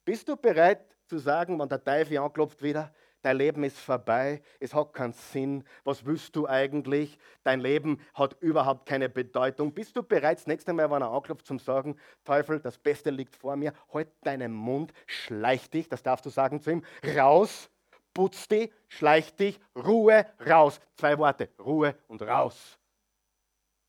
Bist 0.04 0.28
du 0.28 0.36
bereit 0.36 0.96
zu 1.06 1.18
sagen, 1.18 1.58
wenn 1.58 1.68
der 1.68 1.82
Teufel 1.82 2.18
anklopft 2.18 2.62
wieder, 2.62 2.92
dein 3.22 3.36
Leben 3.38 3.64
ist 3.64 3.78
vorbei, 3.78 4.42
es 4.60 4.74
hat 4.74 4.92
keinen 4.92 5.12
Sinn, 5.12 5.64
was 5.84 6.04
willst 6.04 6.34
du 6.36 6.48
eigentlich? 6.48 7.18
Dein 7.42 7.60
Leben 7.60 8.00
hat 8.14 8.40
überhaupt 8.40 8.86
keine 8.86 9.08
Bedeutung. 9.08 9.72
Bist 9.72 9.96
du 9.96 10.02
bereit, 10.02 10.38
das 10.38 10.46
nächste 10.46 10.72
Mal, 10.72 10.90
wenn 10.90 11.02
er 11.02 11.10
anklopft, 11.10 11.46
zu 11.46 11.58
sagen, 11.58 11.96
Teufel, 12.24 12.60
das 12.60 12.78
Beste 12.78 13.10
liegt 13.10 13.36
vor 13.36 13.56
mir, 13.56 13.72
halt 13.92 14.08
deinen 14.22 14.52
Mund, 14.52 14.92
schleich 15.06 15.70
dich, 15.70 15.88
das 15.88 16.02
darfst 16.02 16.26
du 16.26 16.30
sagen 16.30 16.60
zu 16.60 16.70
ihm, 16.70 16.84
raus, 17.16 17.70
putz 18.14 18.48
dich, 18.48 18.72
schleich 18.88 19.34
dich, 19.34 19.60
Ruhe, 19.76 20.26
raus. 20.48 20.80
Zwei 20.94 21.18
Worte, 21.18 21.50
Ruhe 21.58 21.96
und 22.08 22.22
raus. 22.22 22.78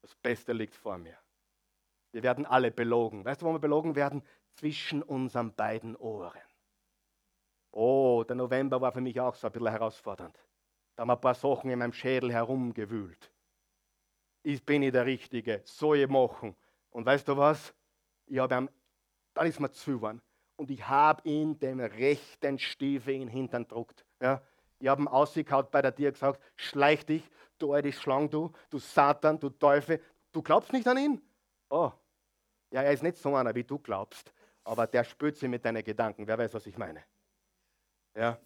Das 0.01 0.15
Beste 0.15 0.53
liegt 0.53 0.75
vor 0.75 0.97
mir. 0.97 1.17
Wir 2.17 2.23
werden 2.23 2.47
alle 2.47 2.71
belogen. 2.71 3.23
Weißt 3.23 3.43
du, 3.43 3.45
wo 3.45 3.51
wir 3.51 3.59
belogen 3.59 3.95
werden? 3.95 4.23
Zwischen 4.55 5.03
unseren 5.03 5.53
beiden 5.53 5.95
Ohren. 5.95 6.41
Oh, 7.69 8.23
der 8.27 8.35
November 8.35 8.81
war 8.81 8.91
für 8.91 9.01
mich 9.01 9.19
auch 9.21 9.35
so 9.35 9.45
ein 9.45 9.53
bisschen 9.53 9.67
herausfordernd. 9.67 10.35
Da 10.95 11.01
haben 11.01 11.11
ein 11.11 11.21
paar 11.21 11.35
Sachen 11.35 11.69
in 11.69 11.77
meinem 11.77 11.93
Schädel 11.93 12.33
herumgewühlt. 12.33 13.31
Ich 14.41 14.65
bin 14.65 14.79
nicht 14.79 14.95
der 14.95 15.05
Richtige, 15.05 15.61
soll 15.63 15.99
ich 15.99 16.09
machen. 16.09 16.55
Und 16.89 17.05
weißt 17.05 17.27
du 17.27 17.37
was? 17.37 17.75
Ich 18.25 18.39
habe 18.39 18.55
ihm, 18.55 18.69
dann 19.35 19.45
ist 19.45 19.59
mir 19.59 19.69
zu. 19.69 20.01
Und 20.55 20.71
ich 20.71 20.87
habe 20.87 21.21
ihn 21.29 21.59
den 21.59 21.79
rechten 21.79 22.57
Stiefel 22.57 23.13
in 23.13 23.19
den 23.19 23.29
Hintern 23.29 23.61
gedruckt. 23.61 24.03
Ja? 24.19 24.41
Ich 24.79 24.87
habe 24.87 25.03
ihn 25.03 25.07
ausgekaut 25.07 25.69
bei 25.69 25.83
der 25.83 25.93
Tür 25.93 26.13
gesagt, 26.13 26.41
schleich 26.55 27.05
dich, 27.05 27.29
du 27.59 27.73
alte 27.73 27.91
Schlange, 27.91 28.29
du, 28.29 28.51
du 28.71 28.79
Satan, 28.79 29.39
du 29.39 29.51
Teufel. 29.51 30.01
Du 30.31 30.41
glaubst 30.41 30.73
nicht 30.73 30.87
an 30.87 30.97
ihn? 30.97 31.21
Oh, 31.69 31.91
ja, 32.71 32.81
er 32.81 32.91
ist 32.91 33.03
nicht 33.03 33.17
so 33.17 33.35
einer, 33.35 33.53
wie 33.55 33.63
du 33.63 33.79
glaubst, 33.79 34.33
aber 34.63 34.87
der 34.87 35.03
spürt 35.03 35.37
sie 35.37 35.47
mit 35.47 35.63
deinen 35.63 35.83
Gedanken. 35.83 36.27
Wer 36.27 36.37
weiß, 36.37 36.53
was 36.53 36.65
ich 36.67 36.77
meine? 36.77 37.03
Ja. 38.15 38.37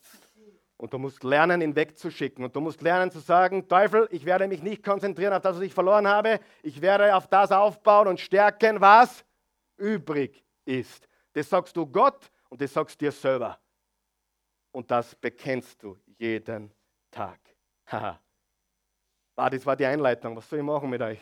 Und 0.77 0.93
du 0.93 0.97
musst 0.97 1.23
lernen, 1.23 1.61
ihn 1.61 1.75
wegzuschicken. 1.75 2.43
Und 2.43 2.55
du 2.55 2.59
musst 2.59 2.81
lernen 2.81 3.11
zu 3.11 3.19
sagen, 3.19 3.67
Teufel, 3.67 4.07
ich 4.11 4.25
werde 4.25 4.47
mich 4.47 4.63
nicht 4.63 4.83
konzentrieren 4.83 5.33
auf 5.33 5.41
das, 5.41 5.55
was 5.55 5.63
ich 5.63 5.73
verloren 5.73 6.07
habe. 6.07 6.39
Ich 6.63 6.81
werde 6.81 7.15
auf 7.15 7.27
das 7.27 7.51
aufbauen 7.51 8.07
und 8.07 8.19
stärken, 8.19 8.81
was 8.81 9.23
übrig 9.77 10.43
ist. 10.65 11.07
Das 11.33 11.49
sagst 11.49 11.75
du 11.77 11.85
Gott 11.85 12.31
und 12.49 12.61
das 12.61 12.73
sagst 12.73 12.99
dir 12.99 13.11
selber. 13.11 13.59
Und 14.71 14.89
das 14.89 15.15
bekennst 15.15 15.81
du 15.83 15.97
jeden 16.17 16.71
Tag. 17.11 17.39
Haha. 17.85 18.19
ah, 19.35 19.49
das 19.49 19.65
war 19.65 19.75
die 19.75 19.85
Einleitung. 19.85 20.35
Was 20.35 20.49
soll 20.49 20.59
ich 20.59 20.65
machen 20.65 20.89
mit 20.89 21.01
euch? 21.01 21.19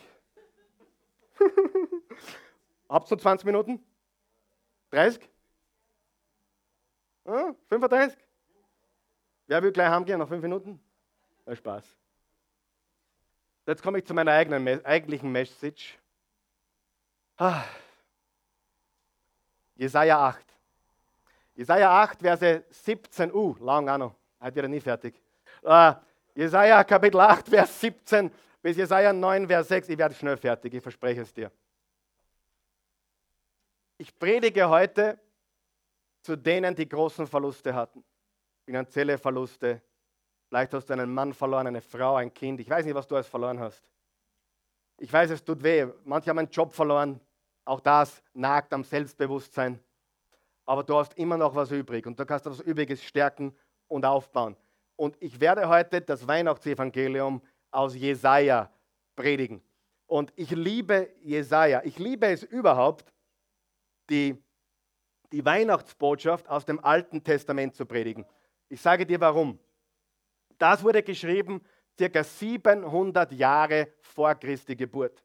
Habt 2.90 3.08
ihr 3.08 3.18
20 3.18 3.46
Minuten? 3.46 3.80
30? 4.90 5.22
Hm? 7.24 7.54
35? 7.68 8.18
Wer 9.46 9.62
will 9.62 9.70
gleich 9.70 9.88
heimgehen, 9.88 10.18
nach 10.18 10.26
fünf 10.26 10.42
Minuten? 10.42 10.80
Ja, 11.46 11.54
Spaß. 11.54 11.84
Jetzt 13.66 13.82
komme 13.84 13.98
ich 13.98 14.04
zu 14.04 14.12
meiner 14.12 14.32
eigenen, 14.32 14.84
eigentlichen 14.84 15.30
Message. 15.30 15.96
Ah. 17.36 17.62
Jesaja 19.76 20.18
8. 20.18 20.44
Jesaja 21.54 22.02
8, 22.02 22.20
Verse 22.20 22.64
17, 22.70 23.32
uh, 23.32 23.54
lang 23.60 23.88
auch 23.88 23.98
noch, 23.98 24.14
heute 24.40 24.56
wieder 24.56 24.68
nie 24.68 24.80
fertig. 24.80 25.14
Uh, 25.62 25.92
Jesaja 26.34 26.82
Kapitel 26.82 27.20
8, 27.20 27.48
Vers 27.48 27.80
17 27.80 28.32
bis 28.60 28.76
Jesaja 28.76 29.12
9, 29.12 29.46
Vers 29.46 29.68
6, 29.68 29.88
ich 29.90 29.98
werde 29.98 30.14
schnell 30.14 30.36
fertig, 30.36 30.74
ich 30.74 30.82
verspreche 30.82 31.20
es 31.20 31.32
dir. 31.32 31.52
Ich 34.00 34.18
predige 34.18 34.66
heute 34.66 35.20
zu 36.22 36.34
denen, 36.34 36.74
die 36.74 36.88
großen 36.88 37.26
Verluste 37.26 37.74
hatten, 37.74 38.02
finanzielle 38.64 39.18
Verluste. 39.18 39.82
Vielleicht 40.48 40.72
hast 40.72 40.86
du 40.86 40.94
einen 40.94 41.12
Mann 41.12 41.34
verloren, 41.34 41.66
eine 41.66 41.82
Frau, 41.82 42.14
ein 42.14 42.32
Kind. 42.32 42.60
Ich 42.60 42.70
weiß 42.70 42.86
nicht, 42.86 42.94
was 42.94 43.06
du 43.06 43.16
alles 43.16 43.28
verloren 43.28 43.60
hast. 43.60 43.84
Ich 44.96 45.12
weiß, 45.12 45.28
es 45.32 45.44
tut 45.44 45.62
weh. 45.62 45.86
Manche 46.04 46.30
haben 46.30 46.38
einen 46.38 46.48
Job 46.48 46.72
verloren. 46.72 47.20
Auch 47.66 47.80
das 47.80 48.22
nagt 48.32 48.72
am 48.72 48.84
Selbstbewusstsein. 48.84 49.78
Aber 50.64 50.82
du 50.82 50.96
hast 50.96 51.12
immer 51.18 51.36
noch 51.36 51.54
was 51.54 51.70
übrig 51.70 52.06
und 52.06 52.18
du 52.18 52.24
kannst 52.24 52.46
etwas 52.46 52.60
Übriges 52.60 53.04
stärken 53.04 53.54
und 53.86 54.06
aufbauen. 54.06 54.56
Und 54.96 55.14
ich 55.20 55.38
werde 55.38 55.68
heute 55.68 56.00
das 56.00 56.26
Weihnachtsevangelium 56.26 57.42
aus 57.70 57.94
Jesaja 57.94 58.72
predigen. 59.14 59.62
Und 60.06 60.32
ich 60.36 60.52
liebe 60.52 61.10
Jesaja. 61.20 61.82
Ich 61.84 61.98
liebe 61.98 62.28
es 62.28 62.42
überhaupt, 62.44 63.12
die, 64.10 64.36
die 65.32 65.44
Weihnachtsbotschaft 65.44 66.48
aus 66.48 66.64
dem 66.64 66.82
Alten 66.84 67.22
Testament 67.22 67.74
zu 67.74 67.86
predigen. 67.86 68.26
Ich 68.68 68.80
sage 68.80 69.06
dir 69.06 69.20
warum. 69.20 69.58
Das 70.58 70.82
wurde 70.82 71.02
geschrieben 71.02 71.62
circa 71.98 72.24
700 72.24 73.32
Jahre 73.32 73.92
vor 74.00 74.34
Christi 74.34 74.74
Geburt. 74.74 75.22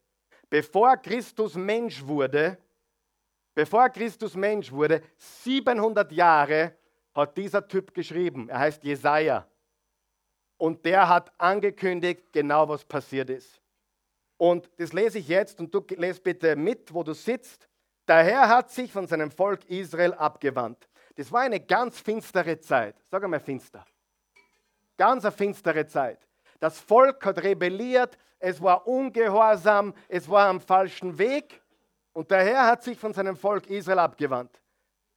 Bevor 0.50 0.98
Christus 0.98 1.56
Mensch 1.56 2.06
wurde, 2.06 2.58
bevor 3.54 3.89
Christus 3.89 4.36
Mensch 4.36 4.71
wurde, 4.71 5.02
700 5.17 6.12
Jahre 6.12 6.76
hat 7.13 7.38
dieser 7.38 7.65
Typ 7.67 7.93
geschrieben. 7.93 8.50
Er 8.50 8.60
heißt 8.60 8.84
Jesaja. 8.84 9.48
Und 10.58 10.86
der 10.86 11.08
hat 11.08 11.32
angekündigt, 11.39 12.32
genau 12.32 12.67
was 12.67 12.86
passiert 12.86 13.30
ist. 13.30 13.62
Und 14.38 14.69
das 14.78 14.93
lese 14.93 15.19
ich 15.19 15.28
jetzt 15.28 15.60
und 15.60 15.74
du 15.74 15.82
lest 15.95 16.24
bitte 16.24 16.56
mit, 16.56 16.93
wo 16.93 17.04
du 17.04 17.13
sitzt. 17.13 17.69
Der 18.08 18.24
Herr 18.24 18.50
hat 18.50 18.70
sich 18.70 18.91
von 18.91 19.08
seinem 19.08 19.32
Volk 19.32 19.65
Israel 19.65 20.13
abgewandt. 20.13 20.88
Das 21.15 21.32
war 21.32 21.41
eine 21.41 21.60
ganz 21.60 22.00
finstere 22.00 22.60
Zeit. 22.60 22.96
Sag 23.10 23.24
einmal 23.24 23.39
finster. 23.39 23.86
Ganz 24.98 25.26
eine 25.26 25.32
finstere 25.32 25.88
Zeit. 25.88 26.20
Das 26.60 26.80
Volk 26.80 27.26
hat 27.26 27.44
rebelliert, 27.44 28.18
es 28.39 28.62
war 28.62 28.88
ungehorsam, 28.88 29.94
es 30.08 30.30
war 30.30 30.48
am 30.48 30.62
falschen 30.62 31.18
Weg 31.18 31.62
und 32.13 32.32
der 32.32 32.44
Herr 32.44 32.68
hat 32.68 32.84
sich 32.84 32.98
von 32.98 33.13
seinem 33.13 33.36
Volk 33.36 33.68
Israel 33.68 34.00
abgewandt. 34.00 34.62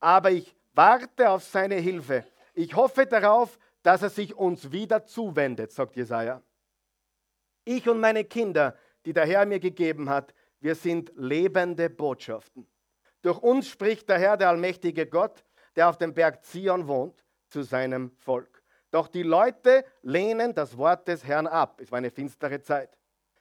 Aber 0.00 0.30
ich 0.30 0.56
warte 0.74 1.30
auf 1.30 1.44
seine 1.44 1.76
Hilfe. 1.76 2.24
Ich 2.54 2.74
hoffe 2.74 3.06
darauf, 3.06 3.58
dass 3.82 4.02
er 4.02 4.10
sich 4.10 4.34
uns 4.34 4.72
wieder 4.72 5.04
zuwendet, 5.04 5.72
sagt 5.72 5.96
Jesaja. 5.96 6.42
Ich 7.64 7.88
und 7.88 8.00
meine 8.00 8.24
Kinder, 8.24 8.76
die 9.04 9.12
der 9.12 9.26
Herr 9.26 9.46
mir 9.46 9.60
gegeben 9.60 10.08
hat, 10.08 10.34
wir 10.60 10.74
sind 10.74 11.12
lebende 11.14 11.88
Botschaften. 11.88 12.66
Durch 13.22 13.38
uns 13.38 13.68
spricht 13.68 14.08
der 14.08 14.18
Herr, 14.18 14.36
der 14.36 14.48
allmächtige 14.48 15.06
Gott, 15.06 15.44
der 15.76 15.88
auf 15.88 15.98
dem 15.98 16.14
Berg 16.14 16.44
Zion 16.44 16.86
wohnt, 16.86 17.24
zu 17.48 17.62
seinem 17.62 18.10
Volk. 18.16 18.62
Doch 18.90 19.08
die 19.08 19.22
Leute 19.22 19.84
lehnen 20.02 20.54
das 20.54 20.76
Wort 20.76 21.08
des 21.08 21.24
Herrn 21.24 21.46
ab. 21.46 21.80
Es 21.80 21.90
war 21.90 21.98
eine 21.98 22.10
finstere 22.10 22.60
Zeit. 22.62 22.96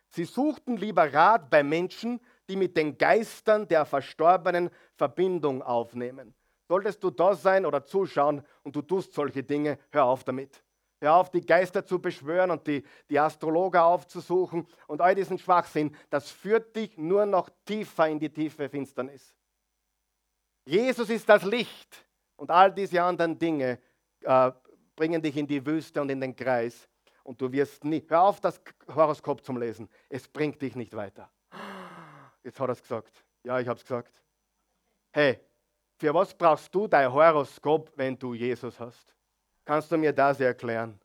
Sie 0.09 0.25
suchten 0.25 0.77
lieber 0.77 1.13
Rat 1.13 1.49
bei 1.49 1.63
Menschen, 1.63 2.19
die 2.49 2.55
mit 2.55 2.75
den 2.77 2.97
Geistern 2.97 3.67
der 3.67 3.85
Verstorbenen 3.85 4.69
Verbindung 4.95 5.61
aufnehmen. 5.61 6.33
Solltest 6.67 7.03
du 7.03 7.09
da 7.09 7.33
sein 7.33 7.65
oder 7.65 7.85
zuschauen 7.85 8.43
und 8.63 8.75
du 8.75 8.81
tust 8.81 9.13
solche 9.13 9.43
Dinge, 9.43 9.79
hör 9.91 10.05
auf 10.05 10.23
damit. 10.23 10.63
Hör 10.99 11.15
auf, 11.15 11.29
die 11.29 11.45
Geister 11.45 11.85
zu 11.85 12.01
beschwören 12.01 12.49
und 12.49 12.65
die, 12.65 12.83
die 13.09 13.19
Astrologer 13.19 13.85
aufzusuchen 13.85 14.67
und 14.87 14.99
all 14.99 15.13
diesen 15.13 15.37
Schwachsinn. 15.37 15.95
Das 16.09 16.31
führt 16.31 16.75
dich 16.75 16.97
nur 16.97 17.25
noch 17.25 17.49
tiefer 17.65 18.07
in 18.07 18.19
die 18.19 18.31
tiefe 18.31 18.67
Finsternis. 18.67 19.36
Jesus 20.67 21.09
ist 21.09 21.27
das 21.29 21.43
Licht 21.43 22.05
und 22.35 22.51
all 22.51 22.73
diese 22.73 23.01
anderen 23.01 23.39
Dinge 23.39 23.79
äh, 24.21 24.51
bringen 24.97 25.21
dich 25.21 25.37
in 25.37 25.47
die 25.47 25.65
Wüste 25.65 26.01
und 26.01 26.09
in 26.09 26.19
den 26.19 26.35
Kreis 26.35 26.89
und 27.23 27.39
du 27.39 27.49
wirst 27.49 27.85
nie. 27.85 28.05
Hör 28.09 28.23
auf, 28.23 28.41
das 28.41 28.59
Horoskop 28.93 29.45
zum 29.45 29.57
Lesen. 29.57 29.87
Es 30.09 30.27
bringt 30.27 30.61
dich 30.61 30.75
nicht 30.75 30.93
weiter. 30.93 31.29
Jetzt 32.43 32.59
hat 32.59 32.67
er 32.67 32.73
es 32.73 32.81
gesagt. 32.81 33.23
Ja, 33.43 33.59
ich 33.61 33.67
habe 33.67 33.77
es 33.77 33.83
gesagt. 33.83 34.21
Hey, 35.13 35.39
für 35.95 36.13
was 36.13 36.33
brauchst 36.33 36.75
du 36.75 36.85
dein 36.85 37.13
Horoskop, 37.13 37.93
wenn 37.95 38.19
du 38.19 38.33
Jesus 38.33 38.77
hast? 38.77 39.15
Kannst 39.63 39.89
du 39.89 39.97
mir 39.97 40.11
das 40.11 40.41
erklären? 40.41 40.99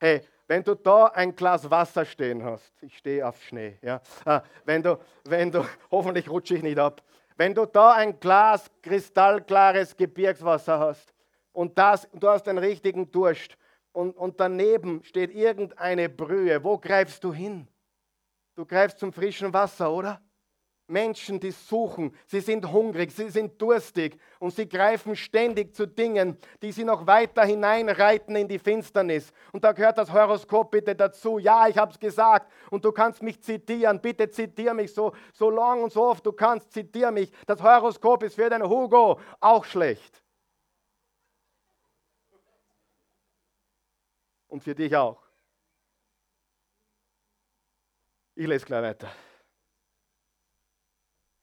Hey, 0.00 0.20
wenn 0.48 0.64
du 0.64 0.74
da 0.74 1.06
ein 1.06 1.34
Glas 1.34 1.70
Wasser 1.70 2.04
stehen 2.04 2.42
hast, 2.44 2.72
ich 2.82 2.98
stehe 2.98 3.26
auf 3.26 3.40
Schnee, 3.40 3.78
ja, 3.82 4.00
ah, 4.24 4.42
wenn 4.64 4.82
du, 4.82 4.98
wenn 5.24 5.50
du, 5.50 5.64
hoffentlich 5.92 6.28
rutsche 6.28 6.56
ich 6.56 6.62
nicht 6.62 6.78
ab, 6.78 7.02
wenn 7.36 7.54
du 7.54 7.66
da 7.66 7.92
ein 7.92 8.18
Glas 8.18 8.70
kristallklares 8.82 9.96
Gebirgswasser 9.96 10.78
hast 10.78 11.14
und 11.52 11.78
das, 11.78 12.08
du 12.12 12.28
hast 12.28 12.44
den 12.44 12.58
richtigen 12.58 13.10
Durst 13.10 13.56
und, 13.92 14.16
und 14.16 14.40
daneben 14.40 15.02
steht 15.04 15.34
irgendeine 15.34 16.08
Brühe, 16.08 16.62
wo 16.62 16.78
greifst 16.78 17.22
du 17.24 17.32
hin? 17.32 17.68
Du 18.54 18.64
greifst 18.64 18.98
zum 18.98 19.12
frischen 19.12 19.52
Wasser, 19.52 19.90
oder? 19.90 20.20
Menschen, 20.88 21.40
die 21.40 21.50
suchen, 21.50 22.16
sie 22.26 22.40
sind 22.40 22.70
hungrig, 22.70 23.10
sie 23.10 23.28
sind 23.28 23.60
durstig 23.60 24.18
und 24.38 24.54
sie 24.54 24.68
greifen 24.68 25.16
ständig 25.16 25.74
zu 25.74 25.86
Dingen, 25.86 26.38
die 26.62 26.70
sie 26.70 26.84
noch 26.84 27.06
weiter 27.06 27.44
hineinreiten 27.44 28.36
in 28.36 28.46
die 28.46 28.58
Finsternis. 28.58 29.32
Und 29.52 29.64
da 29.64 29.72
gehört 29.72 29.98
das 29.98 30.12
Horoskop 30.12 30.70
bitte 30.70 30.94
dazu. 30.94 31.38
Ja, 31.38 31.66
ich 31.66 31.76
habe 31.76 31.90
es 31.90 31.98
gesagt 31.98 32.52
und 32.70 32.84
du 32.84 32.92
kannst 32.92 33.20
mich 33.22 33.42
zitieren. 33.42 34.00
Bitte 34.00 34.30
zitiere 34.30 34.74
mich 34.74 34.94
so, 34.94 35.12
so 35.32 35.50
lang 35.50 35.82
und 35.82 35.92
so 35.92 36.04
oft 36.04 36.24
du 36.24 36.32
kannst, 36.32 36.72
zitiere 36.72 37.10
mich. 37.10 37.32
Das 37.46 37.60
Horoskop 37.60 38.22
ist 38.22 38.36
für 38.36 38.48
den 38.48 38.62
Hugo 38.62 39.18
auch 39.40 39.64
schlecht. 39.64 40.22
Und 44.46 44.62
für 44.62 44.74
dich 44.74 44.94
auch. 44.94 45.20
Ich 48.36 48.46
lese 48.46 48.64
gleich 48.64 48.82
weiter. 48.82 49.10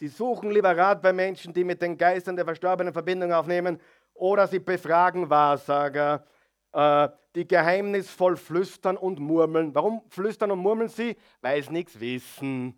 Sie 0.03 0.09
suchen 0.09 0.51
lieber 0.51 0.75
Rat 0.75 1.01
bei 1.01 1.13
Menschen, 1.13 1.53
die 1.53 1.63
mit 1.63 1.81
den 1.81 1.97
Geistern 1.97 2.35
der 2.35 2.43
Verstorbenen 2.43 2.91
Verbindung 2.91 3.31
aufnehmen, 3.31 3.79
oder 4.13 4.47
sie 4.47 4.59
befragen 4.59 5.29
Wahrsager, 5.29 6.25
äh, 6.73 7.07
die 7.33 7.47
geheimnisvoll 7.47 8.35
flüstern 8.35 8.97
und 8.97 9.21
murmeln. 9.21 9.73
Warum 9.73 10.01
flüstern 10.09 10.51
und 10.51 10.59
murmeln 10.59 10.89
sie? 10.89 11.15
Weil 11.39 11.63
sie 11.63 11.71
nichts 11.71 11.97
wissen. 12.01 12.77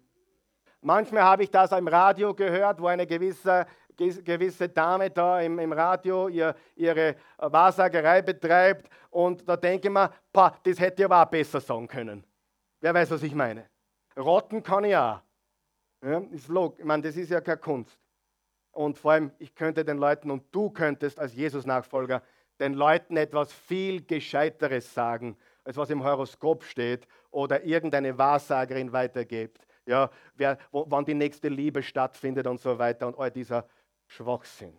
Manchmal 0.81 1.23
habe 1.23 1.41
ich 1.41 1.49
das 1.49 1.71
im 1.71 1.87
Radio 1.87 2.31
gehört, 2.35 2.79
wo 2.79 2.85
eine 2.85 3.07
gewisse, 3.07 3.65
gewisse 3.97 4.69
Dame 4.69 5.09
da 5.09 5.41
im, 5.41 5.57
im 5.57 5.73
Radio 5.73 6.27
ihr, 6.27 6.53
ihre 6.75 7.15
Wahrsagerei 7.39 8.21
betreibt 8.21 8.87
und 9.09 9.49
da 9.49 9.57
denke 9.57 9.87
ich 9.87 9.91
mir, 9.91 10.11
das 10.31 10.79
hätte 10.79 11.01
ich 11.01 11.05
aber 11.05 11.23
auch 11.23 11.31
besser 11.31 11.59
sagen 11.59 11.87
können. 11.87 12.23
Wer 12.81 12.93
weiß, 12.93 13.09
was 13.09 13.23
ich 13.23 13.33
meine? 13.33 13.65
Rotten 14.15 14.61
kann 14.61 14.83
ich 14.83 14.95
auch. 14.95 15.24
Ja, 16.05 16.19
ist 16.19 16.49
log. 16.49 16.77
Ich 16.77 16.85
meine, 16.85 17.01
das 17.01 17.17
ist 17.17 17.31
ja 17.31 17.41
keine 17.41 17.57
Kunst. 17.57 17.99
Und 18.71 18.99
vor 18.99 19.13
allem, 19.13 19.31
ich 19.39 19.55
könnte 19.55 19.83
den 19.83 19.97
Leuten 19.97 20.29
und 20.29 20.43
du 20.51 20.69
könntest 20.69 21.19
als 21.19 21.33
Jesus-Nachfolger 21.33 22.21
den 22.59 22.75
Leuten 22.75 23.17
etwas 23.17 23.51
viel 23.51 24.05
Gescheiteres 24.05 24.93
sagen, 24.93 25.35
als 25.63 25.77
was 25.77 25.89
im 25.89 26.03
Horoskop 26.03 26.63
steht 26.63 27.07
oder 27.31 27.63
irgendeine 27.63 28.15
Wahrsagerin 28.19 28.91
weitergibt. 28.91 29.65
Ja, 29.87 30.11
wer, 30.35 30.59
wo, 30.71 30.85
wann 30.87 31.05
die 31.05 31.15
nächste 31.15 31.47
Liebe 31.47 31.81
stattfindet 31.81 32.45
und 32.45 32.59
so 32.59 32.77
weiter 32.77 33.07
und 33.07 33.17
all 33.17 33.31
dieser 33.31 33.67
Schwachsinn. 34.05 34.77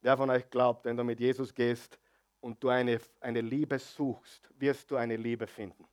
Wer 0.00 0.16
von 0.16 0.30
euch 0.30 0.48
glaubt, 0.48 0.86
wenn 0.86 0.96
du 0.96 1.04
mit 1.04 1.20
Jesus 1.20 1.54
gehst 1.54 1.98
und 2.40 2.62
du 2.64 2.70
eine, 2.70 2.98
eine 3.20 3.42
Liebe 3.42 3.78
suchst, 3.78 4.48
wirst 4.56 4.90
du 4.90 4.96
eine 4.96 5.16
Liebe 5.16 5.46
finden. 5.46 5.84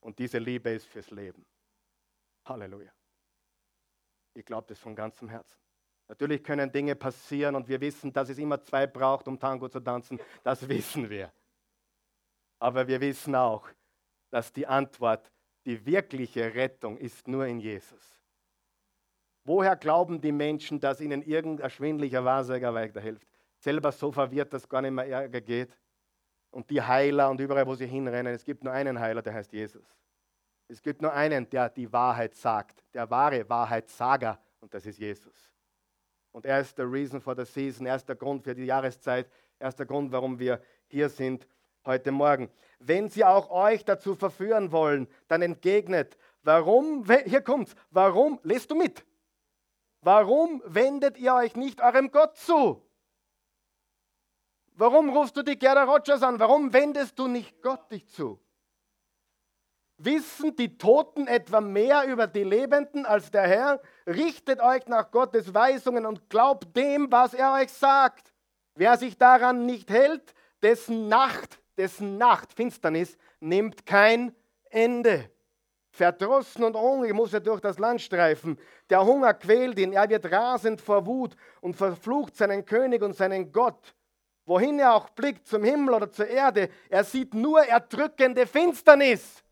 Und 0.00 0.18
diese 0.18 0.38
Liebe 0.38 0.70
ist 0.70 0.86
fürs 0.86 1.10
Leben. 1.10 1.46
Halleluja. 2.44 2.92
Ich 4.34 4.44
glaube 4.44 4.66
das 4.68 4.78
von 4.78 4.94
ganzem 4.94 5.28
Herzen. 5.28 5.58
Natürlich 6.08 6.44
können 6.44 6.70
Dinge 6.70 6.94
passieren 6.94 7.54
und 7.54 7.66
wir 7.68 7.80
wissen, 7.80 8.12
dass 8.12 8.28
es 8.28 8.38
immer 8.38 8.60
zwei 8.62 8.86
braucht, 8.86 9.26
um 9.26 9.38
Tango 9.38 9.68
zu 9.68 9.80
tanzen. 9.80 10.20
Das 10.42 10.68
wissen 10.68 11.08
wir. 11.08 11.32
Aber 12.58 12.86
wir 12.86 13.00
wissen 13.00 13.34
auch, 13.34 13.68
dass 14.30 14.52
die 14.52 14.66
Antwort, 14.66 15.30
die 15.64 15.84
wirkliche 15.86 16.54
Rettung 16.54 16.98
ist 16.98 17.26
nur 17.26 17.46
in 17.46 17.60
Jesus. 17.60 18.20
Woher 19.44 19.76
glauben 19.76 20.20
die 20.20 20.32
Menschen, 20.32 20.80
dass 20.80 21.00
ihnen 21.00 21.22
irgendein 21.22 21.70
schwindlicher 21.70 22.24
Wahrsager 22.24 22.72
weiterhilft? 22.74 23.26
Selber 23.58 23.92
so 23.92 24.10
verwirrt, 24.10 24.52
dass 24.52 24.68
gar 24.68 24.82
nicht 24.82 24.92
mehr 24.92 25.06
Ärger 25.06 25.40
geht. 25.40 25.78
Und 26.50 26.70
die 26.70 26.80
Heiler 26.80 27.30
und 27.30 27.40
überall, 27.40 27.66
wo 27.66 27.74
sie 27.74 27.86
hinrennen, 27.86 28.34
es 28.34 28.44
gibt 28.44 28.64
nur 28.64 28.72
einen 28.72 28.98
Heiler, 28.98 29.22
der 29.22 29.34
heißt 29.34 29.52
Jesus. 29.52 29.84
Es 30.68 30.82
gibt 30.82 31.02
nur 31.02 31.12
einen, 31.12 31.48
der 31.50 31.68
die 31.68 31.92
Wahrheit 31.92 32.34
sagt, 32.34 32.82
der 32.94 33.10
wahre 33.10 33.48
Wahrheitssager, 33.48 34.40
und 34.60 34.72
das 34.72 34.86
ist 34.86 34.98
Jesus. 34.98 35.52
Und 36.32 36.46
er 36.46 36.60
ist 36.60 36.76
der 36.78 36.90
Reason 36.90 37.20
for 37.20 37.36
the 37.36 37.44
Season, 37.44 37.86
er 37.86 37.96
ist 37.96 38.08
der 38.08 38.16
Grund 38.16 38.42
für 38.42 38.54
die 38.54 38.64
Jahreszeit, 38.64 39.30
er 39.58 39.68
ist 39.68 39.78
der 39.78 39.86
Grund, 39.86 40.10
warum 40.10 40.38
wir 40.38 40.60
hier 40.86 41.08
sind 41.08 41.46
heute 41.84 42.10
Morgen. 42.12 42.50
Wenn 42.78 43.08
sie 43.08 43.24
auch 43.24 43.50
euch 43.50 43.84
dazu 43.84 44.14
verführen 44.14 44.72
wollen, 44.72 45.06
dann 45.28 45.42
entgegnet, 45.42 46.16
warum, 46.42 47.04
hier 47.24 47.42
kommt's, 47.42 47.74
warum, 47.90 48.40
lest 48.42 48.70
du 48.70 48.74
mit, 48.74 49.04
warum 50.00 50.62
wendet 50.66 51.18
ihr 51.18 51.34
euch 51.34 51.56
nicht 51.56 51.80
eurem 51.80 52.10
Gott 52.10 52.36
zu? 52.36 52.82
Warum 54.76 55.10
rufst 55.10 55.36
du 55.36 55.42
die 55.42 55.56
Gerda 55.56 55.84
Rogers 55.84 56.22
an? 56.22 56.40
Warum 56.40 56.72
wendest 56.72 57.18
du 57.18 57.28
nicht 57.28 57.62
Gott 57.62 57.92
dich 57.92 58.08
zu? 58.08 58.40
Wissen 60.04 60.54
die 60.56 60.76
Toten 60.76 61.26
etwa 61.26 61.60
mehr 61.60 62.04
über 62.06 62.26
die 62.26 62.44
Lebenden 62.44 63.06
als 63.06 63.30
der 63.30 63.42
Herr? 63.42 63.80
Richtet 64.06 64.60
euch 64.60 64.86
nach 64.86 65.10
Gottes 65.10 65.54
Weisungen 65.54 66.04
und 66.04 66.28
glaubt 66.28 66.76
dem, 66.76 67.10
was 67.10 67.32
er 67.32 67.54
euch 67.54 67.72
sagt. 67.72 68.32
Wer 68.74 68.98
sich 68.98 69.16
daran 69.16 69.66
nicht 69.66 69.90
hält, 69.90 70.34
dessen 70.62 71.08
Nacht, 71.08 71.58
dessen 71.78 72.18
Nacht, 72.18 72.52
Finsternis, 72.52 73.16
nimmt 73.40 73.86
kein 73.86 74.34
Ende. 74.68 75.30
Verdrossen 75.90 76.64
und 76.64 76.76
hungrig 76.76 77.14
muss 77.14 77.32
er 77.32 77.40
durch 77.40 77.60
das 77.60 77.78
Land 77.78 78.02
streifen. 78.02 78.58
Der 78.90 79.04
Hunger 79.04 79.32
quält 79.32 79.78
ihn, 79.78 79.92
er 79.92 80.08
wird 80.08 80.30
rasend 80.30 80.80
vor 80.80 81.06
Wut 81.06 81.36
und 81.60 81.76
verflucht 81.76 82.36
seinen 82.36 82.64
König 82.64 83.00
und 83.00 83.14
seinen 83.14 83.52
Gott. 83.52 83.94
Wohin 84.44 84.80
er 84.80 84.94
auch 84.94 85.08
blickt, 85.10 85.46
zum 85.46 85.62
Himmel 85.62 85.94
oder 85.94 86.10
zur 86.10 86.26
Erde, 86.26 86.68
er 86.90 87.04
sieht 87.04 87.32
nur 87.32 87.64
erdrückende 87.64 88.46
Finsternis. 88.46 89.44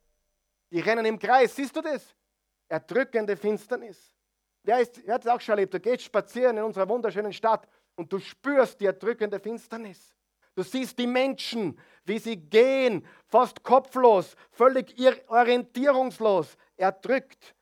Die 0.73 0.81
rennen 0.81 1.05
im 1.05 1.19
Kreis, 1.19 1.55
siehst 1.55 1.77
du 1.77 1.83
das? 1.83 2.15
Erdrückende 2.67 3.37
Finsternis. 3.37 4.11
Wer, 4.63 4.81
ist, 4.81 5.07
hat 5.07 5.23
es 5.23 5.31
auch 5.31 5.41
schon 5.41 5.53
erlebt? 5.53 5.75
Du 5.75 5.79
gehst 5.81 6.05
spazieren 6.05 6.57
in 6.57 6.63
unserer 6.63 6.89
wunderschönen 6.89 7.33
Stadt 7.33 7.69
und 7.95 8.11
du 8.11 8.19
spürst 8.19 8.81
die 8.81 8.87
erdrückende 8.87 9.39
Finsternis. 9.39 10.15
Du 10.55 10.63
siehst 10.63 10.99
die 10.99 11.07
Menschen, 11.07 11.79
wie 12.05 12.19
sie 12.19 12.39
gehen, 12.39 13.07
fast 13.27 13.63
kopflos, 13.63 14.35
völlig 14.51 14.95
orientierungslos, 15.29 16.57
erdrückt 16.79 17.55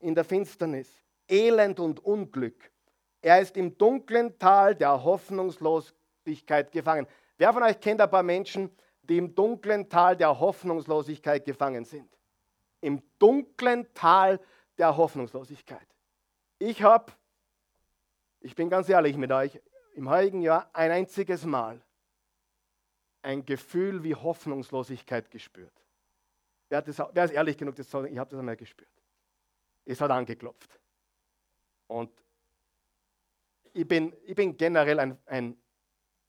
in 0.00 0.16
der 0.16 0.24
Finsternis. 0.24 0.88
Elend 1.28 1.78
und 1.78 2.04
Unglück. 2.04 2.72
Er 3.20 3.40
ist 3.40 3.56
im 3.56 3.78
dunklen 3.78 4.36
Tal 4.36 4.74
der 4.74 5.04
Hoffnungslosigkeit 5.04 6.72
gefangen. 6.72 7.06
Wer 7.36 7.52
von 7.52 7.62
euch 7.62 7.78
kennt 7.78 8.00
ein 8.00 8.10
paar 8.10 8.24
Menschen, 8.24 8.68
die 9.02 9.18
im 9.18 9.32
dunklen 9.32 9.88
Tal 9.88 10.16
der 10.16 10.40
Hoffnungslosigkeit 10.40 11.44
gefangen 11.44 11.84
sind? 11.84 12.17
Im 12.80 13.02
dunklen 13.18 13.92
Tal 13.94 14.40
der 14.76 14.96
Hoffnungslosigkeit. 14.96 15.86
Ich 16.58 16.82
habe, 16.82 17.12
ich 18.40 18.54
bin 18.54 18.70
ganz 18.70 18.88
ehrlich 18.88 19.16
mit 19.16 19.32
euch, 19.32 19.60
im 19.94 20.08
heutigen 20.08 20.42
Jahr 20.42 20.70
ein 20.72 20.90
einziges 20.90 21.44
Mal 21.44 21.82
ein 23.22 23.44
Gefühl 23.44 24.04
wie 24.04 24.14
Hoffnungslosigkeit 24.14 25.30
gespürt. 25.30 25.72
Wer, 26.68 26.82
das, 26.82 26.98
wer 26.98 27.24
ist 27.24 27.32
ehrlich 27.32 27.56
genug, 27.56 27.74
das 27.76 27.88
ich 27.88 28.18
habe 28.18 28.30
das 28.30 28.38
einmal 28.38 28.56
gespürt. 28.56 28.90
Es 29.84 30.00
hat 30.00 30.10
angeklopft. 30.10 30.78
Und 31.86 32.12
ich 33.72 33.86
bin, 33.88 34.14
ich 34.24 34.34
bin 34.34 34.56
generell 34.56 35.00
ein, 35.00 35.18
ein, 35.26 35.56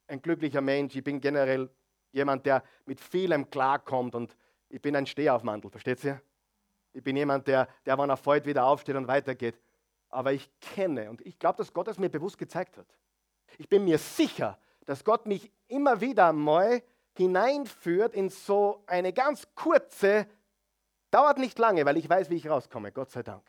ein 0.07 0.21
glücklicher 0.21 0.61
Mensch. 0.61 0.95
Ich 0.95 1.03
bin 1.03 1.19
generell 1.19 1.69
jemand, 2.11 2.45
der 2.45 2.63
mit 2.85 2.99
vielem 2.99 3.49
klarkommt 3.49 4.15
und 4.15 4.35
ich 4.69 4.81
bin 4.81 4.95
ein 4.95 5.05
Stehaufmantel, 5.05 5.69
versteht 5.69 6.03
ihr? 6.03 6.21
Ich 6.93 7.03
bin 7.03 7.15
jemand, 7.15 7.47
der, 7.47 7.67
der 7.85 7.97
wenn 7.97 8.09
er 8.09 8.17
fällt, 8.17 8.45
wieder 8.45 8.65
aufsteht 8.65 8.95
und 8.95 9.07
weitergeht. 9.07 9.59
Aber 10.09 10.33
ich 10.33 10.49
kenne 10.59 11.09
und 11.09 11.21
ich 11.21 11.37
glaube, 11.37 11.57
dass 11.57 11.71
Gott 11.71 11.87
es 11.87 11.99
mir 11.99 12.09
bewusst 12.09 12.37
gezeigt 12.37 12.77
hat. 12.77 12.87
Ich 13.57 13.69
bin 13.69 13.83
mir 13.83 13.97
sicher, 13.97 14.57
dass 14.85 15.03
Gott 15.03 15.25
mich 15.25 15.51
immer 15.67 16.01
wieder 16.01 16.33
mal 16.33 16.81
hineinführt 17.15 18.13
in 18.13 18.29
so 18.29 18.83
eine 18.87 19.13
ganz 19.13 19.47
kurze, 19.53 20.27
dauert 21.11 21.37
nicht 21.37 21.59
lange, 21.59 21.85
weil 21.85 21.97
ich 21.97 22.09
weiß, 22.09 22.29
wie 22.29 22.35
ich 22.35 22.49
rauskomme, 22.49 22.91
Gott 22.91 23.11
sei 23.11 23.23
Dank. 23.23 23.43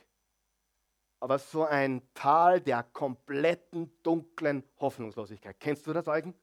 Aber 1.20 1.38
so 1.38 1.64
ein 1.64 2.02
Tal 2.14 2.60
der 2.60 2.82
kompletten 2.82 3.92
dunklen 4.02 4.64
Hoffnungslosigkeit. 4.78 5.60
Kennst 5.60 5.86
du 5.86 5.92
das, 5.92 6.08
Eugen? 6.08 6.34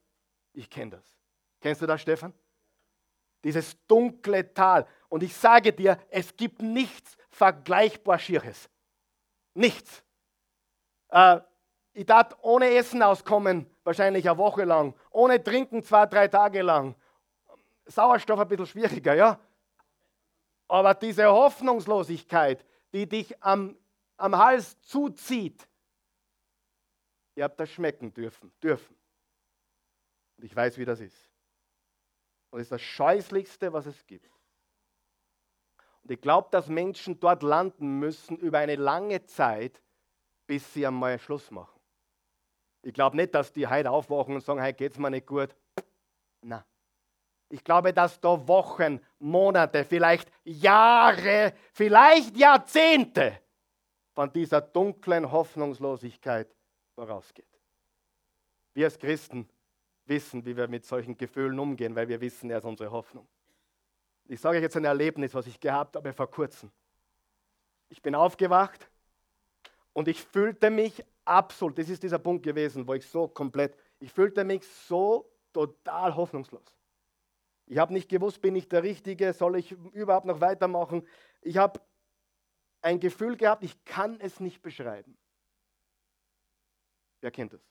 Ich 0.53 0.69
kenne 0.69 0.91
das. 0.91 1.17
Kennst 1.59 1.81
du 1.81 1.87
das, 1.87 2.01
Stefan? 2.01 2.33
Dieses 3.43 3.85
dunkle 3.87 4.53
Tal. 4.53 4.87
Und 5.09 5.23
ich 5.23 5.35
sage 5.35 5.73
dir, 5.73 5.97
es 6.09 6.35
gibt 6.35 6.61
nichts 6.61 7.17
vergleichbar 7.29 8.19
Schieres. 8.19 8.69
Nichts. 9.53 10.03
Äh, 11.09 11.39
ich 11.93 12.05
darf 12.05 12.35
ohne 12.41 12.69
Essen 12.75 13.01
auskommen, 13.01 13.69
wahrscheinlich 13.83 14.29
eine 14.29 14.37
Woche 14.37 14.65
lang. 14.65 14.93
Ohne 15.11 15.43
Trinken 15.43 15.83
zwei, 15.83 16.05
drei 16.05 16.27
Tage 16.27 16.61
lang. 16.61 16.95
Sauerstoff 17.85 18.39
ein 18.39 18.47
bisschen 18.47 18.67
schwieriger, 18.67 19.15
ja? 19.15 19.39
Aber 20.67 20.93
diese 20.93 21.25
Hoffnungslosigkeit, 21.25 22.63
die 22.93 23.07
dich 23.07 23.41
am, 23.41 23.77
am 24.17 24.37
Hals 24.37 24.79
zuzieht, 24.81 25.67
ihr 27.35 27.45
habt 27.45 27.59
das 27.59 27.69
schmecken 27.69 28.13
dürfen, 28.13 28.51
dürfen. 28.61 28.95
Und 30.37 30.43
ich 30.43 30.55
weiß, 30.55 30.77
wie 30.77 30.85
das 30.85 30.99
ist. 30.99 31.17
Und 32.49 32.59
das 32.59 32.65
ist 32.65 32.71
das 32.71 32.81
Scheußlichste, 32.81 33.71
was 33.73 33.85
es 33.85 34.05
gibt. 34.05 34.36
Und 36.07 36.13
ich 36.13 36.21
glaube, 36.21 36.47
dass 36.51 36.69
Menschen 36.69 37.19
dort 37.19 37.43
landen 37.43 37.99
müssen 37.99 38.37
über 38.37 38.59
eine 38.59 38.77
lange 38.77 39.25
Zeit, 39.25 39.81
bis 40.47 40.73
sie 40.73 40.87
einmal 40.87 41.19
Schluss 41.19 41.51
machen. 41.51 41.81
Ich 42.81 42.93
glaube 42.93 43.17
nicht, 43.17 43.35
dass 43.35 43.51
die 43.51 43.67
heute 43.67 43.91
aufwachen 43.91 44.35
und 44.35 44.39
sagen, 44.39 44.61
heute 44.61 44.75
geht 44.75 44.93
es 44.93 44.97
mir 44.97 45.09
nicht 45.09 45.27
gut. 45.27 45.53
Nein. 46.41 46.63
Ich 47.49 47.61
glaube, 47.61 47.91
dass 47.91 48.21
da 48.21 48.47
Wochen, 48.47 49.01
Monate, 49.19 49.83
vielleicht 49.83 50.31
Jahre, 50.45 51.53
vielleicht 51.73 52.37
Jahrzehnte 52.37 53.41
von 54.13 54.31
dieser 54.31 54.61
dunklen 54.61 55.29
Hoffnungslosigkeit 55.29 56.55
vorausgeht. 56.95 57.59
Wir 58.73 58.85
als 58.85 58.97
Christen 58.97 59.49
wissen, 60.05 60.45
wie 60.45 60.55
wir 60.55 60.69
mit 60.69 60.85
solchen 60.85 61.17
Gefühlen 61.17 61.59
umgehen, 61.59 61.93
weil 61.97 62.07
wir 62.07 62.21
wissen, 62.21 62.49
er 62.49 62.59
ist 62.59 62.63
unsere 62.63 62.91
Hoffnung. 62.91 63.27
Ich 64.29 64.41
sage 64.41 64.57
euch 64.57 64.63
jetzt 64.63 64.75
ein 64.75 64.85
Erlebnis, 64.85 65.33
was 65.33 65.47
ich 65.47 65.59
gehabt 65.59 65.95
habe 65.95 66.11
vor 66.11 66.29
kurzem. 66.29 66.69
Ich 67.89 68.01
bin 68.01 68.13
aufgewacht 68.13 68.89
und 69.93 70.09
ich 70.09 70.21
fühlte 70.21 70.69
mich 70.69 71.03
absolut, 71.23 71.77
das 71.77 71.89
ist 71.89 72.03
dieser 72.03 72.19
Punkt 72.19 72.43
gewesen, 72.43 72.87
wo 72.87 72.93
ich 72.93 73.05
so 73.07 73.27
komplett, 73.29 73.77
ich 73.99 74.11
fühlte 74.11 74.43
mich 74.43 74.67
so 74.67 75.31
total 75.53 76.15
hoffnungslos. 76.15 76.75
Ich 77.67 77.77
habe 77.77 77.93
nicht 77.93 78.09
gewusst, 78.09 78.41
bin 78.41 78.55
ich 78.55 78.67
der 78.67 78.83
Richtige, 78.83 79.33
soll 79.33 79.57
ich 79.57 79.71
überhaupt 79.71 80.25
noch 80.25 80.41
weitermachen? 80.41 81.07
Ich 81.41 81.57
habe 81.57 81.81
ein 82.81 82.99
Gefühl 82.99 83.37
gehabt, 83.37 83.63
ich 83.63 83.83
kann 83.85 84.19
es 84.19 84.39
nicht 84.39 84.61
beschreiben. 84.61 85.17
Wer 87.21 87.31
kennt 87.31 87.53
das? 87.53 87.61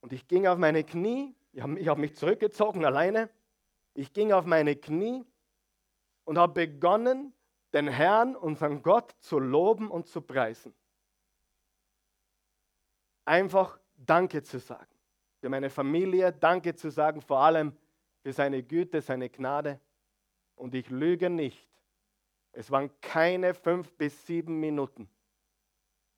Und 0.00 0.12
ich 0.12 0.26
ging 0.28 0.46
auf 0.46 0.58
meine 0.58 0.84
Knie, 0.84 1.34
ich 1.52 1.62
habe 1.62 1.84
hab 1.86 1.98
mich 1.98 2.14
zurückgezogen 2.14 2.84
alleine, 2.84 3.30
ich 3.94 4.12
ging 4.12 4.32
auf 4.32 4.44
meine 4.44 4.76
Knie 4.76 5.24
und 6.24 6.38
habe 6.38 6.66
begonnen, 6.66 7.32
den 7.72 7.88
Herrn, 7.88 8.36
unseren 8.36 8.82
Gott, 8.82 9.14
zu 9.20 9.38
loben 9.38 9.90
und 9.90 10.06
zu 10.06 10.20
preisen 10.20 10.74
einfach 13.24 13.78
Danke 13.96 14.42
zu 14.42 14.58
sagen. 14.58 14.92
Für 15.40 15.48
meine 15.48 15.70
Familie 15.70 16.32
Danke 16.32 16.74
zu 16.74 16.90
sagen, 16.90 17.20
vor 17.20 17.40
allem 17.40 17.76
für 18.22 18.32
seine 18.32 18.62
Güte, 18.62 19.00
seine 19.00 19.28
Gnade. 19.28 19.80
Und 20.56 20.74
ich 20.74 20.88
lüge 20.90 21.30
nicht. 21.30 21.68
Es 22.52 22.70
waren 22.70 22.90
keine 23.00 23.54
fünf 23.54 23.92
bis 23.94 24.26
sieben 24.26 24.60
Minuten. 24.60 25.08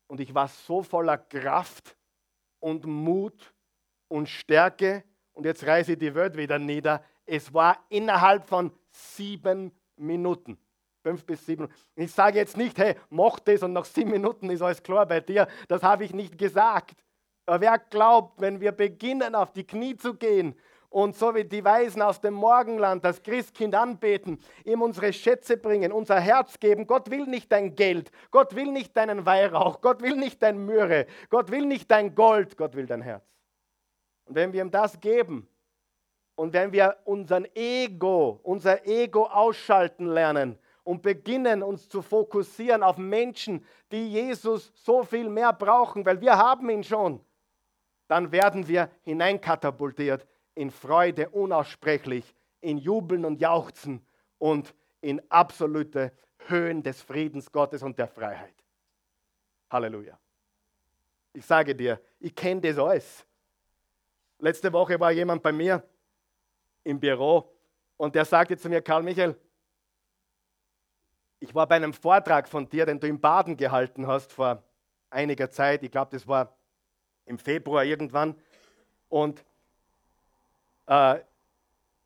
Und 0.07 0.19
ich 0.19 0.33
war 0.33 0.47
so 0.47 0.83
voller 0.83 1.17
Kraft 1.17 1.97
und 2.59 2.85
Mut 2.85 3.53
und 4.07 4.29
Stärke. 4.29 5.03
Und 5.33 5.45
jetzt 5.45 5.65
reise 5.65 5.93
ich 5.93 5.99
die 5.99 6.15
Welt 6.15 6.37
wieder 6.37 6.59
nieder. 6.59 7.03
Es 7.27 7.53
war 7.53 7.85
innerhalb 7.89 8.47
von 8.47 8.71
sieben 8.89 9.71
Minuten. 9.97 10.57
Fünf 11.03 11.25
bis 11.25 11.45
sieben. 11.45 11.67
Ich 11.95 12.11
sage 12.11 12.37
jetzt 12.37 12.57
nicht, 12.57 12.77
hey, 12.77 12.95
mach 13.09 13.39
das 13.39 13.63
und 13.63 13.73
nach 13.73 13.85
sieben 13.85 14.11
Minuten 14.11 14.49
ist 14.49 14.61
alles 14.61 14.81
klar 14.81 15.05
bei 15.05 15.19
dir. 15.19 15.47
Das 15.67 15.83
habe 15.83 16.05
ich 16.05 16.13
nicht 16.13 16.37
gesagt. 16.37 17.03
Aber 17.45 17.61
wer 17.61 17.77
glaubt, 17.77 18.41
wenn 18.41 18.59
wir 18.59 18.71
beginnen, 18.71 19.35
auf 19.35 19.51
die 19.51 19.65
Knie 19.65 19.95
zu 19.95 20.15
gehen 20.15 20.55
und 20.89 21.15
so 21.15 21.35
wie 21.35 21.43
die 21.43 21.63
Weisen 21.63 22.01
aus 22.01 22.19
dem 22.19 22.33
Morgenland 22.33 23.03
das 23.03 23.21
Christkind 23.21 23.75
anbeten, 23.75 24.39
ihm 24.65 24.81
unsere 24.81 25.13
Schätze 25.13 25.57
bringen, 25.57 25.91
unser 25.91 26.19
Herz 26.19 26.59
geben. 26.59 26.87
Gott 26.87 27.09
will 27.09 27.25
nicht 27.25 27.51
dein 27.51 27.75
Geld, 27.75 28.11
Gott 28.31 28.55
will 28.55 28.71
nicht 28.71 28.95
deinen 28.95 29.25
Weihrauch, 29.25 29.81
Gott 29.81 30.01
will 30.01 30.15
nicht 30.15 30.41
dein 30.41 30.65
Myrrhe, 30.65 31.07
Gott 31.29 31.51
will 31.51 31.65
nicht 31.65 31.91
dein 31.91 32.15
Gold, 32.15 32.57
Gott 32.57 32.75
will 32.75 32.85
dein 32.85 33.01
Herz. 33.01 33.25
Und 34.25 34.35
wenn 34.35 34.51
wir 34.53 34.61
ihm 34.61 34.71
das 34.71 34.99
geben 34.99 35.47
und 36.37 36.53
wenn 36.53 36.71
wir 36.71 36.95
unseren 37.03 37.47
Ego, 37.55 38.39
unser 38.43 38.85
Ego 38.85 39.25
ausschalten 39.25 40.05
lernen 40.05 40.59
und 40.83 41.01
beginnen 41.01 41.63
uns 41.63 41.89
zu 41.89 42.03
fokussieren 42.03 42.83
auf 42.83 42.97
Menschen, 42.97 43.65
die 43.91 44.07
Jesus 44.07 44.71
so 44.75 45.03
viel 45.03 45.29
mehr 45.29 45.51
brauchen, 45.51 46.05
weil 46.05 46.21
wir 46.21 46.37
haben 46.37 46.69
ihn 46.69 46.83
schon, 46.83 47.19
dann 48.07 48.31
werden 48.31 48.67
wir 48.67 48.91
hineinkatapultiert 49.01 50.27
in 50.53 50.69
Freude 50.69 51.27
unaussprechlich, 51.29 52.35
in 52.61 52.77
Jubeln 52.77 53.25
und 53.25 53.41
Jauchzen 53.41 54.05
und 54.37 54.75
in 55.01 55.19
absolute 55.29 56.11
Höhen 56.45 56.83
des 56.83 57.01
Friedens 57.01 57.51
Gottes 57.51 57.81
und 57.81 57.97
der 57.97 58.07
Freiheit. 58.07 58.53
Halleluja. 59.71 60.19
Ich 61.33 61.47
sage 61.47 61.73
dir, 61.73 61.99
ich 62.19 62.35
kenne 62.35 62.61
das 62.61 62.77
alles. 62.77 63.25
Letzte 64.37 64.71
Woche 64.71 64.99
war 64.99 65.11
jemand 65.11 65.41
bei 65.41 65.51
mir 65.51 65.83
im 66.87 66.99
Büro 66.99 67.51
und 67.97 68.15
der 68.15 68.25
sagte 68.25 68.57
zu 68.57 68.69
mir, 68.69 68.81
Karl 68.81 69.03
Michael, 69.03 69.35
ich 71.39 71.53
war 71.53 71.67
bei 71.67 71.75
einem 71.75 71.93
Vortrag 71.93 72.47
von 72.47 72.67
dir, 72.67 72.85
den 72.85 72.99
du 72.99 73.07
in 73.07 73.19
Baden 73.19 73.57
gehalten 73.57 74.07
hast 74.07 74.33
vor 74.33 74.63
einiger 75.09 75.49
Zeit. 75.51 75.83
Ich 75.83 75.91
glaube, 75.91 76.11
das 76.11 76.27
war 76.27 76.55
im 77.25 77.37
Februar 77.37 77.83
irgendwann. 77.83 78.35
Und 79.09 79.41
äh, 80.87 81.19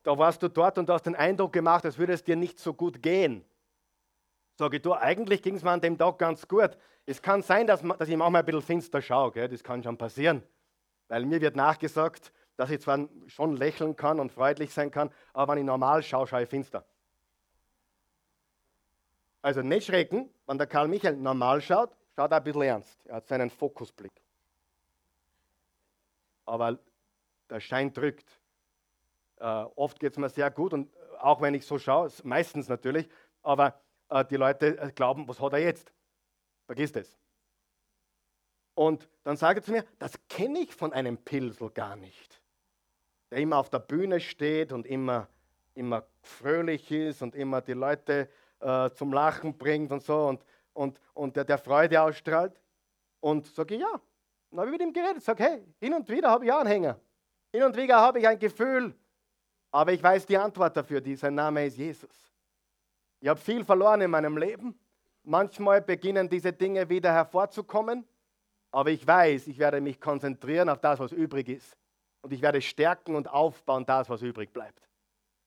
da 0.04 0.18
warst 0.18 0.42
du 0.44 0.50
dort 0.50 0.78
und 0.78 0.90
hast 0.90 1.06
den 1.06 1.16
Eindruck 1.16 1.54
gemacht, 1.54 1.86
als 1.86 1.98
würde 1.98 2.14
es 2.14 2.24
dir 2.24 2.36
nicht 2.36 2.60
so 2.60 2.74
gut 2.74 3.02
gehen. 3.02 3.46
Sage 4.58 4.78
ich, 4.78 4.82
du, 4.82 4.94
eigentlich 4.94 5.42
ging 5.42 5.56
es 5.56 5.64
mir 5.64 5.72
an 5.72 5.82
dem 5.82 5.98
Tag 5.98 6.18
ganz 6.18 6.48
gut. 6.48 6.78
Es 7.06 7.22
kann 7.22 7.42
sein, 7.42 7.68
dass, 7.68 7.82
dass 7.82 8.10
ich 8.10 8.18
manchmal 8.18 8.42
ein 8.42 8.46
bisschen 8.46 8.62
finster 8.62 9.02
schaue, 9.02 9.32
gell? 9.32 9.48
das 9.48 9.64
kann 9.64 9.82
schon 9.82 9.98
passieren. 9.98 10.44
Weil 11.08 11.26
mir 11.26 11.40
wird 11.40 11.56
nachgesagt, 11.56 12.34
dass 12.58 12.70
ich 12.70 12.82
zwar 12.82 13.08
schon 13.28 13.56
lächeln 13.56 13.95
kann 13.95 14.20
und 14.20 14.32
freundlich 14.32 14.74
sein 14.74 14.91
kann, 14.91 15.12
aber 15.34 15.54
wenn 15.54 15.60
ich 15.60 15.66
normal 15.66 16.04
schaue, 16.04 16.28
schaue 16.28 16.43
ich 16.43 16.49
finster. 16.49 16.86
Also 19.41 19.62
nicht 19.62 19.88
schrecken, 19.88 20.30
wenn 20.45 20.58
der 20.58 20.68
Karl 20.68 20.88
Michael 20.88 21.16
normal 21.16 21.62
schaut, 21.62 21.95
schaut 22.16 22.32
er 22.32 22.38
ein 22.38 22.43
bisschen 22.43 22.62
ernst. 22.62 23.06
Er 23.06 23.16
hat 23.16 23.28
seinen 23.28 23.49
Fokusblick. 23.49 24.12
Aber 26.45 26.78
der 27.49 27.60
Schein 27.60 27.91
drückt. 27.91 28.39
Äh, 29.38 29.45
oft 29.76 29.99
geht 29.99 30.14
es 30.14 30.18
mir 30.20 30.30
sehr 30.30 30.52
gut 30.52 30.74
und 30.74 30.95
auch 31.20 31.41
wenn 31.41 31.54
ich 31.54 31.66
so 31.66 31.80
schaue, 31.80 32.12
meistens 32.24 32.68
natürlich, 32.68 33.10
aber 33.41 33.80
äh, 34.10 34.26
die 34.26 34.36
Leute 34.36 34.78
äh, 34.78 34.91
glauben, 34.91 35.28
was 35.28 35.39
hat 35.39 35.54
er 35.54 35.60
jetzt? 35.60 35.91
Vergiss 36.66 36.91
das. 36.91 37.18
Und 38.74 39.08
dann 39.24 39.38
sage 39.38 39.60
ich 39.60 39.66
zu 39.66 39.72
mir, 39.72 39.86
das 39.99 40.14
kenne 40.30 40.60
ich 40.60 40.74
von 40.74 40.93
einem 40.93 41.18
Pilsel 41.18 41.70
gar 41.72 41.95
nicht, 41.95 42.41
der 43.32 43.40
immer 43.40 43.58
auf 43.58 43.70
der 43.70 43.80
Bühne 43.80 44.20
steht 44.20 44.74
und 44.74 44.86
immer, 44.86 45.28
immer 45.74 46.04
fröhlich 46.22 46.92
ist 46.92 47.22
und 47.22 47.34
immer 47.34 47.62
die 47.62 47.74
Leute 47.74 48.30
äh, 48.60 48.90
zum 48.92 49.14
Lachen 49.14 49.58
bringt 49.58 49.92
und 49.92 50.04
so 50.04 50.28
und, 50.28 50.46
und, 50.74 51.00
und 51.14 51.36
der, 51.36 51.46
der 51.46 51.58
Freude 51.58 52.02
ausstrahlt. 52.02 52.60
Und 53.22 53.48
sage 53.48 53.76
ich, 53.76 53.82
ja. 53.82 54.02
Dann 54.50 54.60
habe 54.60 54.70
ich 54.70 54.78
mit 54.78 54.82
ihm 54.82 54.94
geredet, 54.94 55.24
sage, 55.24 55.44
hey, 55.44 55.64
hin 55.80 55.94
und 55.94 56.10
wieder 56.10 56.30
habe 56.30 56.46
ich 56.46 56.52
Anhänger. 56.52 57.00
Hin 57.54 57.64
und 57.64 57.76
wieder 57.78 57.98
habe 57.98 58.20
ich 58.20 58.28
ein 58.28 58.38
Gefühl, 58.38 58.94
aber 59.72 59.94
ich 59.94 60.04
weiß 60.04 60.26
die 60.26 60.38
Antwort 60.38 60.76
dafür, 60.76 61.00
die, 61.00 61.16
sein 61.16 61.36
Name 61.36 61.66
ist 61.66 61.78
Jesus. 61.78 62.32
Ich 63.22 63.30
habe 63.30 63.40
viel 63.40 63.64
verloren 63.64 64.02
in 64.02 64.12
meinem 64.12 64.38
Leben. 64.38 64.78
Manchmal 65.24 65.82
beginnen 65.82 66.28
diese 66.28 66.52
Dinge 66.52 66.90
wieder 66.90 67.14
hervorzukommen, 67.14 68.06
aber 68.72 68.90
ich 68.90 69.06
weiß, 69.06 69.48
ich 69.48 69.60
werde 69.60 69.80
mich 69.80 70.02
konzentrieren 70.02 70.68
auf 70.68 70.80
das, 70.80 71.00
was 71.00 71.12
übrig 71.12 71.48
ist. 71.48 71.78
Und 72.22 72.34
ich 72.34 72.41
werde 72.41 72.61
stärken 72.61 73.15
und 73.15 73.28
aufbauen 73.28 73.86
das, 73.86 74.09
was 74.09 74.22
übrig 74.22 74.53
bleibt. 74.53 74.88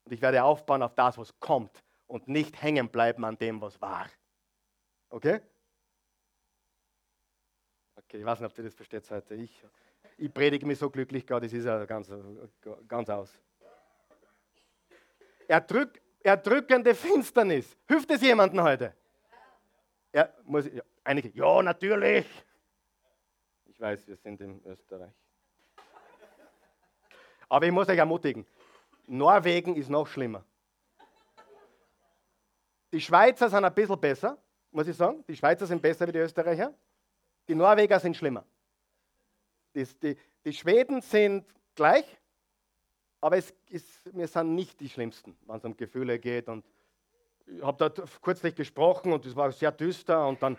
Und 0.03 0.11
ich 0.11 0.21
werde 0.21 0.43
aufbauen 0.43 0.83
auf 0.83 0.93
das, 0.93 1.17
was 1.17 1.39
kommt 1.39 1.83
und 2.07 2.27
nicht 2.27 2.61
hängen 2.61 2.89
bleiben 2.89 3.23
an 3.25 3.37
dem, 3.37 3.61
was 3.61 3.81
war. 3.81 4.07
Okay? 5.09 5.41
Okay, 7.95 8.19
ich 8.19 8.25
weiß 8.25 8.39
nicht, 8.39 8.51
ob 8.51 8.57
ihr 8.57 8.65
das 8.65 8.75
versteht 8.75 9.09
heute. 9.09 9.35
Ich, 9.35 9.63
ich 10.17 10.33
predige 10.33 10.65
mich 10.65 10.77
so 10.77 10.89
glücklich 10.89 11.25
gerade, 11.25 11.47
das 11.47 11.53
ist 11.53 11.65
ja 11.65 11.85
ganz, 11.85 12.11
ganz 12.87 13.09
aus. 13.09 13.41
Erdrück, 15.47 16.01
erdrückende 16.21 16.93
Finsternis. 16.93 17.77
Hilft 17.87 18.11
es 18.11 18.21
jemandem 18.21 18.61
heute? 18.61 18.93
Ja, 20.13 20.29
muss, 20.43 20.65
ja, 20.71 20.83
einige, 21.03 21.29
ja, 21.29 21.61
natürlich. 21.61 22.25
Ich 23.65 23.79
weiß, 23.79 24.07
wir 24.07 24.15
sind 24.17 24.39
in 24.41 24.63
Österreich. 24.65 25.11
Aber 27.49 27.65
ich 27.65 27.71
muss 27.71 27.87
euch 27.87 27.97
ermutigen, 27.97 28.45
Norwegen 29.07 29.75
ist 29.75 29.89
noch 29.89 30.07
schlimmer. 30.07 30.43
Die 32.91 33.01
Schweizer 33.01 33.49
sind 33.49 33.65
ein 33.65 33.73
bisschen 33.73 33.99
besser, 33.99 34.37
muss 34.71 34.87
ich 34.87 34.95
sagen. 34.95 35.23
Die 35.27 35.35
Schweizer 35.35 35.65
sind 35.65 35.81
besser 35.81 36.07
wie 36.07 36.11
die 36.11 36.19
Österreicher. 36.19 36.73
Die 37.47 37.55
Norweger 37.55 37.99
sind 37.99 38.15
schlimmer. 38.15 38.45
Die, 39.75 39.85
die, 40.01 40.17
die 40.45 40.53
Schweden 40.53 41.01
sind 41.01 41.45
gleich, 41.75 42.05
aber 43.19 43.37
es 43.37 43.53
ist, 43.67 44.01
wir 44.15 44.27
sind 44.27 44.55
nicht 44.55 44.79
die 44.79 44.89
Schlimmsten, 44.89 45.37
wenn 45.45 45.57
es 45.57 45.65
um 45.65 45.75
Gefühle 45.75 46.19
geht. 46.19 46.47
Und 46.47 46.65
ich 47.45 47.61
habe 47.61 47.89
da 47.89 48.03
kürzlich 48.21 48.55
gesprochen 48.55 49.11
und 49.11 49.25
es 49.25 49.35
war 49.35 49.51
sehr 49.51 49.71
düster. 49.71 50.27
Und 50.27 50.41
dann 50.41 50.57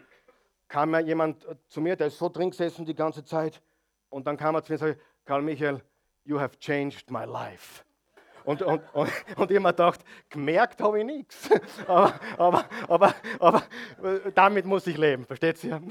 kam 0.68 0.90
mir 0.90 1.00
jemand 1.00 1.46
zu 1.68 1.80
mir, 1.80 1.96
der 1.96 2.08
ist 2.08 2.18
so 2.18 2.28
drin 2.28 2.50
gesessen 2.50 2.84
die 2.84 2.94
ganze 2.94 3.24
Zeit. 3.24 3.62
Und 4.10 4.26
dann 4.26 4.36
kam 4.36 4.54
er 4.54 4.62
zu 4.62 4.72
mir 4.72 4.80
und 4.80 4.86
sagte, 4.88 5.02
Karl 5.24 5.42
Michael, 5.42 5.80
you 6.26 6.38
have 6.38 6.58
changed 6.58 7.10
my 7.10 7.24
life. 7.24 7.82
Und, 8.44 8.62
und, 8.62 8.80
und, 8.92 9.10
und 9.36 9.50
ich 9.50 9.58
mir 9.58 9.70
gedacht, 9.70 10.00
gemerkt 10.30 10.80
habe 10.80 11.00
ich 11.00 11.04
nichts. 11.04 11.50
Aber, 11.88 12.14
aber, 12.36 12.64
aber, 12.86 13.14
aber 13.40 13.62
damit 14.34 14.64
muss 14.66 14.86
ich 14.86 14.96
leben, 14.96 15.24
versteht 15.24 15.62
ihr? 15.64 15.82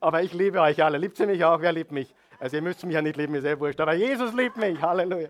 Aber 0.00 0.22
ich 0.22 0.32
liebe 0.32 0.58
euch 0.58 0.82
alle. 0.82 0.96
Liebt 0.96 1.20
ihr 1.20 1.26
mich 1.26 1.44
auch? 1.44 1.60
Wer 1.60 1.72
liebt 1.72 1.92
mich? 1.92 2.14
Also 2.38 2.56
ihr 2.56 2.62
müsst 2.62 2.82
mich 2.84 2.94
ja 2.94 3.02
nicht 3.02 3.16
lieben, 3.16 3.34
ist 3.34 3.44
eh 3.44 3.58
wurscht. 3.60 3.80
Aber 3.80 3.92
Jesus 3.92 4.32
liebt 4.32 4.56
mich. 4.56 4.80
Halleluja. 4.80 5.28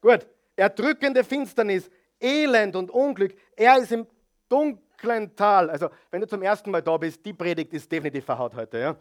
Gut. 0.00 0.26
Erdrückende 0.56 1.22
Finsternis, 1.22 1.88
Elend 2.20 2.74
und 2.74 2.90
Unglück. 2.90 3.36
Er 3.54 3.78
ist 3.78 3.92
im 3.92 4.08
dunklen 4.48 5.36
Tal. 5.36 5.70
Also 5.70 5.88
wenn 6.10 6.20
du 6.20 6.26
zum 6.26 6.42
ersten 6.42 6.72
Mal 6.72 6.82
da 6.82 6.96
bist, 6.96 7.24
die 7.24 7.32
Predigt 7.32 7.72
ist 7.74 7.92
definitiv 7.92 8.24
verhaut 8.24 8.56
heute. 8.56 8.78
Ja? 8.78 8.96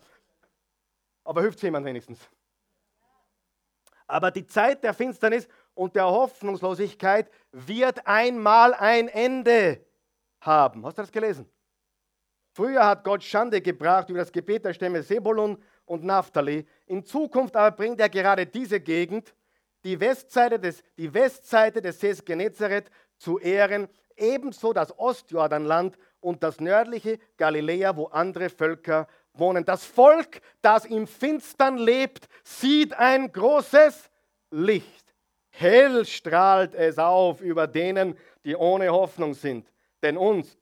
Aber 1.24 1.42
hilft 1.42 1.64
jemand 1.64 1.86
wenigstens? 1.86 2.30
Aber 4.08 4.32
die 4.32 4.48
Zeit 4.48 4.84
der 4.84 4.94
Finsternis 4.94 5.48
und 5.74 5.96
der 5.96 6.06
Hoffnungslosigkeit 6.06 7.30
wird 7.52 8.08
einmal 8.08 8.74
ein 8.74 9.10
Ende 9.10 9.86
haben. 10.42 10.86
Hast 10.86 10.98
du 10.98 11.02
das 11.04 11.12
gelesen? 11.12 11.48
Früher 12.54 12.86
hat 12.86 13.04
Gott 13.04 13.24
Schande 13.24 13.62
gebracht 13.62 14.10
über 14.10 14.20
das 14.20 14.32
Gebet 14.32 14.66
der 14.66 14.74
Stämme 14.74 15.04
Sebulun 15.04 15.62
und 15.86 16.04
Naphtali. 16.04 16.66
In 16.88 17.06
Zukunft 17.06 17.56
aber 17.56 17.76
bringt 17.76 18.00
er 18.00 18.10
gerade 18.10 18.48
diese 18.48 18.80
Gegend, 18.80 19.36
die 19.84 20.00
Westseite 20.00 20.60
des, 20.60 20.82
die 20.98 21.14
Westseite 21.14 21.82
des 21.82 22.00
Sees 22.00 22.26
Genezareth, 22.26 22.90
zu 23.18 23.40
Ehren, 23.40 23.88
ebenso 24.16 24.74
das 24.74 24.98
Ostjordanland 24.98 25.98
und 26.20 26.44
das 26.44 26.60
nördliche 26.60 27.20
Galiläa, 27.38 27.96
wo 27.96 28.06
andere 28.06 28.50
Völker 28.50 29.08
wohnen. 29.40 29.66
Das 29.66 29.86
Volk, 29.86 30.42
das 30.62 30.86
im 30.86 31.08
Finstern 31.08 31.78
lebt, 31.78 32.28
sieht 32.44 32.94
ein 32.94 33.32
großes 33.32 34.10
Licht. 34.52 35.16
Hell 35.50 36.06
strahlt 36.06 36.76
es 36.76 36.98
auf 36.98 37.42
über 37.42 37.68
denen, 37.68 38.18
die 38.44 38.56
ohne 38.56 38.92
Hoffnung 38.92 39.34
sind. 39.34 39.72
Denn 40.04 40.18
uns 40.18 40.58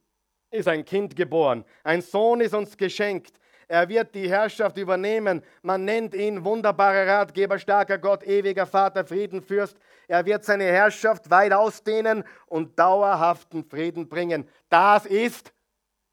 ist 0.51 0.67
ein 0.67 0.85
Kind 0.85 1.15
geboren, 1.15 1.65
ein 1.83 2.01
Sohn 2.01 2.41
ist 2.41 2.53
uns 2.53 2.77
geschenkt. 2.77 3.39
Er 3.67 3.89
wird 3.89 4.13
die 4.13 4.29
Herrschaft 4.29 4.77
übernehmen. 4.77 5.41
Man 5.63 5.85
nennt 5.85 6.13
ihn 6.13 6.43
wunderbarer 6.45 7.07
Ratgeber, 7.07 7.57
starker 7.57 7.97
Gott, 7.97 8.23
ewiger 8.23 8.65
Vater, 8.65 9.03
Friedenfürst. 9.05 9.75
Er 10.07 10.25
wird 10.25 10.43
seine 10.43 10.65
Herrschaft 10.65 11.29
weit 11.31 11.51
ausdehnen 11.51 12.23
und 12.45 12.77
dauerhaften 12.77 13.63
Frieden 13.63 14.07
bringen. 14.07 14.47
Das 14.69 15.05
ist 15.05 15.51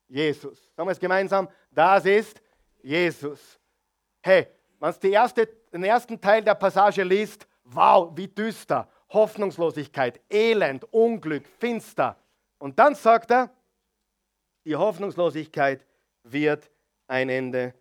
Jesus. 0.08 0.70
Sagen 0.74 0.88
wir 0.88 0.92
es 0.92 1.00
gemeinsam. 1.00 1.48
Das 1.70 2.06
ist 2.06 2.41
Jesus. 2.82 3.58
Hey, 4.22 4.48
wenn 4.78 4.94
du 5.00 5.08
erste, 5.08 5.46
den 5.72 5.84
ersten 5.84 6.20
Teil 6.20 6.42
der 6.42 6.54
Passage 6.54 7.02
liest, 7.02 7.46
wow, 7.64 8.10
wie 8.14 8.28
düster, 8.28 8.88
Hoffnungslosigkeit, 9.10 10.20
Elend, 10.30 10.84
Unglück, 10.92 11.46
finster. 11.58 12.16
Und 12.58 12.78
dann 12.78 12.94
sagt 12.94 13.30
er, 13.30 13.50
die 14.64 14.76
Hoffnungslosigkeit 14.76 15.84
wird 16.22 16.70
ein 17.06 17.28
Ende 17.28 17.74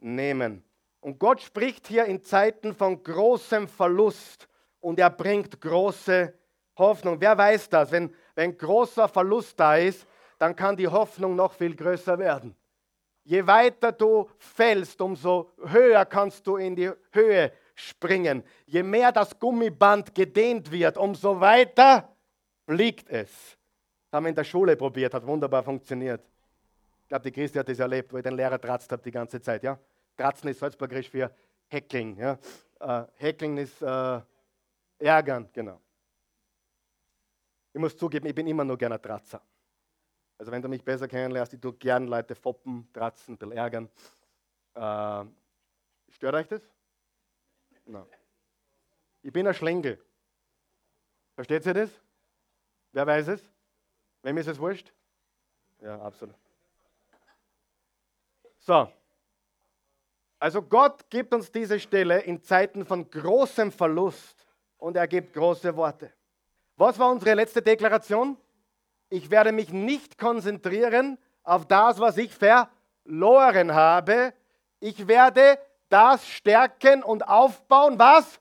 nehmen. 0.00 0.64
Und 1.00 1.18
Gott 1.18 1.40
spricht 1.40 1.86
hier 1.88 2.04
in 2.04 2.22
Zeiten 2.22 2.74
von 2.74 3.02
großem 3.02 3.66
Verlust 3.66 4.48
und 4.80 4.98
er 4.98 5.10
bringt 5.10 5.60
große 5.60 6.32
Hoffnung. 6.78 7.20
Wer 7.20 7.36
weiß 7.36 7.68
das? 7.68 7.90
Wenn, 7.90 8.14
wenn 8.34 8.56
großer 8.56 9.08
Verlust 9.08 9.58
da 9.58 9.76
ist, 9.76 10.06
dann 10.38 10.54
kann 10.54 10.76
die 10.76 10.88
Hoffnung 10.88 11.36
noch 11.36 11.52
viel 11.52 11.74
größer 11.74 12.18
werden. 12.18 12.56
Je 13.24 13.46
weiter 13.46 13.92
du 13.92 14.28
fällst, 14.38 15.00
umso 15.00 15.52
höher 15.64 16.04
kannst 16.04 16.46
du 16.46 16.56
in 16.56 16.74
die 16.74 16.90
Höhe 17.12 17.52
springen. 17.74 18.42
Je 18.66 18.82
mehr 18.82 19.12
das 19.12 19.38
Gummiband 19.38 20.14
gedehnt 20.14 20.70
wird, 20.70 20.98
umso 20.98 21.40
weiter 21.40 22.08
fliegt 22.66 23.08
es. 23.08 23.30
Das 24.10 24.18
haben 24.18 24.24
wir 24.24 24.30
in 24.30 24.34
der 24.34 24.44
Schule 24.44 24.76
probiert, 24.76 25.14
hat 25.14 25.26
wunderbar 25.26 25.62
funktioniert. 25.62 26.20
Ich 27.02 27.08
glaube, 27.08 27.24
die 27.24 27.32
Christi 27.32 27.58
hat 27.58 27.68
das 27.68 27.78
erlebt, 27.78 28.12
wo 28.12 28.16
ich 28.16 28.22
den 28.22 28.34
Lehrer 28.34 28.60
tratzt 28.60 28.90
habe 28.90 29.02
die 29.02 29.10
ganze 29.10 29.40
Zeit. 29.40 29.62
Ja? 29.62 29.78
Tratzen 30.16 30.48
ist 30.48 30.58
Salzburgerisch 30.58 31.08
für 31.08 31.30
Heckling. 31.68 32.16
Ja? 32.16 32.38
Äh, 32.80 33.62
ist 33.62 33.82
äh, 33.82 34.20
ärgern, 34.98 35.48
genau. 35.52 35.80
Ich 37.72 37.80
muss 37.80 37.96
zugeben, 37.96 38.26
ich 38.26 38.34
bin 38.34 38.46
immer 38.46 38.64
nur 38.64 38.76
gerne 38.76 39.00
Tratzer. 39.00 39.40
Also 40.42 40.50
wenn 40.50 40.60
du 40.60 40.68
mich 40.68 40.82
besser 40.82 41.06
kennenlernst, 41.06 41.52
ich 41.52 41.60
tue 41.60 41.72
gern 41.74 42.08
Leute 42.08 42.34
foppen, 42.34 42.92
tratzen, 42.92 43.38
ein 43.40 43.52
ärgern. 43.52 43.88
Äh, 44.74 45.24
stört 46.08 46.34
euch 46.34 46.48
das? 46.48 46.62
Nein. 47.86 48.04
Ich 49.22 49.32
bin 49.32 49.46
ein 49.46 49.54
Schlingel. 49.54 50.04
Versteht 51.36 51.64
ihr 51.64 51.74
das? 51.74 51.90
Wer 52.90 53.06
weiß 53.06 53.28
es? 53.28 53.40
Wem 54.24 54.36
ist 54.36 54.48
es 54.48 54.58
wurscht? 54.58 54.92
Ja, 55.80 56.02
absolut. 56.02 56.34
So. 58.58 58.92
Also 60.40 60.60
Gott 60.60 61.08
gibt 61.08 61.32
uns 61.32 61.52
diese 61.52 61.78
Stelle 61.78 62.18
in 62.18 62.42
Zeiten 62.42 62.84
von 62.84 63.08
großem 63.08 63.70
Verlust 63.70 64.44
und 64.78 64.96
er 64.96 65.06
gibt 65.06 65.34
große 65.34 65.76
Worte. 65.76 66.12
Was 66.74 66.98
war 66.98 67.12
unsere 67.12 67.34
letzte 67.34 67.62
Deklaration? 67.62 68.36
Ich 69.12 69.30
werde 69.30 69.52
mich 69.52 69.70
nicht 69.70 70.16
konzentrieren 70.16 71.18
auf 71.42 71.68
das, 71.68 72.00
was 72.00 72.16
ich 72.16 72.34
verloren 72.34 73.74
habe. 73.74 74.32
Ich 74.80 75.06
werde 75.06 75.58
das 75.90 76.26
stärken 76.26 77.02
und 77.02 77.28
aufbauen, 77.28 77.98
was 77.98 78.40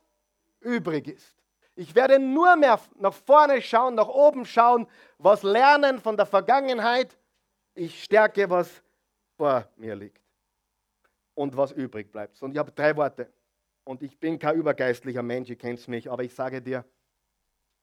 übrig 0.61 1.09
ist. 1.09 1.35
Ich 1.75 1.93
werde 1.93 2.19
nur 2.19 2.55
mehr 2.55 2.79
nach 2.95 3.13
vorne 3.13 3.61
schauen, 3.61 3.95
nach 3.95 4.07
oben 4.07 4.45
schauen, 4.45 4.87
was 5.17 5.43
lernen 5.43 5.99
von 5.99 6.15
der 6.15 6.25
Vergangenheit. 6.25 7.17
Ich 7.75 8.05
stärke, 8.05 8.49
was 8.49 8.81
vor 9.35 9.67
mir 9.75 9.93
liegt 9.93 10.23
und 11.33 11.57
was 11.57 11.73
übrig 11.73 12.13
bleibt. 12.13 12.41
Und 12.41 12.53
ich 12.53 12.57
habe 12.57 12.71
drei 12.71 12.95
Worte. 12.95 13.29
Und 13.83 14.01
ich 14.03 14.17
bin 14.17 14.39
kein 14.39 14.55
übergeistlicher 14.55 15.21
Mensch, 15.21 15.49
ihr 15.49 15.57
kennt 15.57 15.85
mich, 15.89 16.09
aber 16.09 16.23
ich 16.23 16.33
sage 16.33 16.61
dir, 16.61 16.85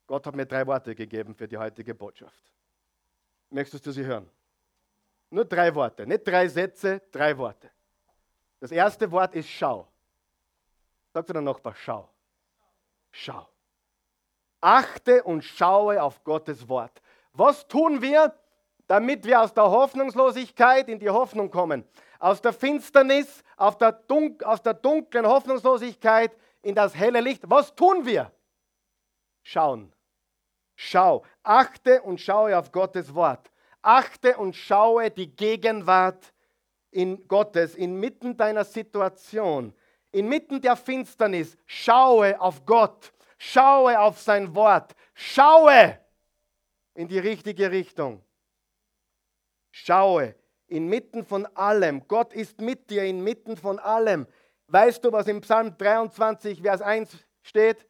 Gott 0.06 0.26
hat 0.26 0.34
mir 0.34 0.46
drei 0.46 0.66
Worte 0.66 0.94
gegeben 0.94 1.34
für 1.34 1.46
die 1.46 1.58
heutige 1.58 1.94
Botschaft. 1.94 2.57
Möchtest 3.50 3.86
du 3.86 3.90
sie 3.90 4.04
hören? 4.04 4.28
Nur 5.30 5.44
drei 5.44 5.74
Worte, 5.74 6.06
nicht 6.06 6.26
drei 6.26 6.48
Sätze, 6.48 7.02
drei 7.12 7.36
Worte. 7.36 7.70
Das 8.60 8.72
erste 8.72 9.10
Wort 9.10 9.34
ist 9.34 9.48
Schau. 9.48 9.86
Sagt 11.12 11.30
der 11.30 11.40
Nachbar, 11.40 11.74
schau. 11.74 12.08
Schau. 13.10 13.48
Achte 14.60 15.22
und 15.22 15.42
schaue 15.42 16.02
auf 16.02 16.22
Gottes 16.24 16.68
Wort. 16.68 17.00
Was 17.32 17.66
tun 17.66 18.02
wir, 18.02 18.34
damit 18.86 19.24
wir 19.24 19.40
aus 19.40 19.54
der 19.54 19.64
Hoffnungslosigkeit 19.64 20.88
in 20.88 20.98
die 20.98 21.10
Hoffnung 21.10 21.50
kommen? 21.50 21.84
Aus 22.18 22.40
der 22.40 22.52
Finsternis, 22.52 23.42
der 23.80 24.02
aus 24.44 24.62
der 24.62 24.74
dunklen 24.74 25.26
Hoffnungslosigkeit 25.26 26.36
in 26.62 26.74
das 26.74 26.94
helle 26.94 27.20
Licht. 27.20 27.42
Was 27.48 27.74
tun 27.74 28.04
wir? 28.04 28.32
Schauen. 29.42 29.92
Schau, 30.80 31.24
achte 31.42 32.02
und 32.02 32.20
schaue 32.20 32.56
auf 32.56 32.70
Gottes 32.70 33.12
Wort. 33.12 33.50
Achte 33.82 34.36
und 34.36 34.54
schaue 34.54 35.10
die 35.10 35.34
Gegenwart 35.34 36.32
in 36.92 37.26
Gottes, 37.26 37.74
inmitten 37.74 38.36
deiner 38.36 38.64
Situation, 38.64 39.74
inmitten 40.12 40.60
der 40.60 40.76
Finsternis. 40.76 41.56
Schaue 41.66 42.40
auf 42.40 42.64
Gott, 42.64 43.12
schaue 43.38 43.98
auf 43.98 44.20
sein 44.20 44.54
Wort, 44.54 44.94
schaue 45.14 45.98
in 46.94 47.08
die 47.08 47.18
richtige 47.18 47.72
Richtung. 47.72 48.22
Schaue 49.72 50.36
inmitten 50.68 51.24
von 51.24 51.44
allem. 51.56 52.06
Gott 52.06 52.32
ist 52.32 52.60
mit 52.60 52.88
dir 52.88 53.02
inmitten 53.02 53.56
von 53.56 53.80
allem. 53.80 54.28
Weißt 54.68 55.04
du, 55.04 55.10
was 55.10 55.26
im 55.26 55.40
Psalm 55.40 55.76
23, 55.76 56.62
Vers 56.62 56.82
1 56.82 57.16
steht? 57.42 57.84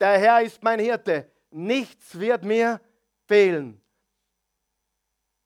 Der 0.00 0.18
Herr 0.18 0.42
ist 0.42 0.64
mein 0.64 0.80
Hirte 0.80 1.30
nichts 1.50 2.18
wird 2.18 2.44
mir 2.44 2.80
fehlen. 3.26 3.80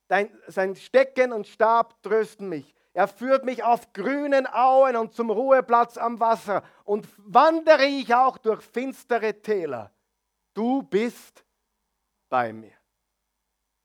Dein, 0.09 0.30
sein 0.46 0.76
Stecken 0.76 1.32
und 1.32 1.46
Stab 1.46 2.03
trösten 2.03 2.48
mich. 2.48 2.74
Er 2.92 3.09
führt 3.09 3.44
mich 3.44 3.62
auf 3.62 3.92
grünen 3.94 4.46
Auen 4.46 4.96
und 4.96 5.14
zum 5.14 5.30
Ruheplatz 5.30 5.96
am 5.96 6.20
Wasser. 6.20 6.62
Und 6.84 7.09
wandere 7.16 7.86
ich 7.86 8.14
auch 8.14 8.36
durch 8.36 8.62
finstere 8.62 9.40
Täler. 9.40 9.90
Du 10.53 10.82
bist 10.82 11.44
bei 12.28 12.53
mir. 12.53 12.74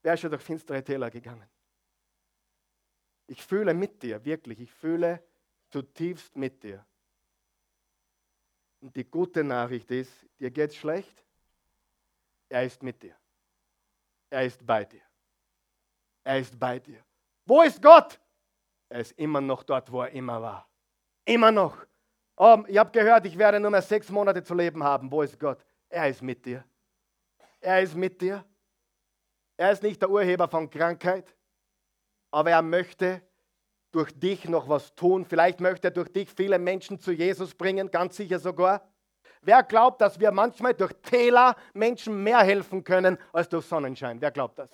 Wer 0.01 0.13
ist 0.13 0.19
schon 0.19 0.31
durch 0.31 0.43
finstere 0.43 0.83
Täler 0.83 1.09
gegangen? 1.09 1.49
Ich 3.27 3.45
fühle 3.45 3.73
mit 3.73 4.03
dir, 4.03 4.23
wirklich. 4.23 4.59
Ich 4.59 4.73
fühle 4.73 5.23
zutiefst 5.69 6.35
mit 6.35 6.61
dir. 6.63 6.85
Und 8.81 8.95
die 8.95 9.05
gute 9.05 9.43
Nachricht 9.43 9.89
ist, 9.91 10.11
dir 10.39 10.51
geht 10.51 10.71
es 10.71 10.75
schlecht? 10.75 11.23
Er 12.49 12.63
ist 12.63 12.81
mit 12.81 13.01
dir. 13.01 13.15
Er 14.29 14.45
ist 14.45 14.65
bei 14.65 14.85
dir. 14.85 15.01
Er 16.23 16.39
ist 16.39 16.57
bei 16.59 16.79
dir. 16.79 17.03
Wo 17.45 17.61
ist 17.61 17.81
Gott? 17.81 18.19
Er 18.89 19.01
ist 19.01 19.11
immer 19.13 19.41
noch 19.41 19.63
dort, 19.63 19.91
wo 19.91 20.01
er 20.01 20.11
immer 20.11 20.41
war. 20.41 20.69
Immer 21.25 21.51
noch. 21.51 21.85
Oh, 22.37 22.63
ich 22.67 22.77
habe 22.77 22.91
gehört, 22.91 23.25
ich 23.25 23.37
werde 23.37 23.59
nur 23.59 23.71
mehr 23.71 23.81
sechs 23.81 24.09
Monate 24.09 24.43
zu 24.43 24.53
leben 24.53 24.83
haben. 24.83 25.11
Wo 25.11 25.21
ist 25.21 25.39
Gott? 25.39 25.63
Er 25.89 26.09
ist 26.09 26.21
mit 26.21 26.45
dir. 26.45 26.63
Er 27.59 27.81
ist 27.81 27.95
mit 27.95 28.21
dir. 28.21 28.45
Er 29.57 29.71
ist 29.71 29.81
nicht 29.81 30.01
der 30.01 30.09
Urheber 30.09 30.47
von 30.47 30.69
Krankheit, 30.69 31.35
aber 32.31 32.51
er 32.51 32.61
möchte 32.61 33.21
durch 33.91 34.11
dich 34.17 34.47
noch 34.47 34.69
was 34.69 34.93
tun. 34.93 35.25
Vielleicht 35.25 35.59
möchte 35.59 35.87
er 35.87 35.91
durch 35.91 36.09
dich 36.09 36.29
viele 36.29 36.59
Menschen 36.59 36.99
zu 36.99 37.11
Jesus 37.11 37.55
bringen, 37.55 37.89
ganz 37.89 38.17
sicher 38.17 38.37
sogar. 38.37 38.87
Wer 39.41 39.63
glaubt, 39.63 40.01
dass 40.01 40.19
wir 40.19 40.31
manchmal 40.31 40.73
durch 40.73 40.93
Täler 41.03 41.55
Menschen 41.73 42.23
mehr 42.23 42.39
helfen 42.39 42.83
können 42.83 43.17
als 43.31 43.49
durch 43.49 43.65
Sonnenschein? 43.65 44.19
Wer 44.21 44.31
glaubt 44.31 44.59
das? 44.59 44.69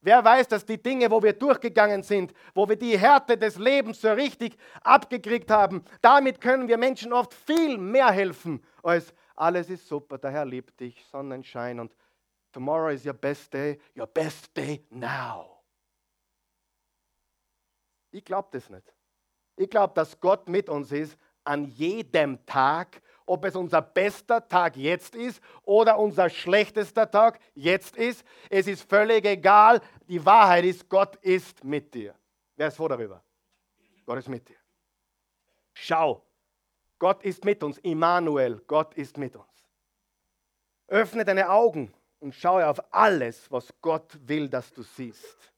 Wer 0.00 0.24
weiß, 0.24 0.48
dass 0.48 0.66
die 0.66 0.82
Dinge, 0.82 1.10
wo 1.10 1.22
wir 1.22 1.32
durchgegangen 1.32 2.02
sind, 2.02 2.32
wo 2.54 2.68
wir 2.68 2.74
die 2.74 2.98
Härte 2.98 3.38
des 3.38 3.56
Lebens 3.56 4.00
so 4.00 4.10
richtig 4.12 4.56
abgekriegt 4.82 5.48
haben, 5.50 5.84
damit 6.00 6.40
können 6.40 6.66
wir 6.66 6.76
Menschen 6.76 7.12
oft 7.12 7.32
viel 7.32 7.78
mehr 7.78 8.10
helfen 8.10 8.64
als 8.82 9.14
alles 9.36 9.70
ist 9.70 9.88
super, 9.88 10.18
der 10.18 10.30
Herr 10.30 10.44
liebt 10.44 10.78
dich, 10.78 11.04
Sonnenschein 11.06 11.80
und 11.80 11.96
tomorrow 12.52 12.90
is 12.90 13.04
your 13.04 13.14
best 13.14 13.52
day, 13.52 13.80
your 13.96 14.06
best 14.06 14.56
day 14.56 14.84
now. 14.90 15.62
Ich 18.10 18.24
glaube 18.24 18.48
das 18.52 18.68
nicht. 18.68 18.94
Ich 19.56 19.70
glaube, 19.70 19.94
dass 19.94 20.20
Gott 20.20 20.48
mit 20.48 20.68
uns 20.68 20.92
ist 20.92 21.18
an 21.44 21.64
jedem 21.64 22.44
Tag 22.46 23.01
ob 23.26 23.44
es 23.44 23.56
unser 23.56 23.82
bester 23.82 24.46
Tag 24.48 24.76
jetzt 24.76 25.14
ist 25.14 25.40
oder 25.64 25.98
unser 25.98 26.28
schlechtester 26.30 27.10
Tag 27.10 27.38
jetzt 27.54 27.96
ist. 27.96 28.24
Es 28.50 28.66
ist 28.66 28.88
völlig 28.88 29.24
egal. 29.24 29.80
Die 30.08 30.24
Wahrheit 30.24 30.64
ist, 30.64 30.88
Gott 30.88 31.16
ist 31.16 31.64
mit 31.64 31.94
dir. 31.94 32.14
Wer 32.56 32.68
ist 32.68 32.76
froh 32.76 32.88
darüber? 32.88 33.22
Gott 34.04 34.18
ist 34.18 34.28
mit 34.28 34.48
dir. 34.48 34.56
Schau, 35.74 36.24
Gott 36.98 37.22
ist 37.24 37.44
mit 37.44 37.62
uns. 37.62 37.78
Immanuel, 37.78 38.60
Gott 38.66 38.94
ist 38.94 39.16
mit 39.16 39.34
uns. 39.36 39.46
Öffne 40.88 41.24
deine 41.24 41.50
Augen 41.50 41.92
und 42.20 42.34
schaue 42.34 42.66
auf 42.66 42.80
alles, 42.92 43.50
was 43.50 43.72
Gott 43.80 44.18
will, 44.28 44.48
dass 44.48 44.72
du 44.72 44.82
siehst. 44.82 45.52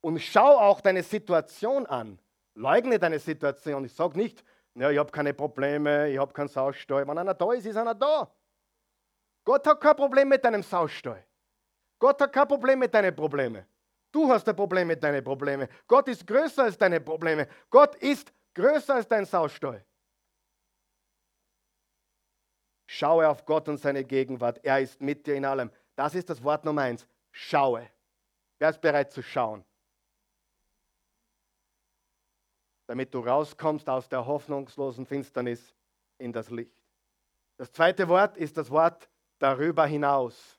Und 0.00 0.20
schau 0.20 0.58
auch 0.58 0.80
deine 0.80 1.02
Situation 1.02 1.86
an. 1.86 2.18
Leugne 2.54 2.98
deine 2.98 3.18
Situation. 3.18 3.84
Ich 3.84 3.92
sage 3.92 4.18
nicht, 4.18 4.44
ja, 4.74 4.90
ich 4.90 4.98
habe 4.98 5.10
keine 5.10 5.34
Probleme, 5.34 6.08
ich 6.10 6.18
habe 6.18 6.32
keinen 6.32 6.48
Saustall. 6.48 7.06
Wenn 7.06 7.18
einer 7.18 7.34
da 7.34 7.52
ist, 7.52 7.66
ist 7.66 7.76
einer 7.76 7.94
da. 7.94 8.30
Gott 9.44 9.66
hat 9.66 9.80
kein 9.80 9.96
Problem 9.96 10.28
mit 10.28 10.44
deinem 10.44 10.62
Saustall. 10.62 11.24
Gott 11.98 12.20
hat 12.20 12.32
kein 12.32 12.48
Problem 12.48 12.78
mit 12.78 12.94
deinen 12.94 13.14
Problemen. 13.14 13.66
Du 14.12 14.28
hast 14.28 14.48
ein 14.48 14.56
Problem 14.56 14.88
mit 14.88 15.02
deinen 15.02 15.22
Problemen. 15.22 15.68
Gott 15.86 16.08
ist 16.08 16.26
größer 16.26 16.64
als 16.64 16.76
deine 16.76 17.00
Probleme. 17.00 17.48
Gott 17.68 17.94
ist 17.96 18.32
größer 18.54 18.94
als 18.94 19.08
dein 19.08 19.24
Saustall. 19.24 19.84
Schaue 22.86 23.28
auf 23.28 23.44
Gott 23.44 23.68
und 23.68 23.78
seine 23.78 24.04
Gegenwart. 24.04 24.58
Er 24.64 24.80
ist 24.80 25.00
mit 25.00 25.26
dir 25.26 25.36
in 25.36 25.44
allem. 25.44 25.70
Das 25.94 26.14
ist 26.14 26.28
das 26.28 26.42
Wort 26.42 26.64
Nummer 26.64 26.82
eins. 26.82 27.06
Schaue. 27.30 27.88
Wer 28.58 28.70
ist 28.70 28.80
bereit 28.80 29.12
zu 29.12 29.22
schauen? 29.22 29.64
Damit 32.90 33.14
du 33.14 33.20
rauskommst 33.20 33.88
aus 33.88 34.08
der 34.08 34.26
hoffnungslosen 34.26 35.06
Finsternis 35.06 35.72
in 36.18 36.32
das 36.32 36.50
Licht. 36.50 36.74
Das 37.56 37.70
zweite 37.70 38.08
Wort 38.08 38.36
ist 38.36 38.56
das 38.56 38.68
Wort 38.68 39.08
darüber 39.38 39.86
hinaus. 39.86 40.58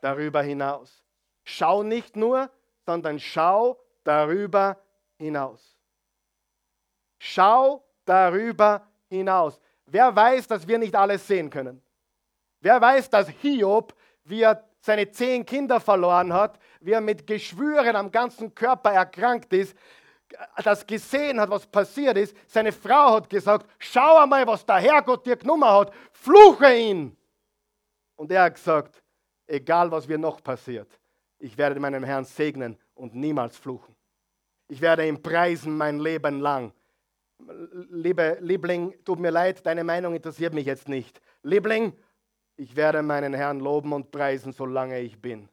Darüber 0.00 0.42
hinaus. 0.42 1.04
Schau 1.44 1.84
nicht 1.84 2.16
nur, 2.16 2.50
sondern 2.84 3.20
schau 3.20 3.78
darüber 4.02 4.82
hinaus. 5.16 5.78
Schau 7.20 7.84
darüber 8.04 8.84
hinaus. 9.08 9.60
Wer 9.86 10.16
weiß, 10.16 10.48
dass 10.48 10.66
wir 10.66 10.78
nicht 10.78 10.96
alles 10.96 11.24
sehen 11.24 11.50
können? 11.50 11.80
Wer 12.58 12.80
weiß, 12.80 13.08
dass 13.10 13.28
Hiob, 13.28 13.94
wie 14.24 14.42
er 14.42 14.68
seine 14.80 15.08
zehn 15.08 15.46
Kinder 15.46 15.78
verloren 15.78 16.32
hat, 16.32 16.58
wie 16.80 16.92
er 16.92 17.00
mit 17.00 17.28
Geschwüren 17.28 17.94
am 17.94 18.10
ganzen 18.10 18.56
Körper 18.56 18.90
erkrankt 18.90 19.52
ist, 19.52 19.76
das 20.62 20.86
gesehen 20.86 21.40
hat, 21.40 21.50
was 21.50 21.66
passiert 21.66 22.16
ist. 22.16 22.36
Seine 22.46 22.72
Frau 22.72 23.14
hat 23.14 23.30
gesagt, 23.30 23.66
schau 23.78 24.18
einmal, 24.18 24.46
was 24.46 24.64
der 24.64 24.76
Herrgott 24.76 25.24
dir 25.26 25.36
genommen 25.36 25.68
hat, 25.68 25.92
fluche 26.12 26.74
ihn. 26.74 27.16
Und 28.16 28.30
er 28.32 28.42
hat 28.44 28.54
gesagt, 28.54 29.02
egal 29.46 29.90
was 29.90 30.06
mir 30.06 30.18
noch 30.18 30.42
passiert, 30.42 30.88
ich 31.38 31.56
werde 31.56 31.78
meinem 31.80 32.04
Herrn 32.04 32.24
segnen 32.24 32.76
und 32.94 33.14
niemals 33.14 33.56
fluchen. 33.56 33.94
Ich 34.68 34.80
werde 34.80 35.06
ihn 35.06 35.22
preisen 35.22 35.76
mein 35.76 35.98
Leben 35.98 36.40
lang. 36.40 36.72
Liebe 37.90 38.38
Liebling, 38.40 38.92
tut 39.04 39.20
mir 39.20 39.30
leid, 39.30 39.64
deine 39.64 39.84
Meinung 39.84 40.14
interessiert 40.14 40.52
mich 40.52 40.66
jetzt 40.66 40.88
nicht. 40.88 41.20
Liebling, 41.42 41.92
ich 42.56 42.74
werde 42.74 43.02
meinen 43.02 43.32
Herrn 43.32 43.60
loben 43.60 43.92
und 43.92 44.10
preisen, 44.10 44.52
solange 44.52 44.98
ich 45.00 45.20
bin. 45.20 45.48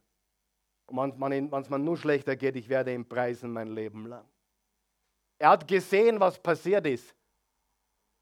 Und 0.87 1.19
wenn 1.19 1.61
es 1.61 1.69
mir 1.69 1.79
nur 1.79 1.97
schlechter 1.97 2.35
geht, 2.35 2.55
ich 2.55 2.67
werde 2.67 2.93
ihn 2.93 3.07
preisen 3.07 3.53
mein 3.53 3.67
Leben 3.67 4.07
lang. 4.07 4.25
Er 5.37 5.49
hat 5.49 5.67
gesehen, 5.67 6.19
was 6.19 6.39
passiert 6.39 6.85
ist. 6.87 7.13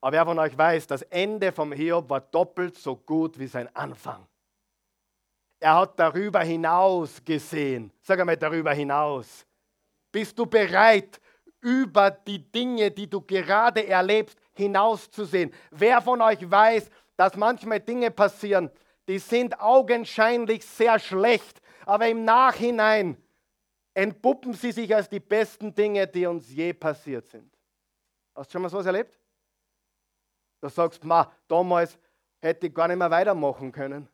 Aber 0.01 0.11
wer 0.11 0.25
von 0.25 0.39
euch 0.39 0.57
weiß, 0.57 0.87
das 0.87 1.01
Ende 1.03 1.51
vom 1.51 1.71
Hiob 1.71 2.09
war 2.09 2.21
doppelt 2.21 2.75
so 2.77 2.95
gut 2.95 3.39
wie 3.39 3.47
sein 3.47 3.73
Anfang. 3.75 4.27
Er 5.59 5.75
hat 5.75 5.97
darüber 5.97 6.41
hinaus 6.41 7.23
gesehen. 7.23 7.91
Sag 8.01 8.19
einmal 8.19 8.35
darüber 8.35 8.73
hinaus. 8.73 9.45
Bist 10.11 10.37
du 10.37 10.45
bereit, 10.45 11.21
über 11.61 12.11
die 12.11 12.39
Dinge, 12.51 12.91
die 12.91 13.09
du 13.09 13.21
gerade 13.21 13.87
erlebst, 13.87 14.37
hinauszusehen? 14.53 15.53
Wer 15.71 16.01
von 16.01 16.21
euch 16.21 16.51
weiß, 16.51 16.89
dass 17.15 17.37
manchmal 17.37 17.79
Dinge 17.79 18.11
passieren, 18.11 18.69
die 19.07 19.19
sind 19.19 19.57
augenscheinlich 19.59 20.65
sehr 20.65 20.99
schlecht, 20.99 21.61
aber 21.85 22.09
im 22.09 22.25
Nachhinein 22.25 23.17
entpuppen 23.93 24.53
sie 24.53 24.71
sich 24.71 24.93
als 24.95 25.09
die 25.09 25.19
besten 25.19 25.73
Dinge, 25.73 26.07
die 26.07 26.25
uns 26.25 26.49
je 26.51 26.73
passiert 26.73 27.27
sind. 27.27 27.51
Hast 28.35 28.49
du 28.49 28.53
schon 28.53 28.61
mal 28.61 28.69
sowas 28.69 28.85
erlebt? 28.85 29.19
Du 30.61 30.69
sagst, 30.69 31.03
ma, 31.03 31.31
damals 31.47 31.97
hätte 32.39 32.67
ich 32.67 32.73
gar 32.73 32.87
nicht 32.87 32.97
mehr 32.97 33.11
weitermachen 33.11 33.71
können. 33.71 34.07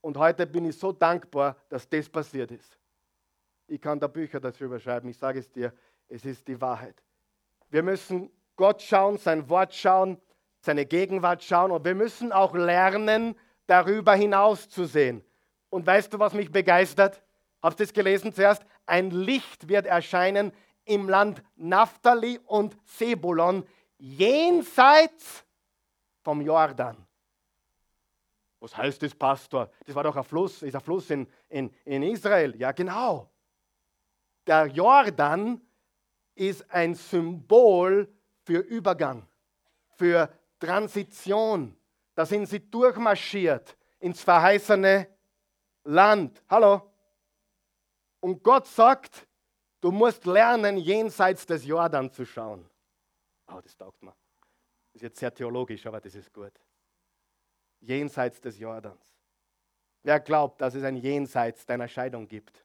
Und 0.00 0.16
heute 0.16 0.46
bin 0.46 0.66
ich 0.66 0.78
so 0.78 0.92
dankbar, 0.92 1.56
dass 1.68 1.88
das 1.88 2.08
passiert 2.08 2.50
ist. 2.50 2.78
Ich 3.66 3.80
kann 3.80 3.98
da 3.98 4.06
Bücher 4.06 4.40
darüber 4.40 4.78
schreiben, 4.78 5.08
ich 5.08 5.18
sage 5.18 5.38
es 5.38 5.50
dir, 5.50 5.72
es 6.08 6.24
ist 6.24 6.46
die 6.46 6.60
Wahrheit. 6.60 7.02
Wir 7.70 7.82
müssen 7.82 8.30
Gott 8.56 8.82
schauen, 8.82 9.18
sein 9.18 9.48
Wort 9.48 9.74
schauen, 9.74 10.20
seine 10.60 10.86
Gegenwart 10.86 11.42
schauen 11.42 11.70
und 11.70 11.84
wir 11.84 11.94
müssen 11.94 12.32
auch 12.32 12.54
lernen, 12.54 13.34
darüber 13.66 14.14
hinaus 14.14 14.68
zu 14.68 14.84
sehen. 14.84 15.24
Und 15.70 15.86
weißt 15.86 16.12
du, 16.12 16.18
was 16.18 16.34
mich 16.34 16.52
begeistert? 16.52 17.22
Habt 17.62 17.80
ihr 17.80 17.84
es 17.84 17.92
gelesen 17.92 18.32
zuerst? 18.32 18.64
Ein 18.86 19.10
Licht 19.10 19.68
wird 19.68 19.86
erscheinen 19.86 20.52
im 20.84 21.08
Land 21.08 21.42
Naphtali 21.56 22.38
und 22.46 22.76
Sebulon, 22.84 23.66
jenseits 23.98 25.44
vom 26.22 26.40
Jordan. 26.40 27.06
Was 28.60 28.76
heißt 28.76 29.02
das, 29.02 29.14
Pastor? 29.14 29.70
Das 29.86 29.94
war 29.94 30.04
doch 30.04 30.16
ein 30.16 30.24
Fluss, 30.24 30.62
ist 30.62 30.74
ein 30.74 30.80
Fluss 30.80 31.10
in, 31.10 31.26
in, 31.48 31.70
in 31.84 32.02
Israel. 32.02 32.56
Ja, 32.56 32.72
genau. 32.72 33.30
Der 34.46 34.66
Jordan 34.66 35.60
ist 36.34 36.70
ein 36.70 36.94
Symbol 36.94 38.08
für 38.42 38.58
Übergang, 38.58 39.26
für 39.96 40.30
Transition. 40.58 41.76
Da 42.14 42.24
sind 42.24 42.46
sie 42.46 42.70
durchmarschiert 42.70 43.76
ins 43.98 44.22
verheißene 44.22 45.08
Land. 45.84 46.42
Hallo? 46.48 46.93
Und 48.24 48.42
Gott 48.42 48.66
sagt, 48.66 49.26
du 49.82 49.90
musst 49.90 50.24
lernen, 50.24 50.78
jenseits 50.78 51.44
des 51.44 51.66
Jordan 51.66 52.10
zu 52.10 52.24
schauen. 52.24 52.66
Oh, 53.48 53.60
das 53.62 53.76
taugt 53.76 54.02
mir. 54.02 54.14
Das 54.92 54.94
ist 54.94 55.02
jetzt 55.02 55.18
sehr 55.18 55.34
theologisch, 55.34 55.84
aber 55.84 56.00
das 56.00 56.14
ist 56.14 56.32
gut. 56.32 56.54
Jenseits 57.80 58.40
des 58.40 58.58
Jordans. 58.58 59.14
Wer 60.04 60.20
glaubt, 60.20 60.62
dass 60.62 60.74
es 60.74 60.84
ein 60.84 60.96
Jenseits 60.96 61.66
deiner 61.66 61.86
Scheidung 61.86 62.26
gibt? 62.26 62.64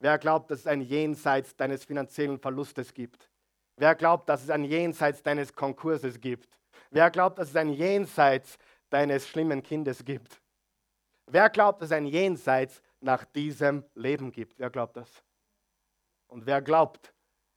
Wer 0.00 0.18
glaubt, 0.18 0.50
dass 0.50 0.58
es 0.58 0.66
ein 0.66 0.80
Jenseits 0.80 1.54
deines 1.54 1.84
finanziellen 1.84 2.40
Verlustes 2.40 2.92
gibt? 2.92 3.30
Wer 3.76 3.94
glaubt, 3.94 4.28
dass 4.28 4.42
es 4.42 4.50
ein 4.50 4.64
Jenseits 4.64 5.22
deines 5.22 5.52
Konkurses 5.52 6.20
gibt? 6.20 6.48
Wer 6.90 7.12
glaubt, 7.12 7.38
dass 7.38 7.50
es 7.50 7.56
ein 7.56 7.68
Jenseits 7.68 8.58
deines 8.90 9.28
schlimmen 9.28 9.62
Kindes 9.62 10.04
gibt? 10.04 10.42
Wer 11.28 11.48
glaubt, 11.48 11.80
dass 11.80 11.90
es 11.90 11.96
ein 11.96 12.06
Jenseits 12.06 12.82
nach 13.04 13.24
diesem 13.24 13.84
Leben 13.94 14.32
gibt? 14.32 14.58
Wer 14.58 14.70
glaubt 14.70 14.96
das? 14.96 15.10
Und 16.26 16.46
wer 16.46 16.60
glaubt, 16.62 17.12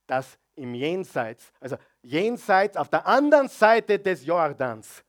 dass 0.06 0.38
im 0.56 0.76
Jenseits, 0.76 1.52
also 1.60 1.78
Jenseits 2.02 2.78
auf 2.78 2.90
der 2.90 3.08
anderen 3.08 3.48
Seite 3.48 3.98
des 3.98 4.26
Jordans, 4.26 5.04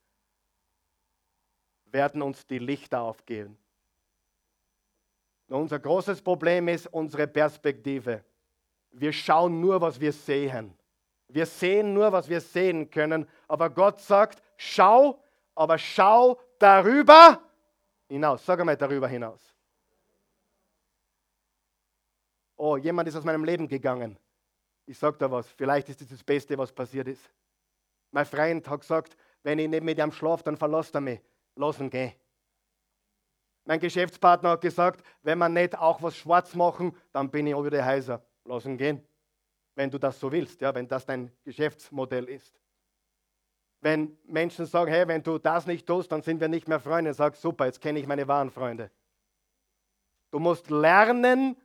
werden 1.85 2.21
uns 2.21 2.45
die 2.47 2.59
Lichter 2.59 3.01
aufgehen. 3.01 3.57
Und 5.47 5.55
unser 5.55 5.79
großes 5.79 6.21
Problem 6.21 6.67
ist 6.67 6.87
unsere 6.87 7.27
Perspektive. 7.27 8.23
Wir 8.91 9.11
schauen 9.11 9.59
nur, 9.59 9.81
was 9.81 9.99
wir 9.99 10.13
sehen. 10.13 10.73
Wir 11.27 11.45
sehen 11.45 11.93
nur, 11.93 12.11
was 12.11 12.29
wir 12.29 12.41
sehen 12.41 12.89
können. 12.89 13.27
Aber 13.47 13.69
Gott 13.69 13.99
sagt, 13.99 14.41
schau, 14.57 15.21
aber 15.55 15.77
schau 15.77 16.39
darüber 16.59 17.41
hinaus. 18.07 18.45
Sag 18.45 18.59
einmal 18.59 18.77
darüber 18.77 19.07
hinaus. 19.07 19.55
Oh, 22.59 22.77
jemand 22.77 23.07
ist 23.07 23.15
aus 23.15 23.23
meinem 23.23 23.43
Leben 23.43 23.67
gegangen. 23.67 24.17
Ich 24.85 24.97
sage 24.97 25.17
da 25.17 25.31
was. 25.31 25.49
Vielleicht 25.51 25.89
ist 25.89 26.01
das 26.01 26.09
das 26.09 26.23
Beste, 26.23 26.57
was 26.57 26.71
passiert 26.71 27.07
ist. 27.07 27.31
Mein 28.11 28.25
Freund 28.25 28.67
hat 28.67 28.81
gesagt, 28.81 29.15
wenn 29.43 29.59
ich 29.59 29.69
nicht 29.69 29.83
mit 29.83 29.97
ihm 29.97 30.11
schlafe, 30.11 30.43
dann 30.43 30.57
verlässt 30.57 30.93
er 30.93 31.01
mich. 31.01 31.21
Lass 31.55 31.79
ihn 31.79 31.89
gehen. 31.89 32.13
Mein 33.65 33.79
Geschäftspartner 33.79 34.49
hat 34.49 34.61
gesagt, 34.61 35.03
wenn 35.21 35.37
wir 35.37 35.49
nicht 35.49 35.77
auch 35.77 36.01
was 36.01 36.17
schwarz 36.17 36.53
machen, 36.55 36.95
dann 37.11 37.29
bin 37.29 37.47
ich 37.47 37.55
auch 37.55 37.63
wieder 37.63 37.83
heiser. 37.85 38.21
Lass 38.45 38.65
ihn 38.65 38.77
gehen 38.77 39.03
wenn 39.79 39.89
du 39.89 39.97
das 39.97 40.19
so 40.19 40.29
willst, 40.29 40.59
ja, 40.59 40.75
wenn 40.75 40.89
das 40.89 41.05
dein 41.05 41.31
Geschäftsmodell 41.45 42.25
ist. 42.25 42.59
Wenn 43.79 44.17
Menschen 44.25 44.65
sagen, 44.65 44.91
hey, 44.91 45.07
wenn 45.07 45.23
du 45.23 45.37
das 45.37 45.67
nicht 45.67 45.87
tust, 45.87 46.11
dann 46.11 46.21
sind 46.21 46.41
wir 46.41 46.49
nicht 46.49 46.67
mehr 46.67 46.81
Freunde, 46.81 47.13
sag 47.13 47.37
super, 47.37 47.65
jetzt 47.65 47.79
kenne 47.79 47.97
ich 47.97 48.05
meine 48.05 48.27
wahren 48.27 48.51
Freunde. 48.51 48.91
Du 50.31 50.39
musst 50.39 50.69
lernen, 50.69 51.55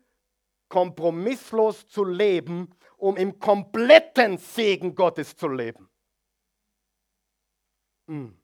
kompromisslos 0.75 1.87
zu 1.87 2.03
leben, 2.03 2.69
um 2.97 3.17
im 3.17 3.39
kompletten 3.39 4.39
Segen 4.39 4.97
Gottes 4.97 5.37
zu 5.37 5.47
leben. 5.47 5.89
Hm. 8.09 8.37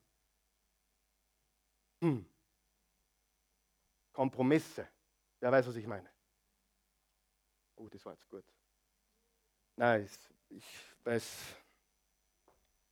Hm. 1.99 2.25
Kompromisse. 4.13 4.87
Wer 5.41 5.51
weiß, 5.51 5.67
was 5.67 5.75
ich 5.75 5.85
meine? 5.85 6.09
Oh, 7.75 7.89
das 7.89 8.05
war 8.05 8.13
jetzt 8.13 8.29
gut. 8.29 8.45
Nein, 9.75 10.09
ich 10.47 10.63
weiß, 11.03 11.37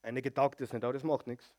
einige 0.02 0.34
taugt 0.34 0.60
es 0.60 0.74
nicht, 0.74 0.84
aber 0.84 0.92
das 0.92 1.04
macht 1.04 1.28
nichts. 1.28 1.56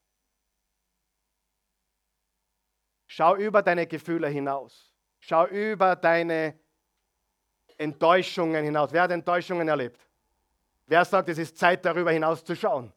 Schau 3.07 3.37
über 3.37 3.63
deine 3.63 3.87
Gefühle 3.87 4.29
hinaus. 4.29 4.95
Schau 5.19 5.47
über 5.47 5.97
deine 5.97 6.60
Enttäuschungen 7.81 8.63
hinaus. 8.63 8.93
Wer 8.93 9.03
hat 9.03 9.11
Enttäuschungen 9.11 9.67
erlebt? 9.67 10.07
Wer 10.87 11.05
sagt, 11.05 11.31
es 11.31 11.39
ist 11.39 11.57
Zeit, 11.57 11.85
darüber 11.85 12.11
hinauszuschauen? 12.11 12.93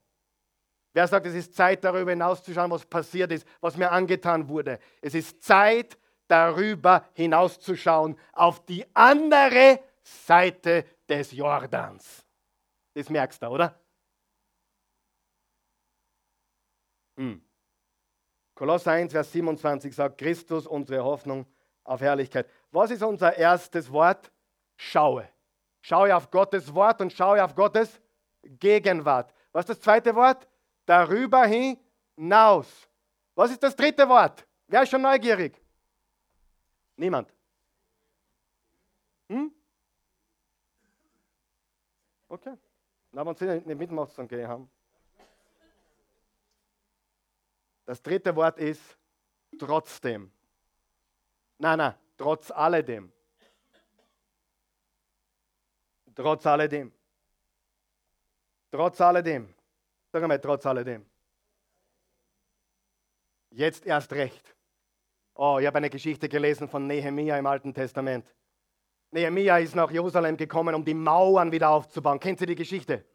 Wer 0.91 1.07
sagt, 1.07 1.25
es 1.25 1.33
ist 1.33 1.55
Zeit, 1.55 1.83
darüber 1.83 2.11
hinauszuschauen, 2.11 2.69
was 2.69 2.85
passiert 2.85 3.31
ist, 3.31 3.47
was 3.61 3.77
mir 3.77 3.91
angetan 3.91 4.47
wurde? 4.49 4.79
Es 5.01 5.15
ist 5.15 5.41
Zeit, 5.41 5.97
darüber 6.27 7.05
hinauszuschauen, 7.13 8.17
auf 8.33 8.65
die 8.65 8.85
andere 8.93 9.79
Seite 10.03 10.85
des 11.07 11.31
Jordans. 11.31 12.25
Das 12.93 13.09
merkst 13.09 13.41
du, 13.41 13.47
oder? 13.47 13.79
Hm. 17.15 17.41
Kolosser 18.53 18.91
1, 18.91 19.13
Vers 19.13 19.31
27 19.31 19.95
sagt, 19.95 20.17
Christus, 20.17 20.67
unsere 20.67 21.03
Hoffnung 21.03 21.45
auf 21.85 22.01
Herrlichkeit. 22.01 22.49
Was 22.71 22.91
ist 22.91 23.01
unser 23.01 23.37
erstes 23.37 23.89
Wort? 23.89 24.32
Schaue. 24.83 25.29
Schaue 25.81 26.15
auf 26.15 26.29
Gottes 26.29 26.73
Wort 26.73 26.99
und 27.01 27.11
schaue 27.11 27.43
auf 27.43 27.55
Gottes 27.55 28.01
Gegenwart. 28.43 29.33
Was 29.53 29.63
ist 29.63 29.69
das 29.69 29.81
zweite 29.81 30.13
Wort? 30.13 30.47
Darüber 30.85 31.45
hinaus. 31.45 32.67
Was 33.33 33.51
ist 33.51 33.63
das 33.63 33.75
dritte 33.75 34.07
Wort? 34.07 34.45
Wer 34.67 34.83
ist 34.83 34.89
schon 34.89 35.01
neugierig? 35.01 35.59
Niemand. 36.97 37.33
Hm? 39.29 39.53
Okay. 42.27 42.57
Na, 43.11 43.25
wenn 43.25 43.35
Sie 43.35 43.45
nicht 43.45 43.77
mitmachen, 43.77 44.13
dann 44.17 44.27
gehe 44.27 44.41
ich 44.41 44.47
haben. 44.47 44.69
Das 47.85 48.01
dritte 48.01 48.35
Wort 48.35 48.57
ist 48.57 48.97
trotzdem. 49.57 50.31
Nein, 51.57 51.77
nein, 51.77 51.95
trotz 52.17 52.51
alledem. 52.51 53.11
Trotz 56.15 56.45
alledem. 56.45 56.91
Trotz 58.71 59.01
alledem. 59.01 59.53
Sag 60.11 60.27
mal, 60.27 60.39
trotz 60.39 60.65
alledem. 60.65 61.05
Jetzt 63.51 63.85
erst 63.85 64.11
recht. 64.13 64.55
Oh, 65.35 65.57
ich 65.59 65.67
habe 65.67 65.77
eine 65.77 65.89
Geschichte 65.89 66.29
gelesen 66.29 66.67
von 66.67 66.85
Nehemia 66.87 67.37
im 67.37 67.45
Alten 67.45 67.73
Testament. 67.73 68.25
Nehemia 69.11 69.57
ist 69.57 69.75
nach 69.75 69.91
Jerusalem 69.91 70.37
gekommen, 70.37 70.73
um 70.75 70.83
die 70.83 70.93
Mauern 70.93 71.51
wieder 71.51 71.69
aufzubauen. 71.69 72.19
Kennt 72.19 72.41
ihr 72.41 72.47
die 72.47 72.55
Geschichte? 72.55 73.05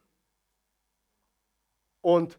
Und 2.00 2.38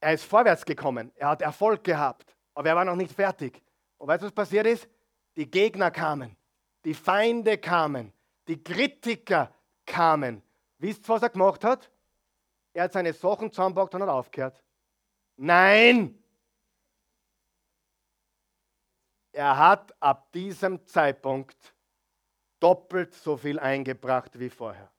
er 0.00 0.14
ist 0.14 0.24
vorwärts 0.24 0.64
gekommen. 0.64 1.12
Er 1.16 1.28
hat 1.28 1.42
Erfolg 1.42 1.84
gehabt. 1.84 2.36
Aber 2.54 2.68
er 2.68 2.76
war 2.76 2.84
noch 2.84 2.96
nicht 2.96 3.12
fertig. 3.12 3.62
Und 3.98 4.08
weißt 4.08 4.22
du, 4.22 4.26
was 4.26 4.32
passiert 4.32 4.66
ist? 4.66 4.88
Die 5.36 5.48
Gegner 5.48 5.90
kamen. 5.90 6.36
Die 6.84 6.94
Feinde 6.94 7.58
kamen. 7.58 8.12
Die 8.50 8.60
Kritiker 8.60 9.54
kamen. 9.86 10.42
Wisst 10.78 11.04
ihr, 11.04 11.14
was 11.14 11.22
er 11.22 11.28
gemacht 11.28 11.62
hat? 11.62 11.88
Er 12.72 12.82
hat 12.82 12.92
seine 12.92 13.12
Sachen 13.12 13.52
zusammengepackt 13.52 13.94
und 13.94 14.02
hat 14.02 14.08
aufgehört. 14.08 14.60
Nein! 15.36 16.20
Er 19.30 19.56
hat 19.56 20.02
ab 20.02 20.32
diesem 20.32 20.84
Zeitpunkt 20.84 21.76
doppelt 22.58 23.14
so 23.14 23.36
viel 23.36 23.56
eingebracht 23.60 24.36
wie 24.36 24.50
vorher. 24.50 24.90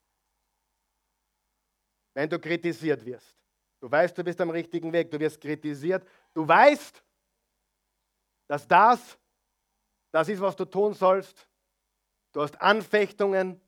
Wenn 2.14 2.30
du 2.30 2.39
kritisiert 2.39 3.04
wirst, 3.04 3.36
du 3.82 3.91
weißt, 3.91 4.18
du 4.18 4.24
bist 4.24 4.39
am 4.39 4.52
richtigen 4.52 4.93
Weg, 4.93 5.12
du 5.12 5.20
wirst 5.20 5.41
kritisiert, 5.41 6.08
du 6.34 6.47
weißt, 6.47 7.04
dass 8.47 8.66
das, 8.66 9.20
das 10.10 10.30
ist, 10.30 10.39
was 10.39 10.56
du 10.56 10.64
tun 10.64 10.93
sollst. 10.93 11.51
Du 12.32 12.42
hast 12.42 12.62
Anfechtungen, 12.62 13.60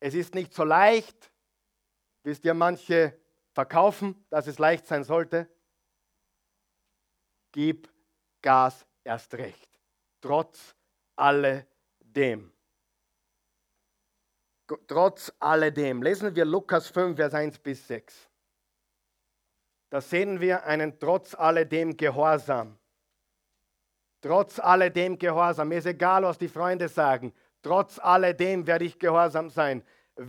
es 0.00 0.14
ist 0.14 0.34
nicht 0.34 0.52
so 0.54 0.64
leicht, 0.64 1.30
wie 2.22 2.30
es 2.30 2.40
dir 2.40 2.54
manche 2.54 3.18
verkaufen, 3.52 4.24
dass 4.30 4.46
es 4.46 4.58
leicht 4.58 4.86
sein 4.86 5.04
sollte. 5.04 5.48
Gib 7.52 7.88
Gas 8.42 8.86
erst 9.04 9.34
recht 9.34 9.76
trotz 10.26 10.74
alledem. 11.16 12.52
Trotz 14.88 15.32
alledem. 15.38 16.02
Lesen 16.02 16.34
wir 16.34 16.44
Lukas 16.44 16.88
5, 16.88 17.16
Vers 17.16 17.34
1 17.34 17.58
bis 17.60 17.86
6. 17.86 18.28
Da 19.90 20.00
sehen 20.00 20.40
wir 20.40 20.64
einen 20.64 20.98
trotz 20.98 21.34
alledem 21.34 21.96
Gehorsam. 21.96 22.76
Trotz 24.20 24.58
alledem 24.58 25.16
Gehorsam. 25.16 25.68
Mir 25.68 25.78
ist 25.78 25.86
egal, 25.86 26.24
was 26.24 26.38
die 26.38 26.48
Freunde 26.48 26.88
sagen. 26.88 27.32
Trotz 27.66 27.98
alledem 27.98 28.64
werde 28.64 28.84
ich 28.84 28.96
gehorsam 28.96 29.50
sein. 29.50 29.82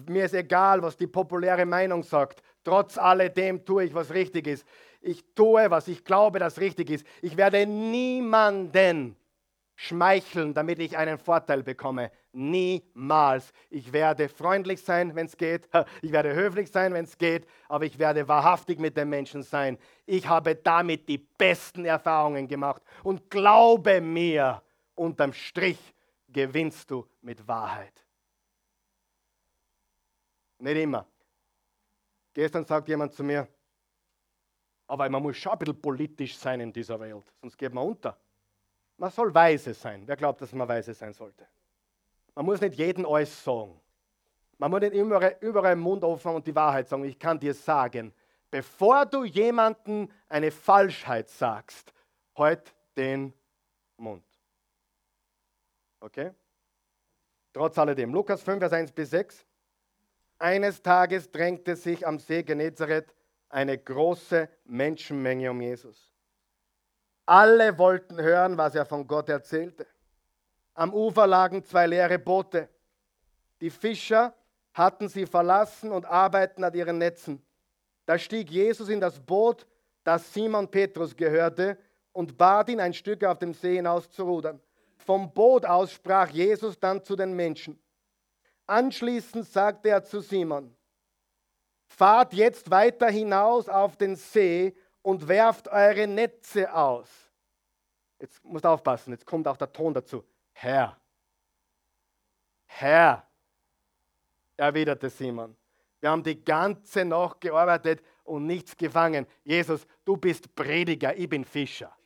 Mir 0.07 0.25
ist 0.25 0.33
egal, 0.33 0.81
was 0.81 0.97
die 0.97 1.05
populäre 1.05 1.67
Meinung 1.67 2.01
sagt. 2.01 2.41
Trotz 2.63 2.97
alledem 2.97 3.63
tue 3.63 3.83
ich, 3.83 3.93
was 3.93 4.11
richtig 4.11 4.47
ist. 4.47 4.65
Ich 5.01 5.23
tue, 5.35 5.69
was 5.69 5.87
ich 5.87 6.03
glaube, 6.03 6.39
das 6.39 6.59
richtig 6.59 6.89
ist. 6.89 7.05
Ich 7.21 7.37
werde 7.37 7.67
niemanden 7.67 9.15
schmeicheln, 9.75 10.55
damit 10.55 10.79
ich 10.79 10.97
einen 10.97 11.19
Vorteil 11.19 11.61
bekomme. 11.61 12.09
Niemals. 12.31 13.53
Ich 13.69 13.93
werde 13.93 14.29
freundlich 14.29 14.81
sein, 14.81 15.15
wenn 15.15 15.27
es 15.27 15.37
geht. 15.37 15.69
Ich 16.01 16.11
werde 16.11 16.33
höflich 16.33 16.71
sein, 16.71 16.91
wenn 16.95 17.05
es 17.05 17.19
geht. 17.19 17.45
Aber 17.69 17.85
ich 17.85 17.99
werde 17.99 18.27
wahrhaftig 18.27 18.79
mit 18.79 18.97
den 18.97 19.09
Menschen 19.09 19.43
sein. 19.43 19.77
Ich 20.07 20.27
habe 20.27 20.55
damit 20.55 21.07
die 21.07 21.19
besten 21.19 21.85
Erfahrungen 21.85 22.47
gemacht. 22.47 22.81
Und 23.03 23.29
glaube 23.29 24.01
mir, 24.01 24.63
unterm 24.95 25.33
Strich 25.33 25.77
gewinnst 26.27 26.89
du 26.89 27.07
mit 27.21 27.47
Wahrheit. 27.47 28.05
Nicht 30.59 30.77
immer. 30.77 31.05
Gestern 32.33 32.65
sagt 32.65 32.87
jemand 32.87 33.13
zu 33.13 33.23
mir, 33.23 33.47
aber 34.87 35.09
man 35.09 35.21
muss 35.21 35.37
schon 35.37 35.51
ein 35.51 35.59
bisschen 35.59 35.81
politisch 35.81 36.37
sein 36.37 36.59
in 36.59 36.71
dieser 36.71 36.99
Welt, 36.99 37.25
sonst 37.41 37.57
geht 37.57 37.73
man 37.73 37.85
unter. 37.85 38.17
Man 38.97 39.11
soll 39.11 39.33
weise 39.33 39.73
sein. 39.73 40.03
Wer 40.05 40.15
glaubt, 40.15 40.41
dass 40.41 40.53
man 40.53 40.67
weise 40.67 40.93
sein 40.93 41.13
sollte? 41.13 41.47
Man 42.33 42.45
muss 42.45 42.61
nicht 42.61 42.75
jeden 42.75 43.05
alles 43.05 43.43
sagen. 43.43 43.79
Man 44.57 44.71
muss 44.71 44.81
nicht 44.81 44.93
überall, 44.93 45.37
überall 45.41 45.75
den 45.75 45.81
Mund 45.81 46.03
offen 46.03 46.35
und 46.35 46.47
die 46.47 46.55
Wahrheit 46.55 46.87
sagen. 46.87 47.03
Ich 47.03 47.19
kann 47.19 47.39
dir 47.39 47.53
sagen, 47.53 48.13
bevor 48.49 49.05
du 49.05 49.23
jemanden 49.23 50.11
eine 50.27 50.51
Falschheit 50.51 51.29
sagst, 51.29 51.93
halt 52.35 52.73
den 52.95 53.33
Mund. 53.97 54.26
Okay? 55.99 56.31
Trotz 57.53 57.77
alledem. 57.77 58.13
Lukas 58.13 58.41
5, 58.41 58.59
Vers 58.59 58.73
1 58.73 58.91
bis 58.91 59.09
6. 59.09 59.45
Eines 60.39 60.81
Tages 60.81 61.31
drängte 61.31 61.75
sich 61.75 62.05
am 62.05 62.19
See 62.19 62.43
Genezareth 62.43 63.13
eine 63.49 63.77
große 63.77 64.49
Menschenmenge 64.65 65.49
um 65.49 65.61
Jesus. 65.61 66.13
Alle 67.25 67.77
wollten 67.77 68.21
hören, 68.21 68.57
was 68.57 68.75
er 68.75 68.85
von 68.85 69.07
Gott 69.07 69.29
erzählte. 69.29 69.87
Am 70.73 70.93
Ufer 70.93 71.25
lagen 71.25 71.63
zwei 71.63 71.87
leere 71.87 72.19
Boote. 72.19 72.69
Die 73.59 73.69
Fischer 73.69 74.35
hatten 74.73 75.09
sie 75.09 75.25
verlassen 75.25 75.91
und 75.91 76.05
arbeiten 76.05 76.63
an 76.63 76.73
ihren 76.73 76.99
Netzen. 76.99 77.43
Da 78.05 78.17
stieg 78.17 78.51
Jesus 78.51 78.87
in 78.89 79.01
das 79.01 79.19
Boot, 79.19 79.65
das 80.03 80.33
Simon 80.33 80.69
Petrus 80.69 81.15
gehörte, 81.15 81.77
und 82.13 82.37
bat 82.37 82.69
ihn, 82.69 82.79
ein 82.79 82.93
Stück 82.93 83.23
auf 83.23 83.39
dem 83.39 83.53
See 83.53 83.75
hinaus 83.75 84.09
zu 84.09 84.23
rudern. 84.23 84.61
Vom 84.97 85.33
Boot 85.33 85.65
aus 85.65 85.91
sprach 85.91 86.29
Jesus 86.29 86.79
dann 86.79 87.03
zu 87.03 87.15
den 87.15 87.33
Menschen. 87.33 87.79
Anschließend 88.65 89.47
sagte 89.47 89.89
er 89.89 90.03
zu 90.03 90.19
Simon, 90.19 90.75
fahrt 91.87 92.33
jetzt 92.33 92.69
weiter 92.69 93.09
hinaus 93.09 93.69
auf 93.69 93.95
den 93.95 94.15
See 94.15 94.75
und 95.01 95.27
werft 95.27 95.69
eure 95.69 96.05
Netze 96.05 96.73
aus. 96.73 97.09
Jetzt 98.19 98.43
musst 98.43 98.65
du 98.65 98.69
aufpassen, 98.69 99.11
jetzt 99.11 99.25
kommt 99.25 99.47
auch 99.47 99.57
der 99.57 99.71
Ton 99.71 99.93
dazu. 99.93 100.23
Herr, 100.51 100.97
Herr, 102.65 103.25
erwiderte 104.55 105.09
Simon. 105.09 105.55
Wir 105.99 106.11
haben 106.11 106.23
die 106.23 106.43
ganze 106.43 107.05
Nacht 107.05 107.41
gearbeitet 107.41 108.03
und 108.23 108.45
nichts 108.45 108.77
gefangen. 108.77 109.25
Jesus, 109.43 109.87
du 110.05 110.17
bist 110.17 110.53
Prediger, 110.53 111.15
ich 111.17 111.27
bin 111.27 111.43
Fischer. 111.43 111.96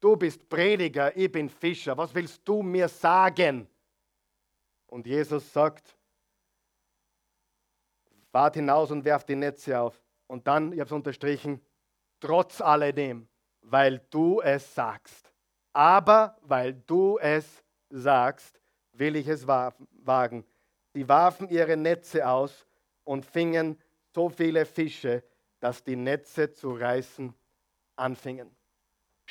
Du 0.00 0.16
bist 0.16 0.48
Prediger, 0.48 1.14
ich 1.14 1.30
bin 1.30 1.48
Fischer. 1.48 1.96
Was 1.96 2.14
willst 2.14 2.40
du 2.46 2.62
mir 2.62 2.88
sagen? 2.88 3.68
Und 4.86 5.06
Jesus 5.06 5.52
sagt, 5.52 5.94
fahrt 8.32 8.54
hinaus 8.54 8.90
und 8.90 9.04
werft 9.04 9.28
die 9.28 9.36
Netze 9.36 9.78
auf. 9.78 10.02
Und 10.26 10.46
dann, 10.46 10.72
ich 10.72 10.80
habe 10.80 10.86
es 10.88 10.92
unterstrichen, 10.92 11.60
trotz 12.18 12.60
alledem, 12.60 13.28
weil 13.60 14.00
du 14.10 14.40
es 14.40 14.74
sagst. 14.74 15.32
Aber 15.72 16.38
weil 16.42 16.74
du 16.74 17.18
es 17.18 17.62
sagst, 17.90 18.60
will 18.92 19.16
ich 19.16 19.28
es 19.28 19.46
wagen. 19.46 20.44
Sie 20.94 21.08
warfen 21.08 21.48
ihre 21.48 21.76
Netze 21.76 22.26
aus 22.26 22.66
und 23.04 23.24
fingen 23.24 23.78
so 24.14 24.28
viele 24.28 24.64
Fische, 24.64 25.22
dass 25.60 25.84
die 25.84 25.96
Netze 25.96 26.52
zu 26.52 26.72
reißen 26.72 27.34
anfingen. 27.96 28.50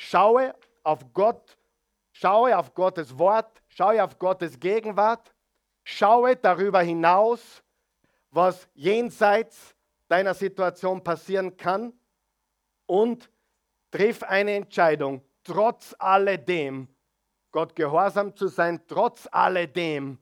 Schaue 0.02 0.54
auf 0.82 1.12
Gott, 1.12 1.58
schaue 2.10 2.56
auf 2.56 2.72
Gottes 2.72 3.18
Wort, 3.18 3.62
schaue 3.68 4.02
auf 4.02 4.18
Gottes 4.18 4.58
Gegenwart, 4.58 5.34
schaue 5.84 6.36
darüber 6.36 6.80
hinaus, 6.80 7.62
was 8.30 8.66
jenseits 8.72 9.76
deiner 10.08 10.32
Situation 10.32 11.04
passieren 11.04 11.54
kann 11.54 11.92
und 12.86 13.30
triff 13.90 14.22
eine 14.22 14.54
Entscheidung, 14.54 15.22
trotz 15.44 15.94
alledem 15.98 16.88
Gott 17.50 17.76
gehorsam 17.76 18.34
zu 18.34 18.48
sein, 18.48 18.80
trotz 18.86 19.28
alledem 19.30 20.18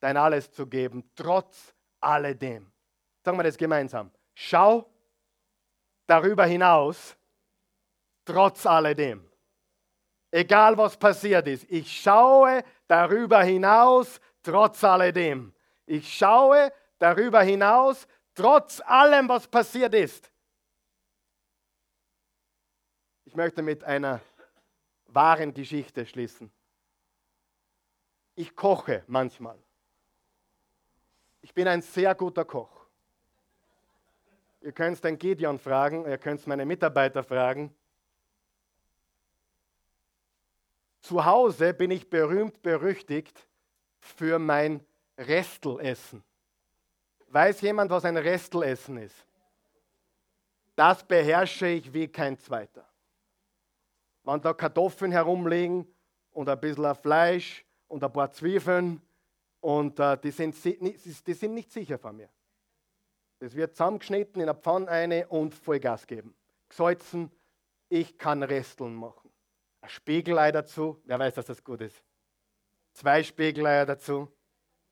dein 0.00 0.18
Alles 0.18 0.52
zu 0.52 0.66
geben, 0.66 1.10
trotz 1.16 1.74
alledem. 1.98 2.70
Sagen 3.24 3.38
wir 3.38 3.44
das 3.44 3.56
gemeinsam. 3.56 4.10
Schau 4.34 4.86
darüber 6.06 6.44
hinaus, 6.44 7.17
trotz 8.28 8.66
alledem. 8.66 9.26
Egal 10.30 10.76
was 10.76 10.96
passiert 10.98 11.46
ist, 11.46 11.64
ich 11.70 11.90
schaue 12.02 12.62
darüber 12.86 13.42
hinaus, 13.42 14.20
trotz 14.42 14.84
alledem. 14.84 15.54
Ich 15.86 16.12
schaue 16.12 16.70
darüber 16.98 17.42
hinaus, 17.42 18.06
trotz 18.34 18.82
allem, 18.84 19.28
was 19.30 19.48
passiert 19.48 19.94
ist. 19.94 20.30
Ich 23.24 23.34
möchte 23.34 23.62
mit 23.62 23.82
einer 23.84 24.20
wahren 25.06 25.54
Geschichte 25.54 26.04
schließen. 26.04 26.50
Ich 28.34 28.54
koche 28.54 29.04
manchmal. 29.06 29.58
Ich 31.40 31.54
bin 31.54 31.66
ein 31.66 31.80
sehr 31.80 32.14
guter 32.14 32.44
Koch. 32.44 32.86
Ihr 34.60 34.72
könnt 34.72 35.02
den 35.02 35.18
Gideon 35.18 35.58
fragen, 35.58 36.04
ihr 36.04 36.18
könnt 36.18 36.46
meine 36.46 36.66
Mitarbeiter 36.66 37.22
fragen. 37.24 37.74
Zu 41.08 41.24
Hause 41.24 41.72
bin 41.72 41.90
ich 41.90 42.10
berühmt 42.10 42.60
berüchtigt 42.60 43.48
für 43.98 44.38
mein 44.38 44.84
Restelessen. 45.16 46.22
Weiß 47.28 47.62
jemand, 47.62 47.90
was 47.90 48.04
ein 48.04 48.18
Restelessen 48.18 48.98
ist? 48.98 49.16
Das 50.76 51.02
beherrsche 51.02 51.66
ich 51.66 51.94
wie 51.94 52.08
kein 52.08 52.38
zweiter. 52.38 52.86
Wenn 54.22 54.42
da 54.42 54.52
Kartoffeln 54.52 55.10
herumliegen 55.10 55.86
und 56.32 56.46
ein 56.46 56.60
bisschen 56.60 56.94
Fleisch 56.94 57.64
und 57.86 58.04
ein 58.04 58.12
paar 58.12 58.30
Zwiebeln 58.30 59.00
und 59.60 59.98
äh, 59.98 60.18
die, 60.18 60.30
sind, 60.30 60.62
die 60.62 61.32
sind 61.32 61.54
nicht 61.54 61.72
sicher 61.72 61.98
von 61.98 62.18
mir. 62.18 62.28
Das 63.38 63.54
wird 63.54 63.74
zusammengeschnitten 63.74 64.42
in 64.42 64.46
der 64.46 64.54
Pfanne 64.54 64.88
eine 64.88 65.26
und 65.28 65.54
Vollgas 65.54 66.06
geben. 66.06 66.34
Gesalzen, 66.68 67.32
ich 67.88 68.18
kann 68.18 68.42
Resteln 68.42 68.94
machen. 68.94 69.27
Ein 69.88 69.92
Spiegelei 69.92 70.52
dazu, 70.52 71.00
wer 71.06 71.18
weiß, 71.18 71.36
dass 71.36 71.46
das 71.46 71.64
gut 71.64 71.80
ist. 71.80 72.04
Zwei 72.92 73.22
Spiegeleier 73.22 73.86
dazu, 73.86 74.30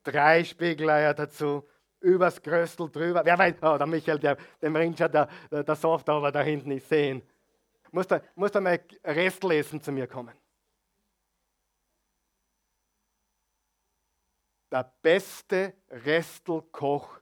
drei 0.03 0.43
Spiegeleier 0.43 1.13
dazu, 1.13 1.69
übers 2.01 2.41
Gröstel 2.41 2.91
drüber. 2.91 3.23
Wer 3.23 3.39
weiß, 3.39 3.57
oh, 3.61 3.77
der 3.77 3.87
Michael, 3.87 4.19
der, 4.19 4.39
dem 4.63 4.75
ringt 4.75 4.97
schon 4.97 5.13
der, 5.13 5.29
der, 5.51 5.65
der 5.65 5.77
Soft 5.77 6.09
aber 6.09 6.33
da 6.33 6.41
hinten 6.41 6.71
nicht 6.71 6.89
sehen. 6.89 7.21
Muss 7.93 8.07
da, 8.07 8.23
muss 8.37 8.53
da 8.53 8.61
mal 8.63 8.81
Restlesen 9.05 9.83
zu 9.83 9.93
mir 9.93 10.07
kommen. 10.07 10.35
Der 14.71 14.91
beste 15.03 15.75
Restelkoch 15.91 17.21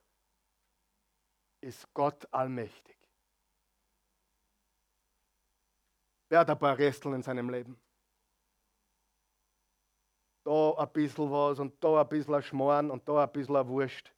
ist 1.61 1.93
Gott 1.93 2.25
allmächtig. 2.33 3.03
Wer 6.35 6.41
hat 6.41 6.51
ein 6.51 6.59
paar 6.59 6.76
Resteln 6.76 7.14
in 7.14 7.22
seinem 7.22 7.49
Leben? 7.49 7.80
Da 10.45 10.74
ein 10.78 10.93
bisschen 10.93 11.30
was 11.30 11.61
und 11.61 11.72
da 11.85 12.01
ein 12.01 12.09
bisschen 12.09 12.35
ein 12.35 12.43
Schmoren 12.43 12.91
und 12.91 13.09
da 13.09 13.22
ein 13.22 13.30
bisschen 13.30 13.68
Wurst. 13.68 14.12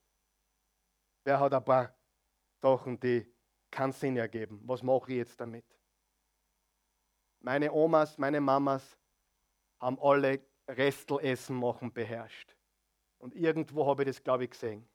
Wer 1.26 1.38
hat 1.38 1.52
ein 1.52 1.62
paar 1.62 1.94
Sachen, 2.62 2.98
die 2.98 3.30
keinen 3.70 3.92
Sinn 3.92 4.16
ergeben? 4.16 4.62
Was 4.64 4.82
mache 4.82 5.10
ich 5.10 5.18
jetzt 5.18 5.38
damit? 5.38 5.66
Meine 7.40 7.70
Omas, 7.70 8.16
meine 8.16 8.40
Mamas 8.40 8.98
haben 9.78 9.98
alle 10.00 10.40
Restelessen 10.66 11.54
machen 11.54 11.92
beherrscht. 11.92 12.56
Und 13.18 13.34
irgendwo 13.34 13.86
habe 13.86 14.04
ich 14.04 14.08
das, 14.08 14.24
glaube 14.24 14.44
ich, 14.44 14.50
gesehen. 14.52 14.88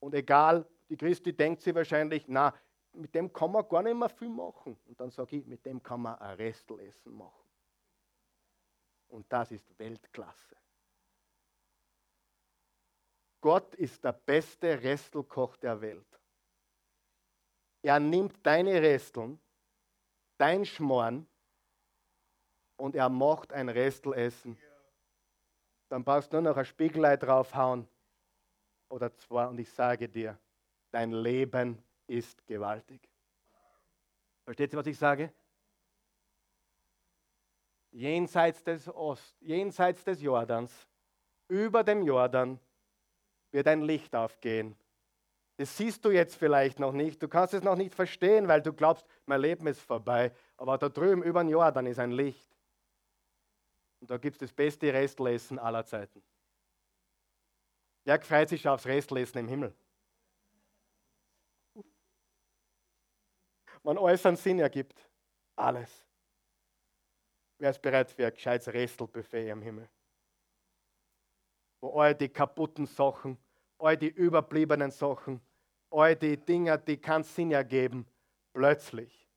Und 0.00 0.12
egal, 0.12 0.68
die 0.90 0.98
Christi 0.98 1.34
denkt 1.34 1.62
sich 1.62 1.74
wahrscheinlich, 1.74 2.26
na, 2.28 2.52
mit 2.98 3.14
dem 3.14 3.32
kann 3.32 3.52
man 3.52 3.68
gar 3.68 3.82
nicht 3.82 3.96
mehr 3.96 4.08
viel 4.08 4.28
machen. 4.28 4.76
Und 4.86 5.00
dann 5.00 5.10
sage 5.10 5.36
ich, 5.36 5.46
mit 5.46 5.64
dem 5.64 5.82
kann 5.82 6.02
man 6.02 6.18
ein 6.18 6.36
Restelessen 6.36 7.16
machen. 7.16 7.48
Und 9.08 9.32
das 9.32 9.52
ist 9.52 9.78
Weltklasse. 9.78 10.56
Gott 13.40 13.74
ist 13.76 14.02
der 14.02 14.12
beste 14.12 14.82
Restelkoch 14.82 15.56
der 15.56 15.80
Welt. 15.80 16.20
Er 17.82 18.00
nimmt 18.00 18.44
deine 18.44 18.82
Resteln, 18.82 19.40
dein 20.36 20.64
Schmoren 20.64 21.26
und 22.76 22.96
er 22.96 23.08
macht 23.08 23.52
ein 23.52 23.68
Restelessen. 23.68 24.58
Dann 25.88 26.04
brauchst 26.04 26.32
du 26.32 26.40
nur 26.40 26.50
noch 26.50 26.56
ein 26.56 26.64
Spiegelei 26.64 27.16
draufhauen 27.16 27.88
oder 28.88 29.16
zwei 29.16 29.46
und 29.46 29.58
ich 29.58 29.70
sage 29.70 30.08
dir, 30.08 30.36
dein 30.90 31.12
Leben 31.12 31.82
ist 32.08 32.44
gewaltig. 32.46 33.08
Versteht 34.44 34.72
ihr, 34.72 34.78
was 34.78 34.86
ich 34.86 34.98
sage? 34.98 35.32
Jenseits 37.90 38.62
des 38.64 38.88
Ost, 38.88 39.36
jenseits 39.40 40.04
des 40.04 40.20
Jordans, 40.20 40.88
über 41.48 41.84
dem 41.84 42.02
Jordan, 42.02 42.58
wird 43.50 43.66
ein 43.66 43.82
Licht 43.82 44.14
aufgehen. 44.14 44.76
Das 45.56 45.76
siehst 45.76 46.04
du 46.04 46.10
jetzt 46.10 46.36
vielleicht 46.36 46.78
noch 46.78 46.92
nicht. 46.92 47.22
Du 47.22 47.28
kannst 47.28 47.52
es 47.54 47.62
noch 47.62 47.76
nicht 47.76 47.94
verstehen, 47.94 48.46
weil 48.46 48.62
du 48.62 48.72
glaubst, 48.72 49.04
mein 49.26 49.40
Leben 49.40 49.66
ist 49.66 49.80
vorbei. 49.80 50.32
Aber 50.56 50.78
da 50.78 50.88
drüben 50.88 51.22
über 51.22 51.42
den 51.42 51.50
Jordan 51.50 51.86
ist 51.86 51.98
ein 51.98 52.12
Licht. 52.12 52.48
Und 54.00 54.10
da 54.10 54.18
gibt 54.18 54.36
es 54.36 54.40
das 54.40 54.52
beste 54.52 54.92
Restlesen 54.92 55.58
aller 55.58 55.84
Zeiten. 55.84 56.22
Wer 58.04 58.20
freut 58.20 58.48
sich 58.50 58.66
aufs 58.68 58.86
Restlesen 58.86 59.38
im 59.38 59.48
Himmel? 59.48 59.74
Wenn 63.88 63.98
alles 63.98 64.26
einen 64.26 64.36
Sinn 64.36 64.58
ergibt. 64.58 65.08
Alles. 65.56 66.06
Wer 67.58 67.70
ist 67.70 67.82
bereit 67.82 68.10
für 68.10 68.26
ein 68.26 68.34
gescheites 68.34 68.68
Restelbuffet 68.68 69.48
im 69.50 69.62
Himmel? 69.62 69.88
wo 71.80 72.00
all 72.00 72.14
die 72.14 72.28
kaputten 72.28 72.86
Sachen, 72.86 73.38
all 73.78 73.96
die 73.96 74.08
überbliebenen 74.08 74.90
Sachen, 74.90 75.40
all 75.90 76.16
die 76.16 76.36
Dinge, 76.36 76.78
die 76.78 76.96
keinen 76.96 77.24
Sinn 77.24 77.52
ergeben, 77.52 78.06
plötzlich 78.52 79.28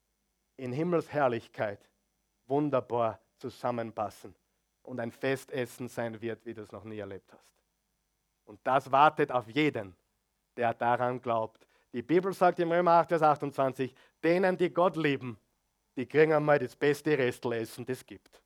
in 0.58 0.72
Himmelsherrlichkeit 0.72 1.90
wunderbar 2.48 3.20
zusammenpassen 3.38 4.36
und 4.84 5.00
ein 5.00 5.12
Festessen 5.12 5.88
sein 5.88 6.20
wird, 6.22 6.46
wie 6.46 6.54
du 6.54 6.62
es 6.62 6.72
noch 6.72 6.84
nie 6.84 7.00
erlebt 7.00 7.32
hast. 7.32 7.54
Und 8.46 8.60
das 8.64 8.92
wartet 8.92 9.32
auf 9.32 9.48
jeden, 9.48 9.96
der 10.58 10.74
daran 10.74 11.22
glaubt. 11.22 11.68
Die 11.94 12.02
Bibel 12.02 12.34
sagt 12.34 12.60
im 12.60 12.72
Römer 12.72 12.92
8, 12.92 13.10
Vers 13.10 13.22
28, 13.22 13.94
denen, 14.24 14.58
die 14.58 14.70
Gott 14.70 14.96
lieben, 14.96 15.38
die 15.96 16.06
kriegen 16.06 16.34
einmal 16.34 16.58
das 16.58 16.76
beste 16.76 17.18
Restlessen, 17.18 17.86
das 17.86 17.98
es 17.98 18.06
gibt. 18.06 18.42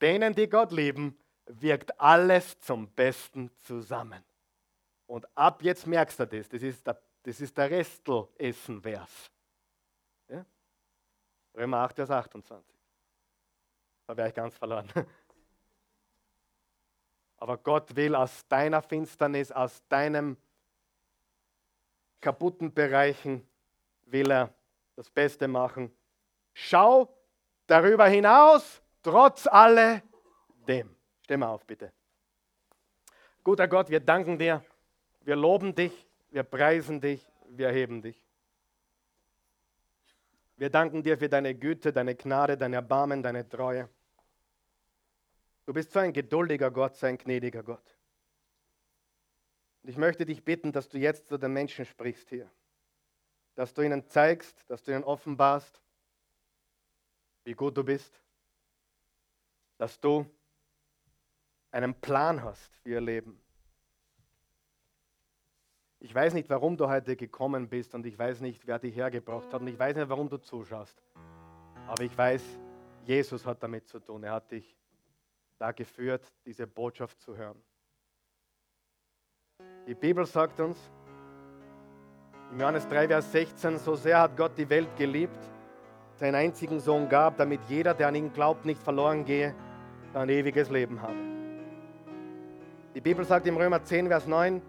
Denen, 0.00 0.34
die 0.34 0.48
Gott 0.48 0.72
lieben, 0.72 1.18
wirkt 1.46 1.98
alles 1.98 2.60
zum 2.60 2.88
Besten 2.90 3.50
zusammen. 3.64 4.22
Und 5.06 5.26
ab 5.36 5.62
jetzt 5.62 5.86
merkst 5.86 6.20
du 6.20 6.26
das, 6.26 6.48
das 6.48 6.62
ist 6.62 6.86
der, 6.86 7.00
das 7.22 7.40
ist 7.40 7.56
der 7.56 7.70
Restelessen-Vers. 7.70 9.30
Ja? 10.28 10.44
Römer 11.56 11.78
8, 11.78 11.96
Vers 11.96 12.10
28. 12.10 12.76
Da 14.06 14.16
wäre 14.16 14.28
ich 14.28 14.34
ganz 14.34 14.56
verloren. 14.56 14.88
Aber 17.38 17.56
Gott 17.56 17.96
will 17.96 18.14
aus 18.14 18.46
deiner 18.48 18.82
Finsternis, 18.82 19.50
aus 19.50 19.82
deinem 19.88 20.36
kaputten 22.20 22.72
Bereichen, 22.72 23.46
will 24.06 24.30
er 24.30 24.52
das 24.96 25.10
Beste 25.10 25.48
machen. 25.48 25.90
Schau 26.52 27.14
darüber 27.66 28.06
hinaus, 28.08 28.82
trotz 29.02 29.46
alledem. 29.46 30.94
Steh 31.22 31.36
mal 31.36 31.48
auf, 31.48 31.64
bitte. 31.64 31.92
Guter 33.44 33.68
Gott, 33.68 33.90
wir 33.90 34.00
danken 34.00 34.38
dir, 34.38 34.64
wir 35.22 35.36
loben 35.36 35.74
dich, 35.74 36.06
wir 36.30 36.42
preisen 36.42 37.00
dich, 37.00 37.24
wir 37.48 37.70
heben 37.70 38.02
dich. 38.02 38.22
Wir 40.56 40.70
danken 40.70 41.02
dir 41.02 41.16
für 41.16 41.28
deine 41.28 41.54
Güte, 41.54 41.92
deine 41.92 42.16
Gnade, 42.16 42.58
dein 42.58 42.72
Erbarmen, 42.72 43.22
deine 43.22 43.48
Treue. 43.48 43.88
Du 45.64 45.72
bist 45.72 45.92
so 45.92 46.00
ein 46.00 46.12
geduldiger 46.12 46.70
Gott, 46.70 46.96
so 46.96 47.06
ein 47.06 47.16
gnädiger 47.16 47.62
Gott. 47.62 47.97
Und 49.82 49.90
ich 49.90 49.96
möchte 49.96 50.26
dich 50.26 50.44
bitten, 50.44 50.72
dass 50.72 50.88
du 50.88 50.98
jetzt 50.98 51.28
zu 51.28 51.38
den 51.38 51.52
Menschen 51.52 51.84
sprichst 51.84 52.28
hier. 52.28 52.50
Dass 53.54 53.74
du 53.74 53.82
ihnen 53.82 54.06
zeigst, 54.06 54.68
dass 54.68 54.82
du 54.82 54.92
ihnen 54.92 55.04
offenbarst, 55.04 55.80
wie 57.44 57.54
gut 57.54 57.76
du 57.76 57.84
bist. 57.84 58.20
Dass 59.78 59.98
du 60.00 60.26
einen 61.70 61.94
Plan 61.94 62.42
hast 62.42 62.74
für 62.76 62.90
ihr 62.90 63.00
Leben. 63.00 63.40
Ich 66.00 66.14
weiß 66.14 66.34
nicht, 66.34 66.48
warum 66.48 66.76
du 66.76 66.88
heute 66.88 67.16
gekommen 67.16 67.68
bist 67.68 67.94
und 67.94 68.06
ich 68.06 68.16
weiß 68.16 68.40
nicht, 68.40 68.66
wer 68.66 68.78
dich 68.78 68.94
hergebracht 68.94 69.52
hat 69.52 69.60
und 69.60 69.66
ich 69.66 69.78
weiß 69.78 69.96
nicht, 69.96 70.08
warum 70.08 70.28
du 70.28 70.38
zuschaust. 70.38 71.02
Aber 71.88 72.02
ich 72.02 72.16
weiß, 72.16 72.42
Jesus 73.04 73.44
hat 73.44 73.62
damit 73.62 73.88
zu 73.88 73.98
tun. 73.98 74.22
Er 74.22 74.32
hat 74.32 74.50
dich 74.52 74.76
da 75.58 75.72
geführt, 75.72 76.32
diese 76.44 76.66
Botschaft 76.66 77.20
zu 77.20 77.36
hören. 77.36 77.60
Die 79.88 79.94
Bibel 79.94 80.26
sagt 80.26 80.60
uns, 80.60 80.76
in 82.52 82.60
Johannes 82.60 82.86
3, 82.88 83.08
Vers 83.08 83.32
16, 83.32 83.78
so 83.78 83.94
sehr 83.94 84.20
hat 84.20 84.36
Gott 84.36 84.52
die 84.58 84.68
Welt 84.68 84.94
geliebt, 84.98 85.38
seinen 86.16 86.34
einzigen 86.34 86.78
Sohn 86.78 87.08
gab, 87.08 87.38
damit 87.38 87.60
jeder, 87.70 87.94
der 87.94 88.08
an 88.08 88.14
ihn 88.14 88.30
glaubt, 88.30 88.66
nicht 88.66 88.82
verloren 88.82 89.24
gehe, 89.24 89.54
ein 90.12 90.28
ewiges 90.28 90.68
Leben 90.68 91.00
habe. 91.00 91.16
Die 92.94 93.00
Bibel 93.00 93.24
sagt 93.24 93.46
im 93.46 93.56
Römer 93.56 93.82
10, 93.82 94.08
Vers 94.08 94.26
9, 94.26 94.60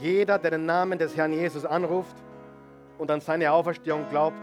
jeder, 0.00 0.38
der 0.38 0.52
den 0.52 0.64
Namen 0.64 0.98
des 0.98 1.14
Herrn 1.14 1.34
Jesus 1.34 1.66
anruft 1.66 2.16
und 2.96 3.10
an 3.10 3.20
seine 3.20 3.52
Auferstehung 3.52 4.08
glaubt, 4.08 4.40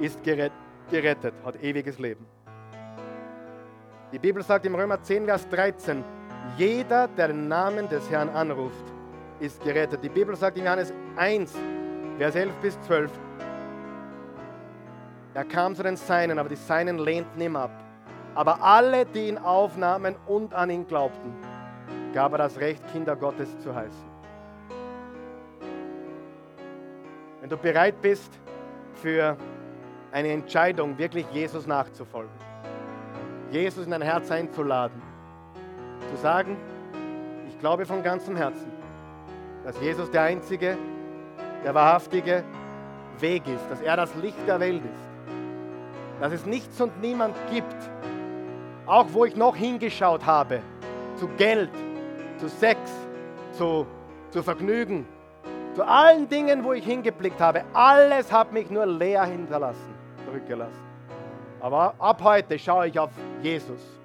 ist 0.00 0.24
gerettet, 0.24 1.34
hat 1.44 1.62
ewiges 1.62 2.00
Leben. 2.00 2.26
Die 4.12 4.18
Bibel 4.18 4.42
sagt 4.42 4.66
im 4.66 4.74
Römer 4.74 5.00
10, 5.00 5.24
Vers 5.26 5.48
13, 5.50 6.02
jeder, 6.58 7.06
der 7.06 7.28
den 7.28 7.46
Namen 7.46 7.88
des 7.88 8.10
Herrn 8.10 8.30
anruft, 8.30 8.95
ist 9.40 9.62
gerettet. 9.62 10.02
Die 10.02 10.08
Bibel 10.08 10.34
sagt 10.36 10.56
in 10.56 10.64
Johannes 10.64 10.92
1, 11.16 11.54
Vers 12.18 12.34
11 12.34 12.54
bis 12.62 12.80
12, 12.82 13.10
er 15.34 15.44
kam 15.44 15.74
zu 15.74 15.82
den 15.82 15.96
Seinen, 15.96 16.38
aber 16.38 16.48
die 16.48 16.56
Seinen 16.56 16.98
lehnten 16.98 17.40
ihm 17.40 17.56
ab. 17.56 17.70
Aber 18.34 18.62
alle, 18.62 19.04
die 19.04 19.28
ihn 19.28 19.38
aufnahmen 19.38 20.16
und 20.26 20.54
an 20.54 20.70
ihn 20.70 20.86
glaubten, 20.86 21.34
gab 22.14 22.32
er 22.32 22.38
das 22.38 22.58
Recht, 22.58 22.82
Kinder 22.92 23.16
Gottes 23.16 23.58
zu 23.58 23.74
heißen. 23.74 24.16
Wenn 27.40 27.50
du 27.50 27.56
bereit 27.58 28.00
bist 28.00 28.32
für 28.94 29.36
eine 30.10 30.28
Entscheidung, 30.28 30.96
wirklich 30.96 31.26
Jesus 31.32 31.66
nachzufolgen, 31.66 32.32
Jesus 33.50 33.84
in 33.84 33.90
dein 33.90 34.02
Herz 34.02 34.30
einzuladen, 34.30 35.00
zu 36.10 36.16
sagen, 36.16 36.56
ich 37.46 37.58
glaube 37.58 37.84
von 37.84 38.02
ganzem 38.02 38.36
Herzen, 38.36 38.75
dass 39.66 39.80
Jesus 39.80 40.08
der 40.12 40.22
einzige, 40.22 40.78
der 41.64 41.74
wahrhaftige 41.74 42.44
Weg 43.18 43.48
ist, 43.48 43.68
dass 43.68 43.80
er 43.80 43.96
das 43.96 44.14
Licht 44.14 44.38
der 44.46 44.60
Welt 44.60 44.82
ist, 44.84 46.20
dass 46.20 46.32
es 46.32 46.46
nichts 46.46 46.80
und 46.80 47.00
niemand 47.00 47.34
gibt, 47.50 47.74
auch 48.86 49.06
wo 49.10 49.24
ich 49.24 49.34
noch 49.34 49.56
hingeschaut 49.56 50.24
habe, 50.24 50.60
zu 51.16 51.26
Geld, 51.36 51.70
zu 52.38 52.48
Sex, 52.48 52.78
zu, 53.58 53.84
zu 54.30 54.40
Vergnügen, 54.44 55.04
zu 55.74 55.84
allen 55.84 56.28
Dingen, 56.28 56.62
wo 56.62 56.72
ich 56.72 56.84
hingeblickt 56.84 57.40
habe, 57.40 57.64
alles 57.72 58.30
hat 58.30 58.52
mich 58.52 58.70
nur 58.70 58.86
leer 58.86 59.24
hinterlassen, 59.24 59.92
zurückgelassen. 60.24 60.86
Aber 61.58 61.92
ab 61.98 62.22
heute 62.22 62.56
schaue 62.56 62.86
ich 62.86 62.96
auf 63.00 63.10
Jesus. 63.42 63.95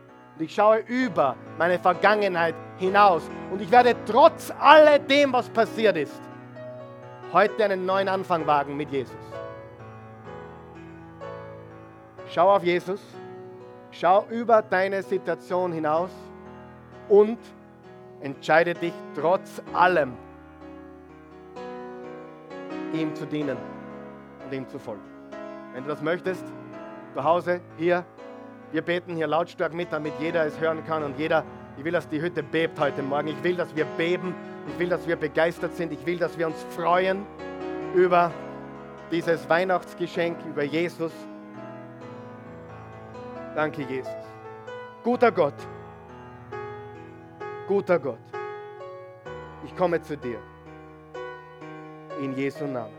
Und 0.42 0.46
ich 0.46 0.56
schaue 0.56 0.80
über 0.88 1.36
meine 1.60 1.78
Vergangenheit 1.78 2.56
hinaus. 2.80 3.22
Und 3.52 3.62
ich 3.62 3.70
werde 3.70 3.96
trotz 4.08 4.52
alledem, 4.60 5.32
was 5.32 5.48
passiert 5.48 5.96
ist, 5.96 6.20
heute 7.32 7.64
einen 7.64 7.86
neuen 7.86 8.08
Anfang 8.08 8.48
wagen 8.48 8.76
mit 8.76 8.90
Jesus. 8.90 9.14
Schau 12.28 12.56
auf 12.56 12.64
Jesus, 12.64 13.00
schau 13.92 14.26
über 14.32 14.64
deine 14.64 15.04
Situation 15.04 15.74
hinaus 15.74 16.10
und 17.08 17.38
entscheide 18.22 18.74
dich 18.74 18.94
trotz 19.14 19.62
allem, 19.74 20.14
ihm 22.94 23.14
zu 23.14 23.28
dienen 23.28 23.58
und 24.44 24.52
ihm 24.52 24.68
zu 24.68 24.80
folgen. 24.80 25.04
Wenn 25.74 25.84
du 25.84 25.90
das 25.90 26.02
möchtest, 26.02 26.46
zu 27.14 27.24
Hause, 27.24 27.62
hier, 27.78 28.04
wir 28.72 28.82
beten 28.82 29.16
hier 29.16 29.28
lautstark 29.28 29.74
mit, 29.74 29.92
damit 29.92 30.14
jeder 30.20 30.46
es 30.46 30.60
hören 30.60 30.86
kann 30.86 31.04
und 31.04 31.18
jeder, 31.18 31.44
ich 31.78 31.84
will, 31.84 31.92
dass 31.92 32.08
die 32.08 32.22
Hütte 32.22 32.44
bebt 32.44 32.80
heute 32.80 33.02
Morgen. 33.02 33.28
Ich 33.28 33.44
will, 33.44 33.56
dass 33.56 33.76
wir 33.76 33.86
beben. 33.86 34.36
Ich 34.68 34.80
will, 34.80 34.90
dass 34.90 35.08
wir 35.08 35.16
begeistert 35.16 35.76
sind. 35.76 35.92
Ich 35.92 36.06
will, 36.06 36.18
dass 36.18 36.38
wir 36.38 36.48
uns 36.48 36.64
freuen 36.76 37.26
über 37.96 38.32
dieses 39.12 39.50
Weihnachtsgeschenk, 39.50 40.38
über 40.46 40.64
Jesus 40.64 41.12
Danke, 43.56 43.82
Jesus. 43.82 44.14
Guter 45.04 45.30
Gott, 45.30 45.54
guter 47.68 48.00
Gott, 48.00 48.20
ich 49.66 49.76
komme 49.76 50.02
zu 50.02 50.16
dir. 50.16 50.40
In 52.22 52.34
Jesu 52.34 52.66
Namen. 52.66 52.94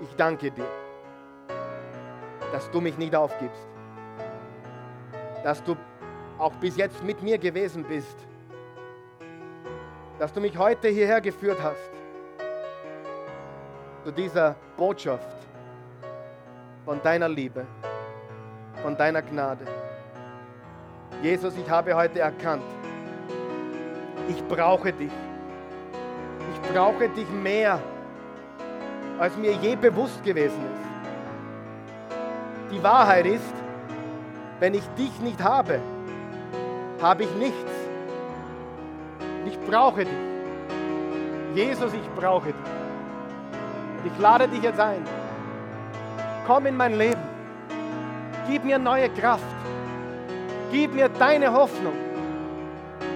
Ich 0.00 0.14
danke 0.16 0.50
dir, 0.50 0.68
dass 2.52 2.70
du 2.70 2.80
mich 2.80 2.96
nicht 2.96 3.14
aufgibst, 3.14 3.66
dass 5.48 5.64
du 5.64 5.74
auch 6.36 6.52
bis 6.56 6.76
jetzt 6.76 7.02
mit 7.02 7.22
mir 7.22 7.38
gewesen 7.38 7.82
bist, 7.82 8.18
dass 10.18 10.30
du 10.30 10.42
mich 10.42 10.58
heute 10.58 10.88
hierher 10.88 11.22
geführt 11.22 11.56
hast, 11.62 11.90
zu 14.04 14.12
dieser 14.12 14.54
Botschaft 14.76 15.38
von 16.84 17.00
deiner 17.02 17.30
Liebe 17.30 17.64
von 18.82 18.94
deiner 18.94 19.22
Gnade. 19.22 19.64
Jesus, 21.22 21.54
ich 21.56 21.70
habe 21.70 21.94
heute 21.94 22.20
erkannt, 22.20 22.62
ich 24.28 24.46
brauche 24.48 24.92
dich. 24.92 25.10
Ich 26.52 26.74
brauche 26.74 27.08
dich 27.08 27.30
mehr, 27.30 27.80
als 29.18 29.34
mir 29.38 29.52
je 29.52 29.76
bewusst 29.76 30.22
gewesen 30.22 30.62
ist. 30.74 32.70
Die 32.70 32.82
Wahrheit 32.82 33.24
ist, 33.24 33.54
wenn 34.60 34.74
ich 34.74 34.86
dich 34.96 35.20
nicht 35.20 35.42
habe, 35.42 35.80
habe 37.00 37.24
ich 37.24 37.34
nichts. 37.36 37.72
Ich 39.46 39.58
brauche 39.60 40.04
dich. 40.04 40.14
Jesus, 41.54 41.92
ich 41.92 42.08
brauche 42.20 42.46
dich. 42.46 42.54
Und 42.54 44.12
ich 44.12 44.18
lade 44.18 44.48
dich 44.48 44.62
jetzt 44.62 44.80
ein. 44.80 45.04
Komm 46.46 46.66
in 46.66 46.76
mein 46.76 46.96
Leben. 46.96 47.20
Gib 48.48 48.64
mir 48.64 48.78
neue 48.78 49.08
Kraft. 49.10 49.44
Gib 50.70 50.94
mir 50.94 51.08
deine 51.08 51.52
Hoffnung, 51.52 51.94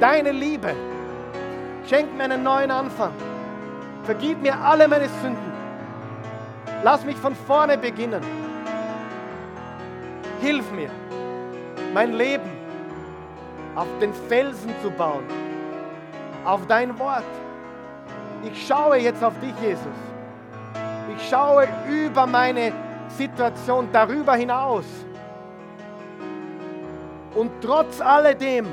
deine 0.00 0.32
Liebe. 0.32 0.74
Schenk 1.86 2.16
mir 2.16 2.24
einen 2.24 2.42
neuen 2.42 2.70
Anfang. 2.70 3.12
Vergib 4.04 4.40
mir 4.40 4.58
alle 4.58 4.88
meine 4.88 5.08
Sünden. 5.20 5.52
Lass 6.82 7.04
mich 7.04 7.16
von 7.16 7.34
vorne 7.34 7.76
beginnen. 7.76 8.22
Hilf 10.40 10.72
mir, 10.72 10.90
mein 11.92 12.12
Leben 12.12 12.50
auf 13.74 13.86
den 14.00 14.12
Felsen 14.28 14.72
zu 14.82 14.90
bauen, 14.90 15.24
auf 16.44 16.66
dein 16.66 16.98
Wort. 16.98 17.24
Ich 18.44 18.66
schaue 18.66 18.96
jetzt 18.96 19.22
auf 19.22 19.38
dich, 19.40 19.54
Jesus. 19.60 19.86
Ich 21.16 21.28
schaue 21.28 21.68
über 21.88 22.26
meine 22.26 22.72
Situation 23.08 23.88
darüber 23.92 24.34
hinaus. 24.34 24.84
Und 27.34 27.50
trotz 27.60 28.00
alledem 28.00 28.66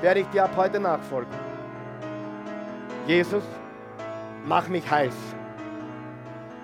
werde 0.00 0.20
ich 0.20 0.26
dir 0.28 0.44
ab 0.44 0.50
heute 0.56 0.80
nachfolgen. 0.80 1.32
Jesus, 3.06 3.44
mach 4.46 4.68
mich 4.68 4.88
heiß. 4.90 5.14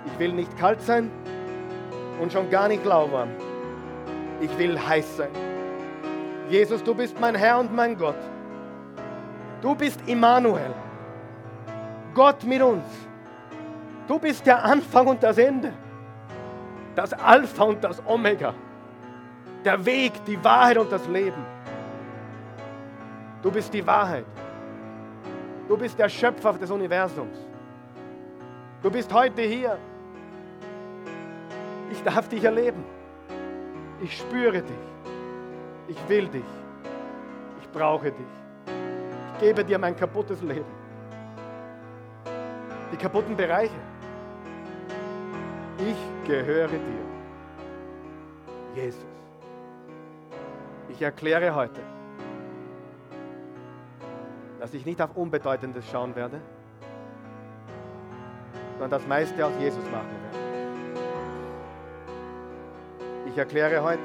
Ich 0.06 0.18
will 0.18 0.32
nicht 0.32 0.56
kalt 0.56 0.80
sein 0.80 1.10
und 2.20 2.32
schon 2.32 2.48
gar 2.50 2.68
nicht 2.68 2.84
lauwarm. 2.84 3.30
Ich 4.40 4.56
will 4.58 4.78
heiß 4.78 5.16
sein. 5.16 5.30
Jesus, 6.48 6.82
du 6.82 6.94
bist 6.94 7.18
mein 7.18 7.34
Herr 7.34 7.58
und 7.58 7.74
mein 7.74 7.96
Gott. 7.96 8.18
Du 9.60 9.74
bist 9.74 10.00
Immanuel. 10.06 10.74
Gott 12.14 12.44
mit 12.44 12.62
uns. 12.62 12.84
Du 14.06 14.18
bist 14.18 14.46
der 14.46 14.62
Anfang 14.62 15.06
und 15.06 15.22
das 15.22 15.38
Ende. 15.38 15.72
Das 16.94 17.12
Alpha 17.12 17.64
und 17.64 17.82
das 17.82 18.00
Omega 18.06 18.54
der 19.66 19.84
Weg, 19.84 20.12
die 20.24 20.42
Wahrheit 20.42 20.78
und 20.78 20.90
das 20.90 21.06
Leben. 21.08 21.44
Du 23.42 23.50
bist 23.50 23.74
die 23.74 23.84
Wahrheit. 23.84 24.24
Du 25.68 25.76
bist 25.76 25.98
der 25.98 26.08
Schöpfer 26.08 26.52
des 26.52 26.70
Universums. 26.70 27.36
Du 28.80 28.90
bist 28.90 29.12
heute 29.12 29.42
hier. 29.42 29.76
Ich 31.90 32.00
darf 32.04 32.28
dich 32.28 32.44
erleben. 32.44 32.84
Ich 34.00 34.18
spüre 34.18 34.62
dich. 34.62 34.76
Ich 35.88 36.08
will 36.08 36.28
dich. 36.28 36.44
Ich 37.60 37.70
brauche 37.70 38.10
dich. 38.10 38.26
Ich 39.34 39.40
gebe 39.40 39.64
dir 39.64 39.78
mein 39.78 39.96
kaputtes 39.96 40.42
Leben. 40.42 40.64
Die 42.92 42.96
kaputten 42.96 43.36
Bereiche. 43.36 43.74
Ich 45.78 46.28
gehöre 46.28 46.68
dir. 46.68 47.06
Jesus. 48.74 49.04
Ich 50.88 51.02
erkläre 51.02 51.54
heute, 51.54 51.80
dass 54.60 54.72
ich 54.74 54.86
nicht 54.86 55.00
auf 55.00 55.16
Unbedeutendes 55.16 55.84
schauen 55.90 56.14
werde, 56.14 56.40
sondern 58.72 58.90
das 58.90 59.06
meiste 59.06 59.44
aus 59.44 59.52
Jesus 59.58 59.84
machen 59.90 60.08
werde. 60.10 60.25
Ich 63.36 63.38
erkläre 63.38 63.82
heute, 63.82 64.00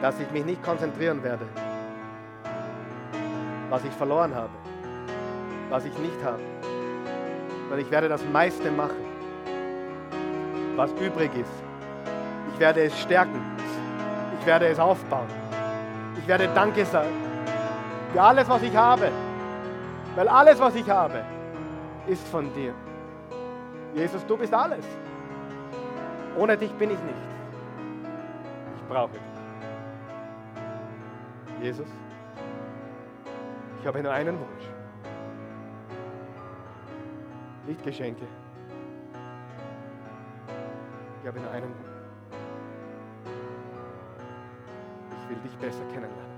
dass 0.00 0.20
ich 0.20 0.30
mich 0.30 0.44
nicht 0.44 0.62
konzentrieren 0.62 1.20
werde, 1.24 1.44
was 3.70 3.84
ich 3.84 3.90
verloren 3.90 4.32
habe, 4.32 4.52
was 5.70 5.84
ich 5.84 5.98
nicht 5.98 6.22
habe, 6.24 6.38
sondern 7.62 7.80
ich 7.80 7.90
werde 7.90 8.08
das 8.08 8.22
meiste 8.32 8.70
machen, 8.70 9.04
was 10.76 10.92
übrig 10.92 11.34
ist 11.34 11.64
ich 12.54 12.60
werde 12.60 12.84
es 12.84 13.00
stärken. 13.00 13.40
Ich 14.38 14.46
werde 14.46 14.66
es 14.68 14.78
aufbauen. 14.78 15.26
Ich 16.16 16.28
werde 16.28 16.48
Danke 16.54 16.84
sagen 16.84 17.10
für 18.12 18.22
alles, 18.22 18.48
was 18.48 18.62
ich 18.62 18.76
habe. 18.76 19.10
Weil 20.14 20.28
alles, 20.28 20.60
was 20.60 20.76
ich 20.76 20.88
habe, 20.88 21.24
ist 22.06 22.26
von 22.28 22.52
dir. 22.54 22.72
Jesus, 23.92 24.24
du 24.24 24.36
bist 24.36 24.54
alles. 24.54 24.84
Ohne 26.36 26.56
dich 26.56 26.72
bin 26.72 26.90
ich 26.90 26.98
nichts. 27.00 27.20
Ich 28.76 28.88
brauche 28.88 29.12
dich. 29.12 29.22
Jesus, 31.62 31.86
ich 33.80 33.86
habe 33.86 34.02
nur 34.02 34.12
einen 34.12 34.38
Wunsch. 34.38 34.64
Nicht 37.66 37.82
Geschenke. 37.82 38.26
Ich 41.22 41.28
habe 41.28 41.40
nur 41.40 41.50
einen 41.50 41.68
Wunsch. 41.68 41.88
Ich 45.22 45.30
will 45.30 45.38
dich 45.44 45.56
besser 45.58 45.84
kennenlernen. 45.92 46.34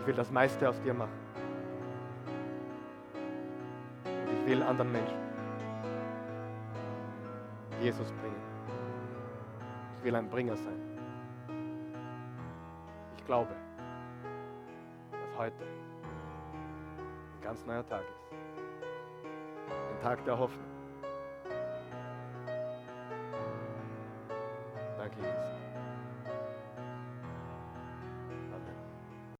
Ich 0.00 0.06
will 0.06 0.14
das 0.14 0.30
meiste 0.32 0.68
aus 0.68 0.80
dir 0.80 0.94
machen. 0.94 1.12
Ich 4.32 4.46
will 4.50 4.62
anderen 4.62 4.90
Menschen 4.90 5.23
Jesus 7.84 8.10
bringen. 8.12 8.40
Ich 9.98 10.04
will 10.04 10.16
ein 10.16 10.30
Bringer 10.30 10.56
sein. 10.56 10.80
Ich 13.18 13.24
glaube, 13.26 13.54
dass 15.12 15.36
heute 15.36 15.64
ein 15.64 17.42
ganz 17.42 17.66
neuer 17.66 17.84
Tag 17.86 18.00
ist. 18.00 18.32
Ein 19.68 20.00
Tag 20.00 20.24
der 20.24 20.38
Hoffnung. 20.38 20.73